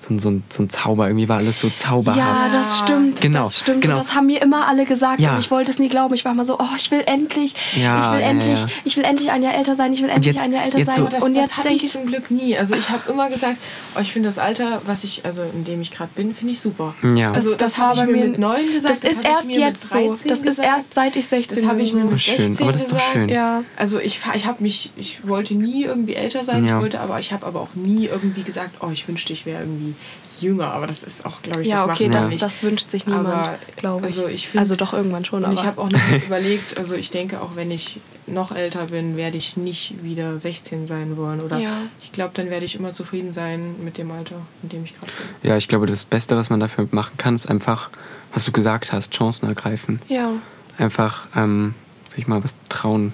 so 0.06 0.14
ein, 0.14 0.20
so 0.20 0.30
ein, 0.32 0.44
so 0.50 0.64
ein 0.64 0.70
Zauber, 0.70 1.08
irgendwie 1.08 1.30
war 1.30 1.38
alles 1.38 1.60
so 1.60 1.70
zauberhaft. 1.70 2.20
Ja, 2.20 2.50
das 2.52 2.80
stimmt. 2.80 3.22
Genau, 3.22 3.44
das 3.44 3.60
stimmt. 3.60 3.82
genau. 3.82 3.96
Und 3.96 4.00
das 4.00 4.16
haben 4.16 4.26
mir 4.28 4.42
immer 4.42 4.68
alle 4.68 4.86
gesagt 4.86 5.20
Ja. 5.22 5.34
und 5.34 5.40
ich 5.40 5.50
wollte 5.50 5.72
es 5.72 5.80
nie 5.80 5.90
glauben. 5.90 6.14
Ich 6.14 6.26
war 6.26 6.32
immer 6.34 6.46
so, 6.46 6.60
oh, 6.60 6.76
ich 6.78 6.92
will 6.92 7.04
endlich, 7.06 7.54
Ja, 7.76 8.00
ich 8.00 8.12
will 8.14 8.20
ja, 8.22 8.30
endlich, 8.30 8.62
ja. 8.62 8.68
ich 8.84 8.98
will 8.98 9.04
endlich 9.06 9.32
ein 9.32 9.42
Jahr 9.44 9.56
älter 9.56 9.76
sein, 9.76 9.94
ich 9.94 10.02
will 10.02 10.10
endlich 10.10 10.36
jetzt- 10.36 10.44
ein 10.46 10.52
Jahr 10.52 10.64
älter 10.66 10.80
jetzt 10.80 10.88
sein. 10.88 10.96
so- 10.98 11.02
Aber 11.04 11.10
das, 11.12 11.24
und 11.24 11.34
das 11.36 11.44
jetzt 11.44 11.58
hatte 11.58 11.68
denke 11.70 11.86
ich 11.86 11.86
ich, 11.86 11.92
zum 11.92 12.06
Glück 12.06 12.32
nie. 12.32 12.58
Also 12.58 12.76
ich 12.76 12.90
habe 12.90 13.10
immer 13.12 13.30
gesagt, 13.30 13.58
oh, 13.96 14.00
ich 14.02 14.12
finde 14.12 14.28
das 14.30 14.38
Alter, 14.40 14.82
was 14.86 15.04
ich, 15.04 15.24
also 15.26 15.44
in 15.44 15.64
dem 15.64 15.82
ich 15.82 15.92
gerade 15.92 16.10
bin, 16.16 16.34
finde 16.36 16.54
ich 16.54 16.60
super. 16.60 16.94
Ja. 17.16 17.30
das, 17.32 17.46
Also 17.46 17.50
das, 17.52 17.74
das 17.74 17.80
war 17.80 17.90
hab 17.90 17.98
ich 17.98 18.04
mir 18.16 18.26
mit 18.28 18.40
neun 18.40 18.72
gesagt, 18.74 18.94
Das, 18.94 19.00
das 19.02 19.12
ist 19.12 19.26
erst 19.26 19.56
jetzt 19.56 19.90
so. 19.90 19.96
13 20.00 20.28
Das 20.28 20.40
ist 20.40 20.46
gesagt. 20.46 20.68
erst 20.68 20.94
seit 20.94 21.16
ich 21.16 21.28
16 21.28 21.58
Das 21.62 21.66
habe 21.70 21.82
ich 21.82 21.94
mir 21.94 22.02
bin. 22.02 22.12
mit 22.12 22.22
Schön, 22.22 22.38
16 22.38 22.64
aber 22.64 22.74
das 22.74 22.82
ist 22.84 22.92
doch 22.92 22.98
gesagt. 22.98 23.14
schön. 23.14 23.30
Ja. 23.30 23.64
Also 23.78 24.00
ich, 24.00 24.20
ich 24.36 24.46
habe 24.46 24.62
mich, 24.64 24.92
ich 24.96 25.28
wollte 25.28 25.56
nie 25.56 25.84
irgendwie 25.86 26.16
älter 26.16 26.44
sein. 26.44 26.66
Ja. 26.66 26.76
Ich 26.78 26.82
wollte 26.82 27.00
aber, 27.00 27.20
ich 27.20 27.32
habe 27.32 27.46
aber 27.46 27.62
auch 27.62 27.74
nie 27.76 28.06
irgendwie 28.08 28.44
gesagt, 28.44 28.76
oh, 28.82 28.90
ich 28.92 29.08
wünschte, 29.08 29.34
ich 29.34 29.46
wäre 29.46 29.62
irgendwie 29.62 29.93
jünger. 30.40 30.72
Aber 30.74 30.88
das 30.88 31.04
ist 31.04 31.26
auch, 31.26 31.42
glaube 31.42 31.62
ich, 31.62 31.68
Ja, 31.70 31.86
das 31.88 31.96
okay, 31.96 32.04
macht 32.06 32.14
man 32.14 32.22
das, 32.24 32.32
nicht. 32.32 32.42
das 32.44 32.64
wünscht 32.64 32.90
sich 32.92 33.06
niemand, 33.08 33.50
glaube 33.78 34.08
ich. 34.08 34.18
also 34.18 34.28
ich 34.28 34.48
find- 34.48 34.60
also 34.62 34.76
doch 34.76 34.94
irgendwann 34.94 35.24
schon, 35.26 35.40
Und 35.40 35.46
aber 35.46 35.54
ich 35.54 35.64
habe 35.66 35.80
auch 35.82 35.90
noch 35.90 36.00
überlegt, 36.26 36.78
also 36.78 36.96
ich 36.96 37.12
denke, 37.12 37.42
auch 37.42 37.56
wenn 37.56 37.72
ich 37.72 38.00
noch 38.26 38.54
älter 38.56 38.86
bin, 38.88 39.18
werde 39.18 39.38
ich 39.38 39.58
nicht 39.58 40.02
wieder 40.04 40.40
16 40.40 40.86
sein 40.86 41.18
wollen. 41.18 41.42
Oder 41.42 41.58
Ja. 41.60 41.72
ich 42.02 42.12
glaube, 42.14 42.32
dann 42.34 42.50
werde 42.50 42.66
ich 42.66 42.76
immer 42.76 42.94
zufrieden 42.94 43.34
sein 43.34 43.76
mit 43.84 43.98
dem 43.98 44.12
Alter, 44.12 44.36
in 44.64 44.70
dem 44.70 44.84
ich 44.86 44.94
gerade 44.98 45.12
bin. 45.42 45.50
Ja, 45.50 45.58
ich 45.58 45.68
glaube, 45.68 45.86
das 45.88 46.06
Beste, 46.06 46.36
was 46.38 46.50
man 46.50 46.60
dafür 46.62 46.88
machen 46.92 47.18
kann, 47.18 47.36
ist 47.36 47.48
einfach, 47.50 47.90
was 48.34 48.46
du 48.46 48.52
gesagt 48.52 48.92
hast, 48.94 49.12
Chancen 49.14 49.48
ergreifen. 49.48 50.02
ja. 50.08 50.32
Einfach 50.80 51.28
ähm, 51.36 51.76
sich 52.16 52.28
mal 52.28 52.44
was 52.44 52.56
trauen. 52.68 53.14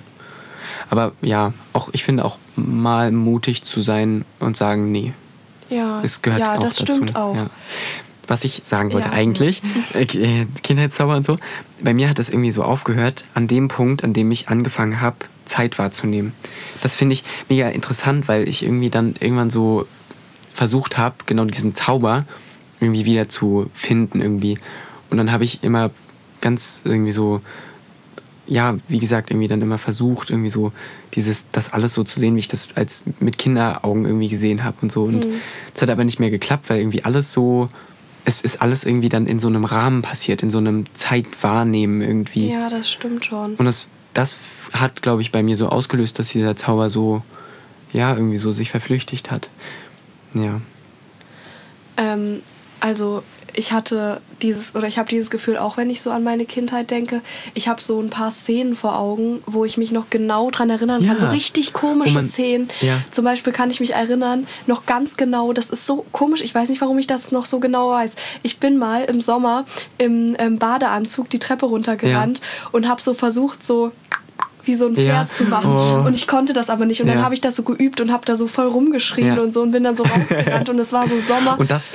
Aber 0.89 1.11
ja, 1.21 1.51
auch 1.73 1.89
ich 1.91 2.05
finde 2.05 2.23
auch 2.23 2.37
mal 2.55 3.11
mutig 3.11 3.63
zu 3.63 3.81
sein 3.81 4.23
und 4.39 4.55
sagen, 4.55 4.91
nee, 4.93 5.11
Ja, 5.69 6.01
es 6.03 6.21
gehört 6.21 6.41
ja 6.41 6.55
auch 6.55 6.61
das 6.63 6.75
dazu. 6.75 6.93
stimmt 6.93 7.15
auch. 7.15 7.35
Ja. 7.35 7.49
Was 8.27 8.43
ich 8.43 8.61
sagen 8.63 8.91
wollte 8.93 9.07
Ja. 9.09 9.13
eigentlich, 9.13 9.61
äh, 9.95 10.45
Kindheitszauber 10.61 11.15
und 11.15 11.25
so, 11.25 11.37
bei 11.81 11.93
mir 11.93 12.09
hat 12.09 12.19
das 12.19 12.29
irgendwie 12.29 12.51
so 12.51 12.63
aufgehört 12.63 13.23
an 13.33 13.47
dem 13.47 13.67
Punkt, 13.69 14.03
an 14.03 14.13
dem 14.13 14.31
ich 14.31 14.49
angefangen 14.49 15.01
habe, 15.01 15.17
Zeit 15.45 15.79
wahrzunehmen. 15.79 16.33
Das 16.81 16.95
finde 16.95 17.13
ich 17.13 17.23
mega 17.49 17.69
interessant, 17.69 18.27
weil 18.27 18.47
ich 18.47 18.61
irgendwie 18.63 18.91
dann 18.91 19.15
irgendwann 19.19 19.49
so 19.49 19.87
versucht 20.53 20.97
habe, 20.97 21.15
genau 21.25 21.45
diesen 21.45 21.73
Zauber 21.73 22.25
irgendwie 22.79 23.05
wieder 23.05 23.29
zu 23.29 23.69
finden 23.73 24.21
irgendwie. 24.21 24.59
Und 25.09 25.17
dann 25.17 25.31
habe 25.31 25.43
ich 25.43 25.63
immer 25.63 25.89
ganz 26.39 26.83
irgendwie 26.85 27.11
so, 27.11 27.41
ja, 28.49 28.77
wie 28.87 28.97
gesagt, 28.97 29.29
irgendwie 29.29 29.47
dann 29.47 29.61
immer 29.61 29.77
versucht, 29.77 30.31
irgendwie 30.31 30.49
so 30.49 30.71
dieses, 31.13 31.51
das 31.51 31.71
alles 31.71 31.93
so 31.93 32.03
zu 32.03 32.19
sehen, 32.19 32.35
wie 32.35 32.39
ich 32.39 32.47
das 32.47 32.69
als 32.75 33.03
mit 33.19 33.37
Kinderaugen 33.37 34.05
irgendwie 34.05 34.27
gesehen 34.27 34.63
habe 34.63 34.77
und 34.81 34.91
so. 34.91 35.03
Und 35.03 35.25
Mhm. 35.25 35.33
es 35.73 35.81
hat 35.81 35.89
aber 35.89 36.03
nicht 36.03 36.19
mehr 36.19 36.31
geklappt, 36.31 36.67
weil 36.69 36.79
irgendwie 36.79 37.05
alles 37.05 37.31
so, 37.31 37.69
es 38.25 38.41
ist 38.41 38.61
alles 38.61 38.83
irgendwie 38.83 39.09
dann 39.09 39.27
in 39.27 39.39
so 39.39 39.47
einem 39.47 39.65
Rahmen 39.65 40.01
passiert, 40.01 40.41
in 40.41 40.49
so 40.49 40.57
einem 40.57 40.85
Zeitwahrnehmen 40.95 42.01
irgendwie. 42.01 42.49
Ja, 42.51 42.69
das 42.69 42.89
stimmt 42.91 43.23
schon. 43.25 43.53
Und 43.55 43.65
das, 43.65 43.87
das 44.15 44.37
hat, 44.73 45.03
glaube 45.03 45.21
ich, 45.21 45.31
bei 45.31 45.43
mir 45.43 45.55
so 45.55 45.69
ausgelöst, 45.69 46.17
dass 46.17 46.29
dieser 46.29 46.55
Zauber 46.55 46.89
so, 46.89 47.21
ja, 47.93 48.15
irgendwie 48.15 48.37
so 48.37 48.51
sich 48.51 48.71
verflüchtigt 48.71 49.29
hat. 49.29 49.49
Ja. 50.33 50.59
Ähm, 51.97 52.41
also 52.79 53.23
ich 53.53 53.71
hatte 53.71 54.21
dieses 54.41 54.75
oder 54.75 54.87
ich 54.87 54.97
habe 54.97 55.09
dieses 55.09 55.29
Gefühl 55.29 55.57
auch, 55.57 55.77
wenn 55.77 55.89
ich 55.89 56.01
so 56.01 56.11
an 56.11 56.23
meine 56.23 56.45
Kindheit 56.45 56.91
denke. 56.91 57.21
Ich 57.53 57.67
habe 57.67 57.81
so 57.81 57.99
ein 58.01 58.09
paar 58.09 58.31
Szenen 58.31 58.75
vor 58.75 58.97
Augen, 58.97 59.41
wo 59.45 59.65
ich 59.65 59.77
mich 59.77 59.91
noch 59.91 60.09
genau 60.09 60.49
dran 60.51 60.69
erinnern 60.69 61.05
kann. 61.05 61.15
Ja. 61.17 61.19
So 61.19 61.27
richtig 61.27 61.73
komische 61.73 62.13
man- 62.15 62.23
Szenen. 62.25 62.69
ja. 62.81 62.99
Zum 63.11 63.25
Beispiel 63.25 63.51
kann 63.53 63.69
ich 63.71 63.79
mich 63.79 63.93
erinnern, 63.93 64.47
noch 64.67 64.85
ganz 64.85 65.17
genau, 65.17 65.53
das 65.53 65.69
ist 65.69 65.85
so 65.85 66.05
komisch, 66.11 66.41
ich 66.41 66.53
weiß 66.53 66.69
nicht, 66.69 66.81
warum 66.81 66.97
ich 66.99 67.07
das 67.07 67.31
noch 67.31 67.45
so 67.45 67.59
genau 67.59 67.91
weiß. 67.91 68.15
Ich 68.43 68.59
bin 68.59 68.77
mal 68.77 69.03
im 69.05 69.21
Sommer 69.21 69.65
im 69.97 70.35
ähm, 70.39 70.57
Badeanzug 70.59 71.29
die 71.29 71.39
Treppe 71.39 71.65
runtergerannt 71.65 72.41
und 72.71 72.87
habe 72.87 73.01
so 73.01 73.13
versucht, 73.13 73.63
so 73.63 73.91
wie 74.65 74.75
so 74.75 74.87
ein 74.87 74.93
Pferd 74.95 75.05
Ja. 75.07 75.29
zu 75.29 75.45
machen. 75.45 75.71
Oh. 75.73 76.05
Und 76.05 76.13
ich 76.13 76.27
konnte 76.27 76.53
das 76.53 76.69
aber 76.69 76.85
nicht. 76.85 77.01
Und 77.01 77.07
dann 77.07 77.19
Ja. 77.19 77.23
habe 77.23 77.33
ich 77.33 77.41
das 77.41 77.55
so 77.55 77.63
geübt 77.63 78.01
und 78.01 78.11
habe 78.11 78.25
da 78.25 78.35
so 78.35 78.47
voll 78.47 78.67
rumgeschrien 78.67 79.37
Ja. 79.37 79.41
und 79.41 79.53
so 79.53 79.61
und 79.61 79.71
bin 79.71 79.83
dann 79.83 79.95
so 79.95 80.03
rausgerannt 80.15 80.69
und 80.69 80.77
es 80.77 80.91
war 80.93 81.07
so 81.07 81.17
Sommer. 81.17 81.57
Und 81.57 81.71
das, 81.71 81.89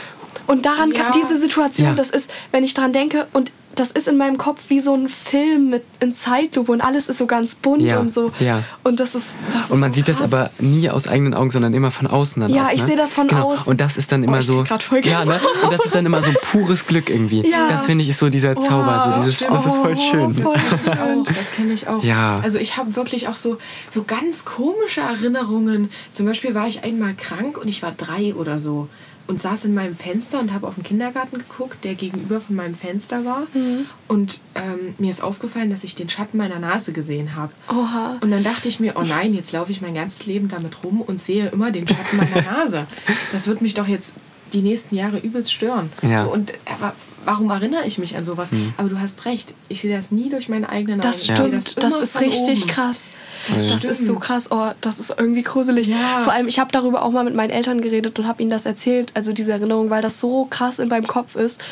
Und 0.47 0.66
daran 0.66 0.90
Ja. 0.92 1.03
kann 1.05 1.12
diese 1.12 1.37
Situation, 1.37 1.88
Ja. 1.88 1.94
das 1.94 2.11
ist, 2.11 2.33
wenn 2.53 2.64
ich 2.64 2.75
dran 2.75 2.92
denke, 2.92 3.27
und 3.33 3.53
das 3.77 3.90
ist 3.90 4.07
in 4.07 4.16
meinem 4.16 4.38
Kopf 4.38 4.61
wie 4.68 4.79
so 4.79 4.94
ein 4.94 5.09
Film 5.09 5.70
mit 5.70 5.83
in 5.99 6.14
Zeitlupe 6.14 6.70
und 6.70 6.81
alles 6.81 7.09
ist 7.09 7.18
so 7.18 7.27
ganz 7.27 7.57
bunt 7.57 7.83
Ja, 7.83 7.99
und 7.99 8.14
so. 8.14 8.31
ja. 8.38 8.62
Und 8.85 9.01
das 9.01 9.16
ist, 9.16 9.35
das 9.53 9.73
und 9.73 9.81
man 9.81 9.90
ist 9.90 9.97
so 9.97 10.01
sieht 10.01 10.09
das 10.09 10.18
krass. 10.18 10.33
aber 10.33 10.51
nie 10.61 10.88
aus 10.90 11.09
eigenen 11.09 11.35
Augen, 11.35 11.51
sondern 11.51 11.75
immer 11.75 11.90
von 11.90 12.07
außen 12.07 12.40
dann 12.40 12.53
Ja, 12.55 12.66
auch, 12.68 12.73
ich 12.73 12.83
ne? 12.83 12.87
sehe 12.87 12.97
das 12.97 13.14
von 13.14 13.27
genau. 13.27 13.51
außen. 13.53 13.66
Und 13.68 13.81
das 13.81 13.97
ist 13.97 14.12
dann 14.12 14.23
immer 14.23 14.37
Oh, 14.37 14.38
ich 14.38 14.47
so. 14.47 14.64
voll 14.64 15.01
ja, 15.03 15.25
ne? 15.25 15.40
Und 15.64 15.73
das 15.73 15.87
ist 15.87 15.94
dann 15.97 16.07
immer 16.07 16.23
so 16.23 16.31
pures 16.53 16.87
Glück 16.87 17.11
irgendwie. 17.11 17.51
Ja. 17.51 17.66
Das 17.68 17.87
finde 17.87 18.05
ich 18.05 18.11
ist 18.11 18.20
so 18.20 18.29
dieser 18.29 18.55
Zauber. 18.55 19.03
Wow, 19.07 19.14
so 19.16 19.20
dieses, 19.23 19.35
stimmt. 19.37 19.51
das 19.55 19.66
ist 19.66 19.77
voll 19.79 19.97
Oh, 19.97 20.11
schön. 20.12 20.35
voll 20.37 20.55
Das 20.70 20.70
kenne 20.70 20.85
ich 20.85 20.85
schön. 20.85 21.18
auch. 21.20 21.27
Das 21.27 21.51
kenne 21.51 21.73
ich 21.73 21.88
auch. 21.88 22.05
Ja. 22.05 22.40
Also 22.44 22.59
ich 22.61 22.77
habe 22.77 22.94
wirklich 22.94 23.27
auch 23.27 23.37
so, 23.37 23.59
so 23.90 24.05
ganz 24.05 24.44
komische 24.44 25.01
Erinnerungen. 25.01 25.90
Zum 26.12 26.27
Beispiel 26.27 26.55
war 26.55 26.68
ich 26.68 26.85
einmal 26.85 27.14
krank 27.14 27.59
und 27.59 27.66
ich 27.66 27.83
war 27.83 27.90
drei 27.90 28.35
oder 28.37 28.61
so 28.61 28.88
und 29.26 29.40
saß 29.40 29.64
in 29.64 29.74
meinem 29.74 29.94
Fenster 29.94 30.38
und 30.40 30.52
habe 30.52 30.66
auf 30.66 30.74
den 30.74 30.84
Kindergarten 30.84 31.38
geguckt, 31.38 31.84
der 31.84 31.94
gegenüber 31.94 32.40
von 32.40 32.56
meinem 32.56 32.74
Fenster 32.74 33.24
war. 33.24 33.46
Mhm. 33.54 33.87
Und 34.08 34.40
ähm, 34.54 34.94
mir 34.98 35.10
ist 35.10 35.22
aufgefallen, 35.22 35.70
dass 35.70 35.82
ich 35.84 35.94
den 35.94 36.08
Schatten 36.08 36.37
meiner 36.37 36.58
Nase 36.58 36.92
gesehen 36.92 37.34
habe. 37.34 37.52
Oha. 37.68 38.18
Und 38.20 38.30
dann 38.30 38.44
dachte 38.44 38.68
ich 38.68 38.80
mir, 38.80 38.94
oh 38.96 39.02
nein, 39.02 39.34
jetzt 39.34 39.52
laufe 39.52 39.72
ich 39.72 39.80
mein 39.80 39.94
ganzes 39.94 40.26
Leben 40.26 40.48
damit 40.48 40.84
rum 40.84 41.00
und 41.00 41.20
sehe 41.20 41.48
immer 41.48 41.70
den 41.70 41.88
Schatten 41.88 42.16
meiner 42.16 42.42
Nase. 42.52 42.87
Das 43.32 43.46
wird 43.46 43.62
mich 43.62 43.75
doch 43.75 43.87
jetzt 43.88 44.16
die 44.52 44.62
nächsten 44.62 44.94
Jahre 44.94 45.18
übelst 45.18 45.52
stören. 45.52 45.90
Ja. 46.02 46.25
So, 46.25 46.33
und 46.33 46.52
aber 46.66 46.94
warum 47.25 47.50
erinnere 47.50 47.87
ich 47.87 47.98
mich 47.98 48.16
an 48.16 48.25
sowas? 48.25 48.50
Aber 48.77 48.88
du 48.88 49.00
hast 49.00 49.25
recht, 49.25 49.52
ich 49.68 49.81
sehe 49.81 49.96
das 49.96 50.10
nie 50.10 50.29
durch 50.29 50.48
meine 50.48 50.68
eigenen 50.68 51.00
Augen. 51.00 51.08
Das 51.08 51.22
Ich 51.22 51.27
sehe 51.27 51.37
stimmt, 51.37 51.83
das, 51.83 51.98
ist 51.98 52.20
richtig 52.20 52.62
oben. 52.62 52.70
krass. 52.70 53.02
Das 53.51 53.73
Das, 53.73 53.85
ist 53.85 54.07
so 54.07 54.15
krass. 54.17 54.51
Oh, 54.51 54.71
das 54.81 54.99
ist 54.99 55.15
irgendwie 55.19 55.42
gruselig. 55.42 55.87
Ja. 55.88 56.23
Vor 56.23 56.33
allem, 56.33 56.49
ich 56.49 56.59
habe 56.59 56.71
darüber 56.73 57.03
auch 57.03 57.11
mal 57.11 57.25
mit 57.25 57.35
meinen 57.35 57.51
Eltern 57.51 57.81
geredet 57.81 58.19
und 58.19 58.27
habe 58.27 58.40
ihnen 58.42 58.51
das 58.51 58.65
erzählt, 58.67 59.13
also 59.15 59.33
diese 59.33 59.53
Erinnerung, 59.53 59.90
weil 59.90 60.03
das 60.03 60.21
so 60.21 60.47
krass 60.47 60.79
in 60.79 60.88
meinem 60.88 61.07
Kopf 61.07 61.37
ist. 61.37 61.63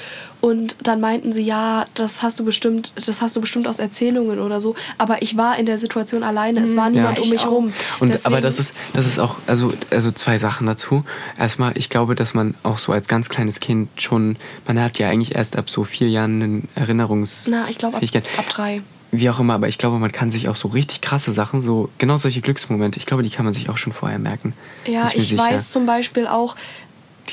Und 0.40 0.74
dann 0.82 1.00
meinten 1.00 1.32
sie, 1.32 1.42
ja, 1.42 1.84
das 1.94 2.20
hast 2.22 2.40
du 2.40 2.44
bestimmt, 2.44 2.92
das 3.06 3.22
hast 3.22 3.36
du 3.36 3.40
bestimmt 3.40 3.68
aus 3.68 3.78
Erzählungen 3.78 4.40
oder 4.40 4.60
so. 4.60 4.74
Aber 4.98 5.22
ich 5.22 5.36
war 5.36 5.56
in 5.56 5.66
der 5.66 5.78
Situation 5.78 6.24
alleine. 6.24 6.60
Es 6.62 6.74
war 6.76 6.90
niemand 6.90 7.16
Ja, 7.18 7.22
um 7.22 7.24
ich 7.26 7.30
mich 7.30 7.46
auch. 7.46 7.50
rum. 7.52 7.72
Und, 8.00 8.08
Deswegen- 8.08 8.26
aber 8.34 8.40
das 8.40 8.58
ist, 8.58 8.74
das 8.92 9.06
ist 9.06 9.20
auch, 9.20 9.36
also, 9.46 9.72
also 9.90 10.10
zwei 10.10 10.38
Sachen 10.38 10.66
dazu. 10.66 11.04
Erstmal, 11.38 11.78
ich 11.78 11.90
glaube, 11.90 12.16
dass 12.16 12.34
man 12.34 12.54
auch 12.64 12.78
so 12.78 12.90
als 12.92 13.06
ganz 13.06 13.28
kleines 13.28 13.60
Kind 13.60 13.88
schon, 14.00 14.36
man 14.66 14.80
hat 14.82 14.98
ja 14.98 15.08
eigentlich 15.08 15.36
erst 15.36 15.56
ab 15.56 15.70
so 15.70 15.84
vier 15.84 16.08
Jahren 16.08 16.42
eine 16.42 16.62
Erinnerungs... 16.74 17.46
Na, 17.48 17.68
ich 17.68 17.78
glaube 17.78 17.98
ab, 17.98 18.02
ab 18.38 18.48
drei. 18.48 18.82
Wie 19.14 19.28
auch 19.28 19.38
immer, 19.40 19.54
aber 19.54 19.68
ich 19.68 19.76
glaube, 19.76 19.98
man 19.98 20.10
kann 20.10 20.30
sich 20.30 20.48
auch 20.48 20.56
so 20.56 20.68
richtig 20.68 21.02
krasse 21.02 21.32
Sachen, 21.32 21.60
so 21.60 21.90
genau 21.98 22.16
solche 22.16 22.40
Glücksmomente, 22.40 22.98
ich 22.98 23.04
glaube, 23.06 23.22
die 23.22 23.28
kann 23.30 23.44
man 23.44 23.52
sich 23.54 23.68
auch 23.68 23.76
schon 23.76 23.92
vorher 23.92 24.18
merken. 24.18 24.54
Ja, 24.86 25.10
ich 25.14 25.28
sicher. 25.28 25.42
weiß 25.42 25.70
zum 25.70 25.84
Beispiel 25.84 26.26
auch, 26.26 26.56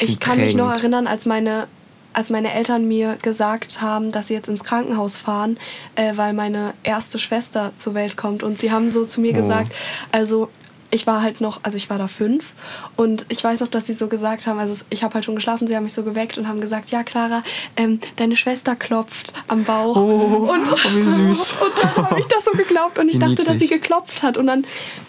Die 0.01 0.05
ich 0.05 0.19
kann 0.19 0.37
mich 0.39 0.55
noch 0.55 0.65
prägend. 0.65 0.79
erinnern, 0.83 1.07
als 1.07 1.25
meine, 1.25 1.67
als 2.11 2.29
meine 2.29 2.53
Eltern 2.53 2.85
mir 2.87 3.17
gesagt 3.21 3.81
haben, 3.81 4.11
dass 4.11 4.27
sie 4.27 4.33
jetzt 4.33 4.49
ins 4.49 4.63
Krankenhaus 4.65 5.15
fahren, 5.17 5.57
äh, 5.95 6.13
weil 6.17 6.33
meine 6.33 6.73
erste 6.83 7.17
Schwester 7.17 7.71
zur 7.77 7.93
Welt 7.93 8.17
kommt. 8.17 8.43
Und 8.43 8.59
sie 8.59 8.71
haben 8.71 8.89
so 8.89 9.05
zu 9.05 9.21
mir 9.21 9.31
Oh. 9.31 9.37
gesagt, 9.37 9.71
also 10.11 10.49
ich 10.91 11.05
war 11.07 11.21
halt 11.21 11.39
noch, 11.41 11.59
also 11.63 11.77
ich 11.77 11.89
war 11.89 11.97
da 11.97 12.07
fünf 12.07 12.53
und 12.95 13.25
ich 13.29 13.43
weiß 13.43 13.59
noch, 13.61 13.67
dass 13.67 13.85
sie 13.85 13.93
so 13.93 14.07
gesagt 14.07 14.47
haben, 14.47 14.57
also 14.59 14.83
ich 14.89 15.03
habe 15.03 15.13
halt 15.13 15.25
schon 15.25 15.35
geschlafen, 15.35 15.67
sie 15.67 15.75
haben 15.75 15.83
mich 15.83 15.93
so 15.93 16.03
geweckt 16.03 16.37
und 16.37 16.47
haben 16.47 16.61
gesagt, 16.61 16.89
ja 16.91 17.03
Clara, 17.03 17.43
ähm, 17.77 17.99
deine 18.15 18.35
Schwester 18.35 18.75
klopft 18.75 19.33
am 19.47 19.63
Bauch. 19.63 19.95
Oh, 19.95 20.49
und, 20.51 20.71
oh, 20.71 20.75
wie 20.75 21.03
süß. 21.03 21.39
und 21.61 21.71
dann 21.83 21.95
habe 22.09 22.19
ich 22.19 22.25
das 22.27 22.45
so 22.45 22.51
geglaubt 22.51 22.97
und 22.97 23.07
ich 23.09 23.15
Wie 23.15 23.19
dachte, 23.19 23.35
dass 23.43 23.59
sie 23.59 23.65
niedlich. 23.65 23.81
geklopft 23.81 24.23
hat 24.23 24.37
und 24.37 24.47
dann, 24.47 24.65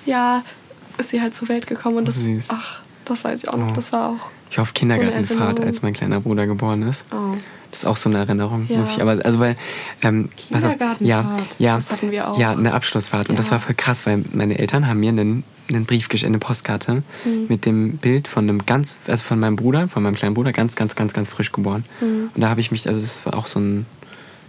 ja, 0.06 0.42
ist 0.98 1.10
sie 1.10 1.20
halt 1.22 1.34
zur 1.34 1.48
Welt 1.48 1.66
gekommen 1.66 1.96
und 1.96 2.08
das, 2.08 2.16
süß. 2.16 2.48
ach, 2.50 2.80
das 3.06 3.24
weiß 3.24 3.42
ich 3.44 3.48
auch 3.48 3.56
noch, 3.56 3.70
Oh. 3.70 3.74
das 3.74 3.92
war 3.92 4.10
auch, 4.10 4.30
Ich 4.50 4.58
war 4.58 4.62
auf 4.62 4.74
Kindergartenfahrt, 4.74 5.40
Erinnerung. 5.40 5.66
als 5.66 5.82
mein 5.82 5.92
kleiner 5.94 6.20
Bruder 6.20 6.46
geboren 6.46 6.82
ist. 6.82 7.06
oh. 7.12 7.36
Das 7.70 7.82
ist 7.82 7.86
auch 7.86 7.96
so 7.96 8.08
eine 8.10 8.18
Erinnerung, 8.18 8.66
Ja. 8.68 8.78
muss 8.78 8.90
ich 8.90 9.00
aber, 9.00 9.24
also 9.24 9.38
weil, 9.38 9.54
ähm, 10.02 10.28
auf, 10.34 10.50
ja, 10.50 10.58
Kindergartenfahrt. 10.58 11.56
ja, 11.60 11.74
Das 11.76 11.90
hatten 11.92 12.10
wir 12.10 12.28
auch. 12.28 12.36
Ja, 12.36 12.50
eine 12.50 12.74
Abschlussfahrt. 12.74 13.30
Und 13.30 13.38
das 13.38 13.46
Ja. 13.46 13.52
war 13.52 13.58
voll 13.60 13.76
krass, 13.76 14.06
weil 14.06 14.24
meine 14.32 14.58
Eltern 14.58 14.88
haben 14.88 14.98
mir 14.98 15.10
einen, 15.10 15.44
einen 15.76 15.86
Brief 15.86 16.08
eine 16.24 16.38
Postkarte 16.38 17.02
Mhm. 17.24 17.46
mit 17.48 17.66
dem 17.66 17.96
Bild 17.98 18.28
von 18.28 18.48
einem 18.48 18.66
ganz, 18.66 18.98
also 19.06 19.24
von 19.24 19.38
meinem 19.38 19.56
Bruder, 19.56 19.88
von 19.88 20.02
meinem 20.02 20.14
kleinen 20.14 20.34
Bruder, 20.34 20.52
ganz, 20.52 20.76
ganz, 20.76 20.94
ganz, 20.94 21.12
ganz 21.12 21.28
frisch 21.28 21.52
geboren. 21.52 21.84
Mhm. 22.00 22.30
Und 22.34 22.40
da 22.40 22.48
habe 22.48 22.60
ich 22.60 22.70
mich, 22.70 22.86
also 22.88 23.00
das 23.00 23.24
war 23.26 23.34
auch 23.34 23.46
so 23.46 23.60
ein, 23.60 23.86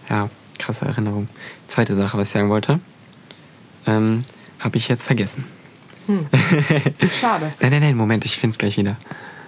ja, 0.09 0.29
krasse 0.59 0.85
Erinnerung. 0.85 1.27
Zweite 1.67 1.95
Sache, 1.95 2.17
was 2.17 2.27
ich 2.29 2.33
sagen 2.33 2.49
wollte, 2.49 2.79
ähm, 3.87 4.25
habe 4.59 4.77
ich 4.77 4.87
jetzt 4.87 5.03
vergessen. 5.03 5.43
Schade. 7.21 7.51
Nein, 7.59 7.71
nein, 7.71 7.81
nein, 7.81 7.95
Moment, 7.95 8.25
ich 8.25 8.37
finde 8.37 8.53
es 8.53 8.57
gleich 8.57 8.77
wieder. 8.77 8.97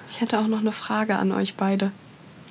Ich 0.07 0.21
hätte 0.21 0.39
auch 0.39 0.47
noch 0.47 0.59
eine 0.59 0.71
Frage 0.71 1.17
an 1.17 1.32
euch 1.32 1.55
beide 1.55 1.91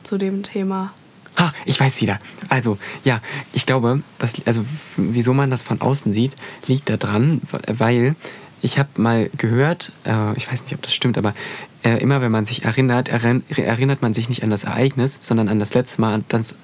zu 0.02 0.18
dem 0.18 0.42
Thema. 0.42 0.92
Ah, 1.36 1.52
ich 1.64 1.80
weiß 1.80 2.00
wieder. 2.02 2.20
Also, 2.48 2.76
ja, 3.04 3.20
ich 3.52 3.64
glaube, 3.64 4.02
dass, 4.18 4.34
also, 4.46 4.64
wieso 4.96 5.32
man 5.32 5.50
das 5.50 5.62
von 5.62 5.80
außen 5.80 6.12
sieht, 6.12 6.32
liegt 6.66 6.90
daran, 6.90 7.40
weil 7.66 8.16
ich 8.62 8.78
habe 8.78 8.88
mal 8.96 9.28
gehört, 9.36 9.92
äh, 10.04 10.36
ich 10.36 10.50
weiß 10.50 10.62
nicht, 10.62 10.74
ob 10.74 10.82
das 10.82 10.94
stimmt, 10.94 11.18
aber 11.18 11.34
äh, 11.82 11.98
immer 11.98 12.20
wenn 12.20 12.30
man 12.30 12.44
sich 12.44 12.64
erinnert, 12.64 13.08
erinn, 13.08 13.42
erinnert 13.48 14.02
man 14.02 14.14
sich 14.14 14.28
nicht 14.28 14.44
an 14.44 14.50
das 14.50 14.62
Ereignis, 14.62 15.18
sondern 15.20 15.48
an 15.48 15.58
das 15.58 15.74
letzte 15.74 16.00
Mal, 16.00 16.22
dass, 16.28 16.54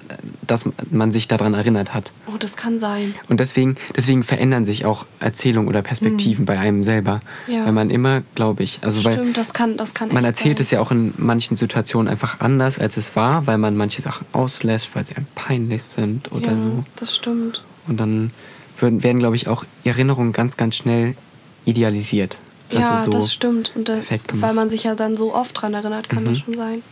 dass 0.47 0.69
man 0.89 1.11
sich 1.11 1.27
daran 1.27 1.53
erinnert 1.53 1.93
hat. 1.93 2.11
Oh, 2.27 2.37
das 2.39 2.55
kann 2.55 2.79
sein. 2.79 3.15
Und 3.27 3.41
deswegen, 3.41 3.75
deswegen 3.97 4.23
verändern 4.23 4.63
sich 4.63 4.85
auch 4.85 5.05
Erzählungen 5.19 5.67
oder 5.67 5.81
Perspektiven 5.81 6.45
bei 6.45 6.57
einem 6.57 6.85
selber. 6.85 7.19
Ja. 7.47 7.65
Weil 7.65 7.73
man 7.73 7.89
immer, 7.89 8.21
glaube 8.33 8.63
ich, 8.63 8.79
also 8.81 9.03
weil 9.03 9.15
Stimmt, 9.15 9.37
das 9.37 9.53
kann, 9.53 9.75
das 9.75 9.93
kann 9.93 10.13
man 10.13 10.23
erzählt 10.23 10.57
sein. 10.57 10.63
es 10.63 10.71
ja 10.71 10.79
auch 10.79 10.91
in 10.91 11.13
manchen 11.17 11.57
Situationen 11.57 12.09
einfach 12.09 12.39
anders, 12.39 12.79
als 12.79 12.95
es 12.95 13.17
war, 13.17 13.45
weil 13.45 13.57
man 13.57 13.75
manche 13.75 14.01
Sachen 14.01 14.25
auslässt, 14.31 14.89
weil 14.93 15.05
sie 15.05 15.15
einem 15.15 15.27
peinlich 15.35 15.83
sind 15.83 16.31
oder 16.31 16.51
ja, 16.53 16.57
so. 16.57 16.83
das 16.95 17.13
stimmt. 17.13 17.63
Und 17.87 17.99
dann 17.99 18.31
werden, 18.79 19.03
werden 19.03 19.19
glaube 19.19 19.35
ich, 19.35 19.49
auch 19.49 19.65
Erinnerungen 19.83 20.31
ganz, 20.31 20.55
ganz 20.55 20.77
schnell 20.77 21.15
idealisiert. 21.65 22.37
ja, 22.71 22.91
also 22.91 23.05
so 23.05 23.11
das 23.11 23.33
stimmt. 23.33 23.71
Und 23.75 23.89
da, 23.89 23.93
perfekt 23.93 24.27
gemacht. 24.27 24.43
weil 24.47 24.53
man 24.53 24.69
sich 24.69 24.83
ja 24.83 24.95
dann 24.95 25.17
so 25.17 25.33
oft 25.33 25.59
dran 25.61 25.73
erinnert, 25.73 26.09
kann 26.09 26.23
Mhm. 26.23 26.29
das 26.29 26.37
schon 26.39 26.55
sein. 26.55 26.83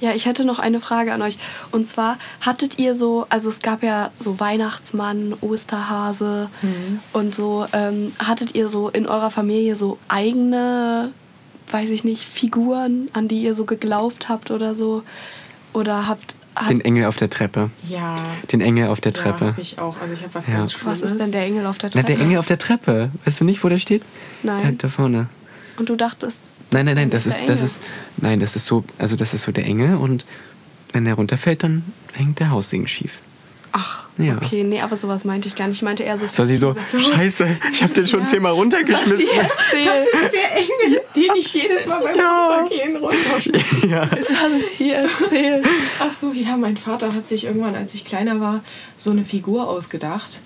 Ja, 0.00 0.12
ich 0.14 0.24
hätte 0.24 0.46
noch 0.46 0.58
eine 0.58 0.80
Frage 0.80 1.12
an 1.12 1.20
euch. 1.20 1.36
Und 1.72 1.86
zwar, 1.86 2.16
hattet 2.40 2.78
ihr 2.78 2.94
so, 2.94 3.26
also 3.28 3.50
es 3.50 3.60
gab 3.60 3.82
ja 3.82 4.10
so 4.18 4.40
Weihnachtsmann, 4.40 5.34
Osterhase 5.42 6.48
Mhm. 6.62 7.00
und 7.12 7.34
so, 7.34 7.66
ähm, 7.74 8.12
hattet 8.18 8.54
ihr 8.54 8.70
so 8.70 8.88
in 8.88 9.06
eurer 9.06 9.30
Familie 9.30 9.76
so 9.76 9.98
eigene, 10.08 11.12
weiß 11.70 11.90
ich 11.90 12.04
nicht, 12.04 12.22
Figuren, 12.24 13.08
an 13.12 13.28
die 13.28 13.42
ihr 13.42 13.54
so 13.54 13.64
geglaubt 13.66 14.28
habt 14.30 14.50
oder 14.50 14.74
so? 14.74 15.02
Oder 15.74 16.08
habt, 16.08 16.34
hat, 16.56 16.70
Den 16.70 16.80
Engel 16.80 17.04
auf 17.06 17.16
der 17.16 17.30
Treppe. 17.30 17.70
Ja. 17.84 18.16
Den 18.52 18.60
Engel 18.60 18.88
auf 18.88 19.00
der 19.00 19.12
Ja, 19.12 19.22
Treppe. 19.22 19.46
hab 19.48 19.58
ich 19.58 19.78
auch. 19.78 20.00
Also 20.00 20.12
ich 20.12 20.22
habe 20.22 20.34
was 20.34 20.46
Ja. 20.46 20.54
ganz 20.54 20.72
Schlimmes. 20.72 21.02
was 21.02 21.12
ist 21.12 21.20
denn 21.20 21.32
der 21.32 21.42
Engel 21.42 21.66
auf 21.66 21.78
der 21.78 21.90
Na, 21.94 22.02
Treppe? 22.02 22.14
der 22.16 22.24
Engel 22.24 22.38
auf 22.38 22.46
der 22.46 22.58
Treppe. 22.58 23.10
Weißt 23.24 23.40
du 23.40 23.44
nicht, 23.44 23.62
wo 23.64 23.68
der 23.68 23.78
steht? 23.78 24.02
Nein. 24.42 24.76
Da, 24.78 24.86
da 24.86 24.92
vorne. 24.92 25.28
Und 25.78 25.88
du 25.88 25.96
dachtest. 25.96 26.42
Nein, 26.72 26.86
nein, 26.86 26.94
nein, 26.94 27.10
das 27.10 27.24
der 27.24 27.32
ist, 27.32 27.48
das 27.48 27.60
ist, 27.62 27.82
nein, 28.18 28.38
das 28.40 28.54
ist 28.56 28.66
so, 28.66 28.84
also 28.98 29.16
das 29.16 29.34
ist 29.34 29.42
so 29.42 29.50
der 29.52 29.64
Engel 29.66 29.96
und 29.96 30.24
wenn 30.92 31.04
er 31.06 31.14
runterfällt, 31.14 31.62
dann 31.64 31.84
hängt 32.12 32.38
der 32.38 32.50
Haussegen 32.50 32.86
schief. 32.86 33.18
Ach, 33.72 34.08
Ja. 34.18 34.36
okay, 34.36 34.64
nee, 34.64 34.80
aber 34.80 34.96
sowas 34.96 35.24
meinte 35.24 35.46
ich 35.48 35.54
gar 35.54 35.68
nicht. 35.68 35.76
Ich 35.76 35.82
meinte 35.82 36.02
eher 36.02 36.18
so. 36.18 36.26
Da 36.34 36.44
sie 36.46 36.56
so, 36.56 36.74
scheiße, 36.90 37.48
ich 37.72 37.82
habe 37.82 37.94
den 37.94 38.06
schon 38.06 38.26
zehnmal 38.26 38.52
runtergeschmissen. 38.52 39.18
Sie 39.18 39.26
erzählt. 39.26 40.32
der 40.32 40.56
Engel, 40.56 41.00
den 41.14 41.36
ich 41.38 41.54
jedes 41.54 41.86
Mal 41.86 42.02
beim 42.02 42.16
Ja. 42.16 42.44
Runtergehen 42.60 42.96
runterschmeiße. 42.96 43.86
ja. 43.88 44.06
Das 44.06 44.28
hat 44.30 44.50
sie 44.76 44.90
erzählt. 44.90 45.66
Ach 46.00 46.10
so, 46.12 46.32
ja, 46.32 46.56
mein 46.56 46.76
Vater 46.76 47.14
hat 47.14 47.28
sich 47.28 47.44
irgendwann, 47.44 47.76
als 47.76 47.94
ich 47.94 48.04
kleiner 48.04 48.40
war, 48.40 48.62
so 48.96 49.10
eine 49.12 49.24
Figur 49.24 49.68
ausgedacht. 49.68 50.40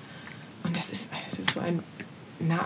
Und 0.63 0.77
das 0.77 0.91
ist, 0.91 1.09
das 1.31 1.39
ist 1.41 1.53
so 1.55 1.61
ein, 1.61 1.81
na, 2.41 2.61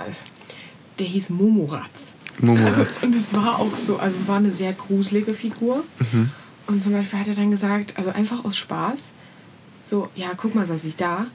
der 0.98 1.06
hieß 1.06 1.30
Momoratz. 1.30 2.14
Momoratz. 2.40 2.78
Also, 2.78 3.06
und 3.06 3.14
das 3.14 3.32
war 3.34 3.60
auch 3.60 3.74
so, 3.74 3.96
also 3.98 4.16
es 4.22 4.26
war 4.28 4.36
eine 4.38 4.50
sehr 4.50 4.72
gruselige 4.72 5.34
Figur. 5.34 5.84
Mhm. 6.12 6.30
Und 6.66 6.82
zum 6.82 6.92
Beispiel 6.92 7.18
hat 7.18 7.28
er 7.28 7.34
dann 7.34 7.50
gesagt, 7.52 7.94
also 7.96 8.10
einfach 8.10 8.44
aus 8.44 8.56
Spaß, 8.56 9.12
so, 9.88 10.08
ja, 10.14 10.28
guck 10.36 10.54
mal, 10.54 10.66
Sassi, 10.66 10.92
da, 10.96 11.26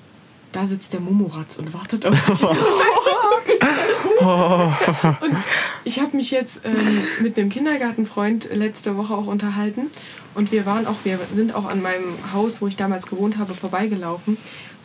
da 0.52 0.66
sitzt 0.66 0.94
der 0.94 1.00
Momoratz 1.00 1.58
und 1.58 1.74
wartet 1.74 2.06
auf 2.06 2.26
dich. 2.26 2.42
und 4.22 5.38
ich 5.84 6.00
habe 6.00 6.16
mich 6.16 6.32
jetzt 6.32 6.62
ähm, 6.64 7.02
mit 7.20 7.38
einem 7.38 7.50
Kindergartenfreund 7.50 8.50
letzte 8.54 8.96
Woche 8.96 9.14
auch 9.16 9.28
unterhalten 9.28 9.90
und 10.36 10.52
wir 10.52 10.66
waren 10.66 10.86
auch, 10.88 10.98
wir 11.04 11.20
sind 11.34 11.56
auch 11.56 11.66
an 11.66 11.82
meinem 11.82 12.14
Haus, 12.32 12.62
wo 12.62 12.68
ich 12.68 12.76
damals 12.76 13.08
gewohnt 13.08 13.38
habe, 13.38 13.54
vorbeigelaufen 13.54 14.38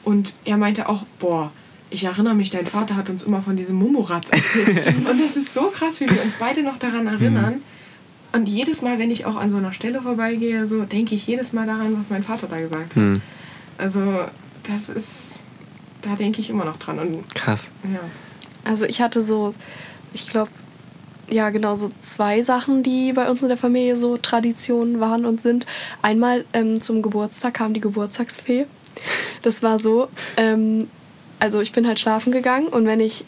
und 0.02 0.32
er 0.44 0.56
meinte 0.56 0.88
auch, 0.88 1.04
boah, 1.18 1.52
ich 1.90 2.04
erinnere 2.04 2.34
mich, 2.34 2.50
dein 2.50 2.66
Vater 2.66 2.96
hat 2.96 3.10
uns 3.10 3.22
immer 3.22 3.42
von 3.42 3.56
diesem 3.56 3.76
Momoratz 3.76 4.30
erzählt. 4.30 4.86
und 5.10 5.20
es 5.20 5.36
ist 5.36 5.54
so 5.54 5.64
krass, 5.64 6.00
wie 6.00 6.10
wir 6.10 6.22
uns 6.22 6.36
beide 6.36 6.62
noch 6.62 6.76
daran 6.78 7.06
erinnern. 7.06 7.62
Und 8.32 8.46
jedes 8.46 8.82
Mal, 8.82 8.98
wenn 8.98 9.10
ich 9.10 9.24
auch 9.24 9.36
an 9.36 9.48
so 9.48 9.56
einer 9.56 9.72
Stelle 9.72 10.02
vorbeigehe, 10.02 10.66
so 10.66 10.82
denke 10.82 11.14
ich 11.14 11.26
jedes 11.26 11.52
Mal 11.52 11.66
daran, 11.66 11.98
was 11.98 12.10
mein 12.10 12.22
Vater 12.22 12.46
da 12.46 12.58
gesagt 12.58 12.94
hat. 12.94 13.02
Hm, 13.02 13.22
Also 13.79 14.26
das 14.64 14.89
ist, 14.89 15.45
da 16.03 16.14
denke 16.14 16.41
ich 16.41 16.51
immer 16.51 16.64
noch 16.64 16.76
dran. 16.76 16.99
Und 16.99 17.35
krass. 17.35 17.68
ja. 17.85 18.01
Also 18.64 18.85
ich 18.85 19.01
hatte 19.01 19.22
so, 19.22 19.55
ich 20.12 20.29
glaube, 20.29 20.51
ja 21.31 21.51
genau 21.51 21.74
so 21.74 21.91
zwei 22.01 22.43
Sachen, 22.43 22.83
die 22.83 23.12
bei 23.12 23.31
uns 23.31 23.43
in 23.43 23.49
der 23.49 23.57
Familie 23.57 23.97
so 23.97 24.16
Traditionen 24.16 25.01
waren 25.01 25.24
und 25.24 25.41
sind. 25.41 25.66
Einmal 26.03 26.45
ähm, 26.53 26.81
zum 26.81 27.03
Geburtstag 27.03 27.55
kam 27.55 27.74
die 27.74 27.81
Geburtstagsfee. 27.81 28.66
Das 29.43 29.62
war 29.62 29.79
so, 29.79 30.09
ähm, 30.37 30.89
also 31.39 31.61
ich 31.61 31.72
bin 31.72 31.87
halt 31.87 32.01
schlafen 32.01 32.33
gegangen 32.33 32.68
und 32.68 32.87
wenn 32.87 33.01
ich, 33.01 33.24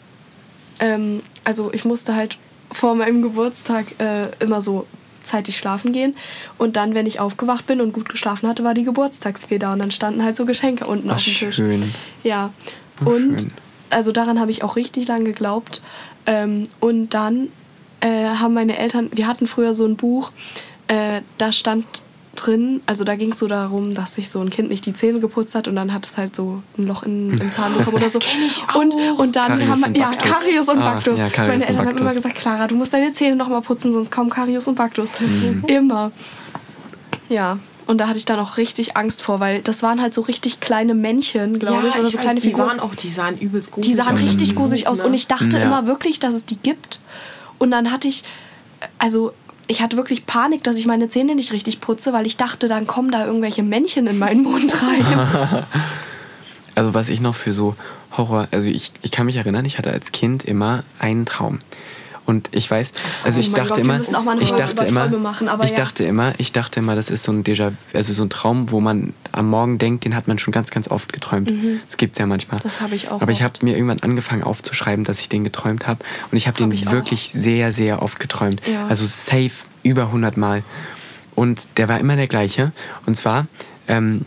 ähm, 0.79 1.21
also 1.43 1.71
ich 1.73 1.85
musste 1.85 2.15
halt 2.15 2.37
vor 2.71 2.95
meinem 2.95 3.21
Geburtstag 3.21 3.85
äh, 3.99 4.27
immer 4.39 4.61
so 4.61 4.85
zeitig 5.23 5.57
schlafen 5.57 5.91
gehen 5.91 6.15
und 6.57 6.75
dann, 6.75 6.93
wenn 6.93 7.05
ich 7.05 7.19
aufgewacht 7.19 7.65
bin 7.67 7.81
und 7.81 7.93
gut 7.93 8.09
geschlafen 8.09 8.47
hatte, 8.47 8.63
war 8.63 8.73
die 8.73 8.83
Geburtstagsfee 8.83 9.57
da 9.59 9.71
und 9.73 9.79
dann 9.79 9.91
standen 9.91 10.23
halt 10.23 10.35
so 10.37 10.45
Geschenke 10.45 10.85
unten 10.85 11.09
Ach, 11.09 11.15
auf 11.15 11.23
dem 11.23 11.33
Tisch. 11.33 11.55
schön. 11.55 11.93
Ja. 12.23 12.51
Oh, 13.05 13.09
und 13.11 13.41
schön. 13.41 13.51
also 13.89 14.11
daran 14.11 14.39
habe 14.39 14.51
ich 14.51 14.63
auch 14.63 14.75
richtig 14.75 15.07
lange 15.07 15.25
geglaubt. 15.25 15.81
Ähm, 16.27 16.67
und 16.79 17.09
dann 17.15 17.49
äh, 18.01 18.07
haben 18.35 18.53
meine 18.53 18.77
Eltern, 18.77 19.09
wir 19.13 19.27
hatten 19.27 19.47
früher 19.47 19.73
so 19.73 19.85
ein 19.85 19.95
Buch, 19.95 20.31
äh, 20.87 21.21
da 21.37 21.51
stand 21.51 21.85
drin, 22.35 22.81
also 22.85 23.03
da 23.03 23.15
ging 23.15 23.33
es 23.33 23.39
so 23.39 23.47
darum, 23.47 23.93
dass 23.93 24.15
sich 24.15 24.29
so 24.29 24.39
ein 24.39 24.49
Kind 24.49 24.69
nicht 24.69 24.85
die 24.85 24.93
Zähne 24.93 25.19
geputzt 25.19 25.53
hat 25.53 25.67
und 25.67 25.75
dann 25.75 25.93
hat 25.93 26.05
es 26.07 26.17
halt 26.17 26.35
so 26.35 26.63
ein 26.77 26.87
Loch 26.87 27.03
in, 27.03 27.33
im 27.37 27.51
Zahn 27.51 27.73
bekommen 27.77 27.97
oder 27.97 28.09
so. 28.09 28.19
kenn 28.19 28.41
ich 28.47 28.63
auch. 28.69 28.75
Und, 28.75 28.93
und 29.17 29.35
dann 29.35 29.47
Karius 29.59 29.69
haben 29.69 29.83
und 29.83 29.93
wir, 29.95 30.01
ja, 30.01 30.09
Baktus. 30.11 30.31
Karius 30.31 30.69
und 30.69 30.79
Ah, 30.79 30.91
Baktus. 30.93 31.19
ja, 31.19 31.29
Karius 31.29 31.51
meine 31.53 31.67
Eltern 31.67 31.87
haben 31.87 31.97
immer 31.97 32.13
gesagt, 32.13 32.35
Clara, 32.35 32.67
du 32.67 32.75
musst 32.75 32.93
deine 32.93 33.11
Zähne 33.11 33.35
noch 33.35 33.49
mal 33.49 33.61
putzen, 33.61 33.91
sonst 33.91 34.11
kommen 34.11 34.29
Karius 34.29 34.67
und 34.67 34.75
Baktus. 34.75 35.11
Mhm. 35.19 35.63
Immer. 35.67 36.11
Ja. 37.29 37.59
Und 37.87 37.97
da 37.97 38.07
hatte 38.07 38.17
ich 38.17 38.25
dann 38.25 38.39
auch 38.39 38.55
richtig 38.57 38.95
Angst 38.95 39.21
vor, 39.21 39.39
weil 39.41 39.61
das 39.61 39.83
waren 39.83 40.01
halt 40.01 40.13
so 40.13 40.21
richtig 40.21 40.61
kleine 40.61 40.93
Männchen, 40.93 41.59
glaube 41.59 41.89
ich, 41.89 41.95
oder 41.95 42.05
so 42.05 42.13
weiß, 42.17 42.21
kleine 42.21 42.39
die 42.39 42.47
Figuren. 42.49 42.67
waren 42.67 42.79
auch, 42.79 42.95
die 42.95 43.09
sahen 43.09 43.37
übelst 43.37 43.71
gut 43.71 43.85
Die 43.85 43.93
sahen 43.93 44.15
aus. 44.15 44.21
richtig 44.21 44.55
gruselig 44.55 44.87
aus 44.87 44.99
Ne? 44.99 45.05
und 45.07 45.13
ich 45.13 45.27
dachte 45.27 45.57
Ja. 45.57 45.63
immer 45.63 45.87
wirklich, 45.87 46.19
dass 46.19 46.33
es 46.33 46.45
die 46.45 46.55
gibt. 46.57 47.01
Und 47.57 47.71
dann 47.71 47.91
hatte 47.91 48.07
ich, 48.07 48.23
also 48.97 49.33
ich 49.67 49.81
hatte 49.81 49.97
wirklich 49.97 50.25
Panik, 50.25 50.63
dass 50.63 50.77
ich 50.77 50.85
meine 50.85 51.09
Zähne 51.09 51.35
nicht 51.35 51.51
richtig 51.51 51.79
putze, 51.79 52.13
weil 52.13 52.25
ich 52.25 52.37
dachte, 52.37 52.67
dann 52.67 52.87
kommen 52.87 53.11
da 53.11 53.25
irgendwelche 53.25 53.63
Männchen 53.63 54.07
in 54.07 54.17
meinen 54.17 54.43
Mund 54.43 54.81
rein. 54.81 55.65
Also 56.73 56.93
was 56.93 57.09
ich 57.09 57.19
noch 57.19 57.35
für 57.35 57.51
so 57.51 57.75
Horror, 58.15 58.47
also 58.51 58.67
ich, 58.67 58.93
ich 59.01 59.11
kann 59.11 59.25
mich 59.25 59.35
erinnern, 59.35 59.65
ich 59.65 59.77
hatte 59.77 59.91
als 59.91 60.13
Kind 60.13 60.45
immer 60.45 60.83
einen 60.99 61.25
Traum. 61.25 61.59
Und 62.31 62.47
ich 62.53 62.71
weiß, 62.71 62.93
also 63.25 63.39
Oh 63.39 63.41
ich 63.41 63.51
dachte 63.51 63.67
Gott, 63.67 63.77
immer, 63.79 63.99
auch 63.99 64.41
ich 64.41 64.53
dachte 64.53 64.85
immer, 64.85 65.09
machen, 65.09 65.49
ich 65.63 65.71
ja. 65.71 65.75
dachte 65.75 66.05
immer, 66.05 66.33
ich 66.37 66.53
dachte 66.53 66.79
immer, 66.79 66.95
das 66.95 67.09
ist 67.09 67.23
so 67.23 67.33
ein 67.33 67.43
Déjà, 67.43 67.73
also 67.93 68.13
so 68.13 68.23
ein 68.23 68.29
Traum, 68.29 68.71
wo 68.71 68.79
man 68.79 69.13
am 69.33 69.49
Morgen 69.49 69.77
denkt, 69.79 70.05
den 70.05 70.15
hat 70.15 70.29
man 70.29 70.39
schon 70.39 70.53
ganz, 70.53 70.71
ganz 70.71 70.89
oft 70.89 71.11
geträumt. 71.11 71.51
Das 71.85 71.97
gibt's 71.97 72.17
ja 72.19 72.25
manchmal. 72.25 72.59
Mhm. 72.59 72.63
Das 72.63 72.79
habe 72.79 72.95
ich 72.95 73.09
auch 73.09 73.21
Aber 73.21 73.33
ich 73.33 73.43
habe 73.43 73.55
mir 73.63 73.75
irgendwann 73.75 73.99
angefangen 73.99 74.43
aufzuschreiben, 74.43 75.03
dass 75.03 75.19
ich 75.19 75.27
den 75.27 75.43
geträumt 75.43 75.87
habe. 75.87 76.05
Und 76.31 76.37
ich 76.37 76.47
habe 76.47 76.57
den 76.57 76.71
ich 76.71 76.87
auch. 76.87 76.93
wirklich 76.93 77.31
sehr, 77.33 77.73
sehr 77.73 78.01
oft 78.01 78.17
geträumt. 78.17 78.61
Ja. 78.65 78.87
Also 78.87 79.05
safe 79.07 79.51
über 79.83 80.03
100 80.03 80.37
Mal. 80.37 80.63
Und 81.35 81.67
der 81.75 81.89
war 81.89 81.99
immer 81.99 82.15
der 82.15 82.27
gleiche. 82.27 82.71
Und 83.05 83.17
zwar 83.17 83.47
ähm, 83.89 84.21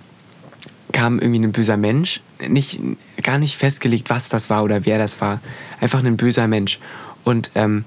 kam 0.92 1.20
irgendwie 1.20 1.40
ein 1.40 1.52
böser 1.52 1.78
Mensch, 1.78 2.20
nicht, 2.46 2.78
gar 3.22 3.38
nicht 3.38 3.56
festgelegt, 3.56 4.10
was 4.10 4.28
das 4.28 4.50
war 4.50 4.62
oder 4.62 4.84
wer 4.84 4.98
das 4.98 5.22
war. 5.22 5.40
Einfach 5.80 6.04
ein 6.04 6.18
böser 6.18 6.46
Mensch. 6.48 6.78
Und 7.24 7.50
ähm, 7.54 7.84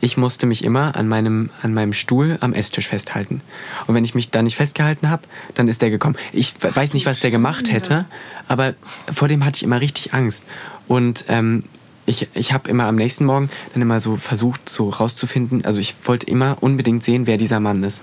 ich 0.00 0.16
musste 0.16 0.46
mich 0.46 0.64
immer 0.64 0.96
an 0.96 1.08
meinem, 1.08 1.50
an 1.62 1.74
meinem 1.74 1.92
Stuhl 1.92 2.38
am 2.40 2.54
Esstisch 2.54 2.88
festhalten. 2.88 3.42
Und 3.86 3.94
wenn 3.94 4.04
ich 4.04 4.14
mich 4.14 4.30
da 4.30 4.42
nicht 4.42 4.56
festgehalten 4.56 5.10
habe, 5.10 5.22
dann 5.54 5.68
ist 5.68 5.82
der 5.82 5.90
gekommen. 5.90 6.16
Ich 6.32 6.54
weiß 6.60 6.94
nicht, 6.94 7.06
was 7.06 7.20
der 7.20 7.30
gemacht 7.30 7.70
hätte, 7.70 8.06
aber 8.48 8.74
vor 9.12 9.28
dem 9.28 9.44
hatte 9.44 9.56
ich 9.56 9.62
immer 9.62 9.80
richtig 9.80 10.14
Angst. 10.14 10.44
Und 10.88 11.26
ähm, 11.28 11.64
ich, 12.06 12.28
ich 12.34 12.52
habe 12.52 12.68
immer 12.70 12.84
am 12.84 12.96
nächsten 12.96 13.24
Morgen 13.26 13.50
dann 13.72 13.82
immer 13.82 14.00
so 14.00 14.16
versucht, 14.16 14.68
so 14.68 14.88
rauszufinden. 14.88 15.64
Also 15.64 15.80
ich 15.80 15.94
wollte 16.04 16.26
immer 16.26 16.56
unbedingt 16.60 17.04
sehen, 17.04 17.26
wer 17.26 17.36
dieser 17.36 17.60
Mann 17.60 17.84
ist. 17.84 18.02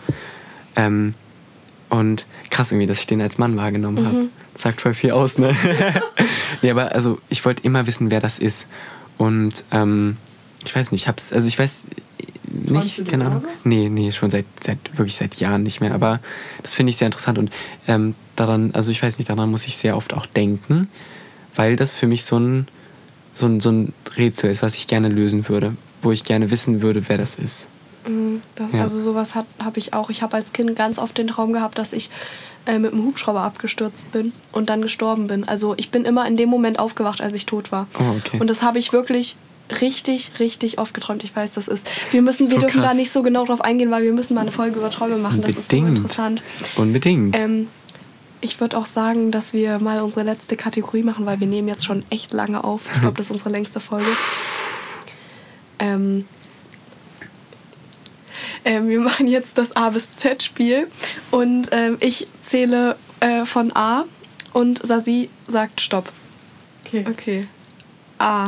Ähm, 0.75 1.15
und 1.89 2.25
krass 2.51 2.71
irgendwie, 2.71 2.87
dass 2.87 2.99
ich 2.99 3.07
den 3.07 3.21
als 3.21 3.37
Mann 3.37 3.57
wahrgenommen 3.57 4.05
habe. 4.05 4.29
Das 4.53 4.61
sagt 4.61 4.81
voll 4.81 4.93
viel 4.93 5.11
aus, 5.11 5.37
ne? 5.37 5.55
nee, 6.61 6.69
aber 6.69 6.91
also 6.93 7.17
ich 7.29 7.43
wollte 7.45 7.63
immer 7.63 7.87
wissen, 7.87 8.11
wer 8.11 8.19
das 8.19 8.39
ist. 8.39 8.67
Und 9.17 9.63
ähm, 9.71 10.17
ich 10.67 10.75
weiß 10.75 10.91
nicht, 10.91 11.03
ich 11.03 11.07
hab's, 11.07 11.33
also 11.33 11.47
ich 11.47 11.57
weiß 11.57 11.85
nicht, 12.51 13.07
keine 13.07 13.25
Ahnung. 13.25 13.43
Nee, 13.63 13.89
nee, 13.89 14.11
schon 14.11 14.29
seit, 14.29 14.45
seit 14.61 14.77
wirklich 14.97 15.15
seit 15.15 15.35
Jahren 15.35 15.63
nicht 15.63 15.81
mehr. 15.81 15.93
Aber 15.93 16.19
das 16.63 16.73
finde 16.73 16.91
ich 16.91 16.97
sehr 16.97 17.07
interessant 17.07 17.37
und 17.37 17.51
ähm, 17.87 18.15
daran, 18.35 18.71
also 18.73 18.91
ich 18.91 19.01
weiß 19.01 19.17
nicht, 19.17 19.29
daran 19.29 19.49
muss 19.49 19.65
ich 19.65 19.77
sehr 19.77 19.95
oft 19.97 20.13
auch 20.13 20.25
denken, 20.25 20.89
weil 21.55 21.75
das 21.75 21.93
für 21.93 22.07
mich 22.07 22.23
so 22.25 22.37
ein, 22.37 22.67
so 23.33 23.45
ein, 23.45 23.59
so 23.59 23.69
ein 23.71 23.93
Rätsel 24.17 24.51
ist, 24.51 24.61
was 24.61 24.75
ich 24.75 24.87
gerne 24.87 25.09
lösen 25.09 25.47
würde, 25.49 25.75
wo 26.01 26.11
ich 26.11 26.23
gerne 26.23 26.51
wissen 26.51 26.81
würde, 26.81 27.07
wer 27.09 27.17
das 27.17 27.35
ist. 27.35 27.65
Mm, 28.07 28.37
Das, 28.55 28.73
Ja. 28.73 28.81
Also 28.81 28.99
sowas 28.99 29.35
habe 29.35 29.79
ich 29.79 29.93
auch. 29.93 30.09
Ich 30.09 30.21
habe 30.21 30.35
als 30.35 30.53
Kind 30.53 30.75
ganz 30.75 30.99
oft 30.99 31.17
den 31.17 31.27
Traum 31.27 31.53
gehabt, 31.53 31.77
dass 31.77 31.93
ich 31.93 32.09
äh, 32.65 32.79
mit 32.79 32.93
einem 32.93 33.05
Hubschrauber 33.05 33.41
abgestürzt 33.41 34.11
bin 34.11 34.33
und 34.51 34.69
dann 34.69 34.81
gestorben 34.81 35.27
bin. 35.27 35.47
Also 35.47 35.73
ich 35.77 35.89
bin 35.91 36.05
immer 36.05 36.27
in 36.27 36.37
dem 36.37 36.49
Moment 36.49 36.79
aufgewacht, 36.79 37.21
als 37.21 37.35
ich 37.35 37.45
tot 37.45 37.71
war. 37.71 37.87
Oh, 37.99 38.15
okay. 38.17 38.39
Und 38.39 38.49
das 38.49 38.61
habe 38.61 38.79
ich 38.79 38.93
wirklich 38.93 39.37
richtig, 39.81 40.31
richtig 40.39 40.79
oft 40.79 40.93
geträumt. 40.93 41.23
Ich 41.23 41.35
weiß, 41.35 41.53
das 41.53 41.67
ist. 41.67 41.87
Wir 42.11 42.21
müssen, 42.21 42.49
wir 42.49 42.55
So 42.55 42.61
dürfen 42.61 42.81
krass. 42.81 42.91
da 42.91 42.93
nicht 42.95 43.11
so 43.11 43.23
genau 43.23 43.45
drauf 43.45 43.61
eingehen, 43.61 43.91
weil 43.91 44.03
wir 44.03 44.13
müssen 44.13 44.33
mal 44.33 44.41
eine 44.41 44.51
Folge 44.51 44.79
über 44.79 44.89
Träume 44.89 45.17
machen. 45.17 45.41
Das 45.41 45.55
ist 45.57 45.69
so 45.69 45.77
Unbedingt. 45.77 45.97
interessant. 45.99 46.41
Unbedingt. 46.75 47.35
Ähm, 47.35 47.67
ich 48.39 48.59
würde 48.61 48.77
auch 48.77 48.85
sagen, 48.85 49.31
dass 49.31 49.53
wir 49.53 49.79
mal 49.79 50.01
unsere 50.01 50.23
letzte 50.23 50.55
Kategorie 50.55 51.03
machen, 51.03 51.25
weil 51.25 51.39
wir 51.39 51.47
nehmen 51.47 51.67
jetzt 51.67 51.85
schon 51.85 52.05
echt 52.09 52.31
lange 52.33 52.63
auf. 52.63 52.81
Ich 52.93 53.01
glaube, 53.01 53.17
das 53.17 53.27
ist 53.27 53.31
unsere 53.31 53.49
längste 53.49 53.79
Folge. 53.79 54.05
Ähm, 55.79 56.25
ähm, 58.65 58.89
wir 58.89 58.99
machen 58.99 59.27
jetzt 59.27 59.57
das 59.57 59.75
A 59.75 59.89
bis 59.89 60.15
Z-Spiel 60.15 60.87
und 61.31 61.69
ähm, 61.71 61.97
ich 61.99 62.27
zähle 62.41 62.95
äh, 63.19 63.45
von 63.45 63.75
A 63.75 64.05
und 64.53 64.85
Sasi 64.85 65.29
sagt 65.47 65.81
Stopp. 65.81 66.11
Okay. 66.85 67.05
Okay. 67.09 67.47
A. 68.19 68.45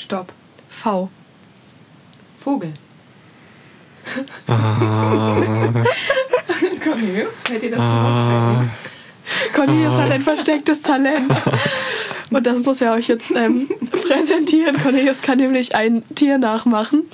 Stopp. 0.00 0.32
V. 0.70 1.10
Vogel. 2.38 2.72
Ah, 4.48 5.36
Cornelius, 6.82 7.42
fällt 7.42 7.62
dir 7.62 7.70
dazu 7.70 7.92
ah, 7.92 8.64
Cornelius 9.54 9.92
hat 9.92 10.10
ein 10.10 10.22
verstecktes 10.22 10.80
Talent. 10.80 11.30
Und 12.30 12.46
das 12.46 12.62
muss 12.62 12.80
er 12.80 12.94
euch 12.94 13.08
jetzt 13.08 13.30
ähm, 13.32 13.68
präsentieren. 13.90 14.82
Cornelius 14.82 15.20
kann 15.20 15.36
nämlich 15.36 15.74
ein 15.74 16.02
Tier 16.14 16.38
nachmachen. 16.38 17.04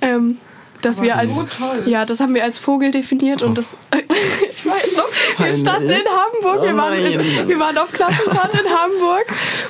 Ähm, 0.00 0.38
das 0.82 0.98
Aber 0.98 1.06
wir 1.06 1.16
als 1.16 1.36
so 1.36 1.46
ja, 1.86 2.04
das 2.04 2.20
haben 2.20 2.34
wir 2.34 2.44
als 2.44 2.58
Vogel 2.58 2.90
definiert 2.90 3.42
und 3.42 3.56
das 3.58 3.76
ich 4.50 4.66
weiß 4.66 4.96
noch, 4.96 5.44
wir 5.44 5.54
standen 5.54 5.90
in 5.90 5.96
Hamburg, 5.96 6.62
wir 6.62 6.74
Oh 6.74 6.76
waren, 6.76 6.94
in, 6.94 7.48
wir 7.48 7.58
waren 7.58 7.78
auf 7.78 7.92
Klassenfahrt 7.92 8.54
in 8.54 8.68
Hamburg 8.70 9.26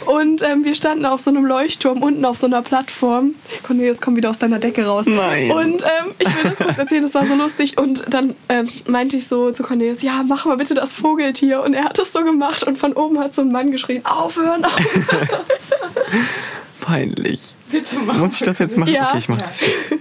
und 0.07 0.43
ähm, 0.43 0.65
wir 0.65 0.75
standen 0.75 1.05
auf 1.07 1.21
so 1.21 1.31
einem 1.31 1.45
Leuchtturm 1.45 2.03
unten 2.03 2.25
auf 2.25 2.39
so 2.39 2.47
einer 2.47 2.63
Plattform. 2.63 3.35
Cornelius, 3.63 4.01
komm 4.01 4.17
wieder 4.17 4.31
aus 4.31 4.39
deiner 4.39 4.59
Decke 4.59 4.87
raus. 4.87 5.07
Nein. 5.07 5.51
Und 5.51 5.83
ähm, 5.83 6.15
ich 6.19 6.27
will 6.27 6.51
das 6.51 6.59
kurz 6.59 6.79
erzählen, 6.79 7.03
das 7.03 7.15
war 7.15 7.27
so 7.27 7.35
lustig 7.35 7.79
und 7.79 8.05
dann 8.09 8.35
ähm, 8.49 8.69
meinte 8.87 9.17
ich 9.17 9.27
so 9.29 9.51
zu 9.53 9.63
Cornelius, 9.63 10.03
ja, 10.03 10.23
mach 10.27 10.47
mal 10.47 10.57
bitte 10.57 10.75
das 10.75 10.95
Vogeltier 10.95 11.63
und 11.63 11.75
er 11.75 11.85
hat 11.85 11.99
es 11.99 12.13
so 12.13 12.25
gemacht 12.25 12.63
und 12.65 12.79
von 12.79 12.93
oben 12.95 13.19
hat 13.21 13.35
so 13.35 13.43
ein 13.43 13.53
Mann 13.53 13.71
geschrien, 13.71 14.05
aufhören, 14.05 14.65
aufhören. 14.65 15.29
peinlich. 16.81 17.55
Bitte 17.71 17.97
mach. 18.05 18.17
Muss 18.19 18.35
ich 18.35 18.41
das 18.41 18.59
jetzt 18.59 18.77
machen? 18.77 18.93
Ja. 18.93 19.09
Okay, 19.11 19.19
ich 19.19 19.29
mach 19.29 19.39
Ja. 19.39 19.43
das 19.45 19.61
jetzt. 19.61 20.00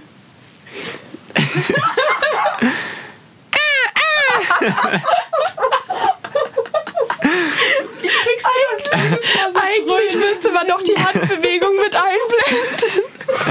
Eigentlich 9.54 10.14
müsste 10.16 10.50
man 10.52 10.66
noch 10.66 10.82
die 10.82 10.96
Handbewegung 10.96 11.76
mit 11.76 11.94
einblenden. 11.94 13.04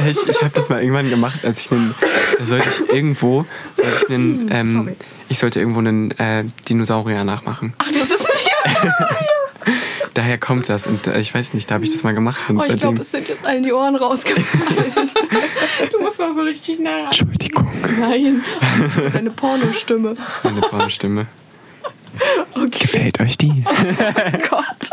Ich, 0.10 0.28
ich 0.28 0.42
habe 0.42 0.52
das 0.54 0.70
mal 0.70 0.82
irgendwann 0.82 1.10
gemacht, 1.10 1.46
als 1.46 1.66
ich 1.66 1.72
einen, 1.72 1.96
da 2.38 2.46
sollte 2.46 2.70
ich 2.70 2.90
irgendwo, 2.90 3.46
sollte 3.74 3.98
ich 3.98 4.10
einen, 4.10 4.50
ähm, 4.52 4.66
Sorry. 4.66 4.96
ich 5.30 5.40
sollte 5.40 5.60
irgendwo 5.60 5.80
einen 5.80 6.12
äh, 6.20 6.44
Dinosaurier 6.68 7.24
nachmachen. 7.24 7.74
Ach, 7.78 7.88
das 7.92 8.10
ist 8.10 8.30
ein 8.30 8.36
Tier. 8.38 8.98
Daher 10.20 10.38
kommt 10.38 10.68
das 10.68 10.86
und 10.86 11.08
äh, 11.08 11.18
ich 11.22 11.34
weiß 11.34 11.54
nicht, 11.54 11.70
da 11.72 11.76
habe 11.76 11.86
ich 11.86 11.92
das 11.92 12.04
mal 12.04 12.14
gemacht 12.14 12.50
und 12.50 12.60
Oh, 12.60 12.64
ich 12.68 12.76
glaube, 12.82 13.00
es 13.00 13.10
sind 13.10 13.30
jetzt 13.30 13.46
allen 13.48 13.64
die 13.64 13.72
Ohren 13.72 13.96
rausgefallen. 13.96 14.92
Du 15.94 16.00
musst 16.02 16.22
auch 16.22 16.34
so 16.34 16.42
richtig 16.42 16.78
nah 16.80 16.92
ran. 16.92 17.06
Entschuldigung, 17.06 17.70
Nein. 17.98 18.44
Deine 19.14 19.30
Pornostimme. 19.32 20.16
meine 20.44 20.62
Frauenstimme. 20.62 21.28
Okay, 22.54 22.80
Gefällt 22.82 23.22
euch 23.22 23.38
die? 23.38 23.64
Gott. 24.50 24.90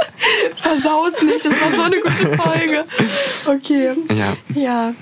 Versaus 0.54 1.20
nicht. 1.22 1.44
Das 1.44 1.52
war 1.60 1.72
so 1.74 1.82
eine 1.82 1.96
gute 1.98 2.36
Folge. 2.36 2.84
Okay. 3.46 3.96
Ja. 4.14 4.36
Ja. 4.54 4.94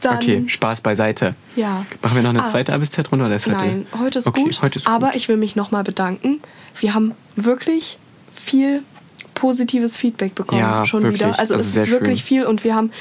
Dann. 0.00 0.16
Okay, 0.18 0.44
Spaß 0.46 0.80
beiseite. 0.82 1.34
Ja. 1.56 1.84
Machen 2.02 2.14
wir 2.14 2.22
noch 2.22 2.30
eine 2.30 2.44
Ah. 2.44 2.46
zweite 2.46 2.72
A 2.72 2.78
bis 2.78 2.92
Z-Runde 2.92 3.24
oder 3.26 3.34
ist 3.34 3.46
heute? 3.46 3.56
Nein, 3.56 3.86
heute 3.98 4.20
ist 4.20 4.28
okay, 4.28 4.44
gut. 4.44 4.62
Heute 4.62 4.78
ist 4.78 4.84
gut. 4.84 4.94
aber 4.94 5.16
ich 5.16 5.28
will 5.28 5.36
mich 5.38 5.56
nochmal 5.56 5.82
bedanken. 5.82 6.40
Wir 6.78 6.94
haben 6.94 7.14
wirklich 7.34 7.98
viel 8.32 8.84
positives 9.42 9.96
Feedback 9.96 10.36
bekommen 10.36 10.60
Ja, 10.60 10.86
schon 10.86 11.02
wirklich. 11.02 11.20
wieder. 11.22 11.38
Also, 11.38 11.54
Also 11.54 11.56
es 11.56 11.74
ist 11.74 11.90
wirklich 11.90 12.20
schön. 12.20 12.26
viel 12.26 12.44
und 12.46 12.62
wir 12.62 12.76
haben, 12.76 12.92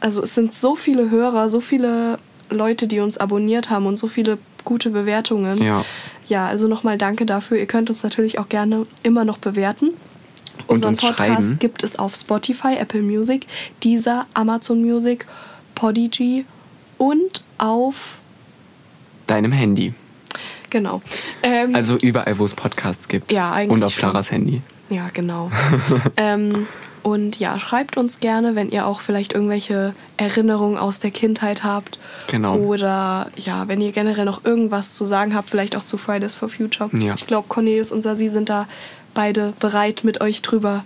also 0.00 0.22
es 0.22 0.34
sind 0.34 0.54
so 0.54 0.74
viele 0.74 1.10
Hörer, 1.10 1.50
so 1.50 1.60
viele 1.60 2.18
Leute, 2.48 2.86
die 2.86 3.00
uns 3.00 3.18
abonniert 3.18 3.68
haben 3.68 3.84
und 3.86 3.98
so 3.98 4.08
viele 4.08 4.38
gute 4.64 4.88
Bewertungen. 4.88 5.62
Ja. 5.62 5.84
Ja, 6.28 6.46
also 6.46 6.66
nochmal 6.66 6.96
danke 6.96 7.26
dafür. 7.26 7.58
Ihr 7.58 7.66
könnt 7.66 7.90
uns 7.90 8.02
natürlich 8.02 8.38
auch 8.38 8.48
gerne 8.48 8.86
immer 9.02 9.24
noch 9.26 9.36
bewerten. 9.38 9.90
Und 10.66 10.76
Unseren 10.76 10.90
uns 10.94 11.02
Podcast 11.02 11.42
schreiben. 11.44 11.58
gibt 11.58 11.84
es 11.84 11.98
auf 11.98 12.14
Spotify, 12.16 12.76
Apple 12.78 13.02
Music, 13.02 13.46
Deezer, 13.84 14.24
Amazon 14.32 14.80
Music, 14.82 15.26
Podigy 15.74 16.46
und 16.96 17.44
auf 17.58 18.18
Deinem 19.26 19.52
Handy. 19.52 19.92
Genau. 20.70 21.02
Ähm, 21.42 21.74
Also 21.74 21.96
überall, 21.96 22.38
wo 22.38 22.44
es 22.44 22.54
Podcasts 22.54 23.08
gibt. 23.08 23.32
Ja, 23.32 23.52
eigentlich 23.52 23.70
Und 23.70 23.84
auf 23.84 23.92
schon. 23.92 24.10
Claras 24.10 24.30
Handy. 24.30 24.62
Ja, 24.88 25.08
genau. 25.12 25.50
ähm, 26.16 26.66
und 27.02 27.38
ja, 27.38 27.56
schreibt 27.58 27.96
uns 27.96 28.18
gerne, 28.18 28.56
wenn 28.56 28.70
ihr 28.70 28.84
auch 28.84 29.00
vielleicht 29.00 29.32
irgendwelche 29.32 29.94
Erinnerungen 30.16 30.76
aus 30.76 30.98
der 30.98 31.12
Kindheit 31.12 31.62
habt. 31.62 32.00
Genau. 32.26 32.56
Oder 32.56 33.30
ja, 33.36 33.68
wenn 33.68 33.80
ihr 33.80 33.92
generell 33.92 34.24
noch 34.24 34.44
irgendwas 34.44 34.94
zu 34.94 35.04
sagen 35.04 35.34
habt, 35.34 35.50
vielleicht 35.50 35.76
auch 35.76 35.84
zu 35.84 35.98
Fridays 35.98 36.34
for 36.34 36.48
Future. 36.48 36.90
Ja. 36.92 37.14
Ich 37.14 37.26
glaube, 37.26 37.46
Cornelius 37.48 37.92
und 37.92 38.02
Sasi 38.02 38.28
sind 38.28 38.48
da 38.48 38.66
beide 39.14 39.52
bereit, 39.60 40.02
mit 40.02 40.20
euch 40.20 40.42
drüber 40.42 40.84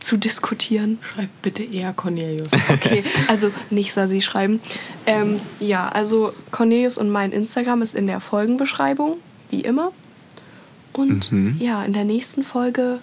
zu 0.00 0.16
diskutieren. 0.16 0.98
Schreib 1.02 1.28
bitte 1.42 1.62
eher 1.62 1.92
Cornelius. 1.92 2.50
Okay, 2.70 3.04
also 3.28 3.50
nicht 3.70 3.92
Sasi 3.92 4.20
schreiben. 4.20 4.60
Ähm, 5.06 5.40
ja, 5.60 5.88
also 5.88 6.32
Cornelius 6.50 6.98
und 6.98 7.10
mein 7.10 7.32
Instagram 7.32 7.82
ist 7.82 7.94
in 7.94 8.06
der 8.06 8.20
Folgenbeschreibung, 8.20 9.18
wie 9.50 9.60
immer. 9.60 9.92
Und 10.92 11.30
Mhm. 11.30 11.56
ja, 11.60 11.84
in 11.84 11.92
der 11.92 12.04
nächsten 12.04 12.42
Folge 12.42 12.98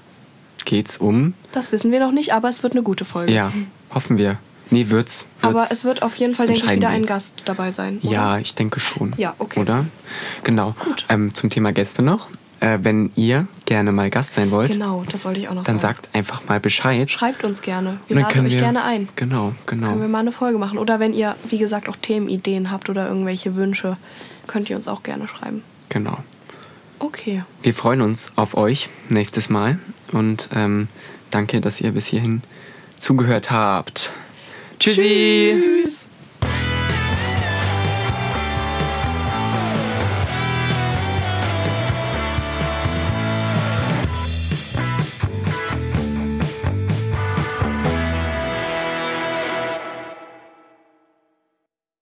Geht's 0.65 0.97
um? 0.97 1.33
das 1.53 1.71
wissen 1.71 1.91
wir 1.91 1.99
noch 2.01 2.11
nicht, 2.11 2.33
aber 2.33 2.49
es 2.49 2.61
wird 2.63 2.73
eine 2.73 2.83
gute 2.83 3.05
Folge. 3.05 3.31
Ja, 3.31 3.51
hoffen 3.93 4.17
wir. 4.17 4.37
Nee, 4.69 4.89
wird's. 4.89 5.25
wird's. 5.41 5.55
Aber 5.55 5.67
es 5.71 5.85
wird 5.85 6.01
auf 6.01 6.15
jeden 6.17 6.35
Fall, 6.35 6.47
denke 6.47 6.65
ich, 6.65 6.71
wieder 6.71 6.89
ein. 6.89 7.05
Gast 7.05 7.35
dabei 7.45 7.71
sein. 7.71 7.99
Oder? 8.03 8.11
Ja, 8.11 8.37
ich 8.39 8.53
denke 8.53 8.81
schon. 8.81 9.13
Ja, 9.17 9.33
okay. 9.39 9.61
Oder? 9.61 9.85
Genau. 10.43 10.75
Gut. 10.83 11.05
Ähm, 11.07 11.33
zum 11.33 11.49
Thema 11.49 11.71
Gäste 11.71 12.01
noch. 12.01 12.27
Äh, 12.59 12.79
wenn 12.81 13.11
ihr 13.15 13.47
gerne 13.65 13.91
mal 13.91 14.09
Gast 14.09 14.33
sein 14.33 14.49
wollt, 14.49 14.71
Genau, 14.71 15.03
das 15.11 15.25
wollte 15.25 15.39
ich 15.39 15.47
auch 15.47 15.53
noch 15.53 15.63
dann 15.63 15.79
sagen. 15.79 15.95
sagt 15.95 16.15
einfach 16.15 16.43
mal 16.47 16.59
Bescheid. 16.59 17.09
Schreibt 17.11 17.43
uns 17.43 17.61
gerne. 17.61 17.99
Wir 18.07 18.19
laden 18.19 18.45
euch 18.47 18.53
wir, 18.53 18.59
gerne 18.59 18.83
ein. 18.83 19.09
Genau, 19.15 19.53
genau. 19.67 19.89
Können 19.89 20.01
wir 20.01 20.07
mal 20.07 20.19
eine 20.19 20.31
Folge 20.31 20.57
machen. 20.57 20.79
Oder 20.79 20.99
wenn 20.99 21.13
ihr, 21.13 21.35
wie 21.49 21.59
gesagt, 21.59 21.87
auch 21.87 21.95
Themenideen 21.95 22.71
habt 22.71 22.89
oder 22.89 23.07
irgendwelche 23.07 23.55
Wünsche, 23.55 23.97
könnt 24.47 24.69
ihr 24.69 24.75
uns 24.75 24.87
auch 24.87 25.03
gerne 25.03 25.27
schreiben. 25.27 25.61
Genau. 25.89 26.17
Okay. 26.99 27.43
Wir 27.61 27.73
freuen 27.75 28.01
uns 28.01 28.31
auf 28.35 28.57
euch 28.57 28.89
nächstes 29.09 29.49
Mal 29.49 29.77
und 30.11 30.49
ähm, 30.55 30.87
danke, 31.29 31.61
dass 31.61 31.79
ihr 31.79 31.91
bis 31.91 32.07
hierhin 32.07 32.41
zugehört 32.97 33.51
habt. 33.51 34.11
Tschüssi! 34.79 35.61
Tschüss. 35.83 36.07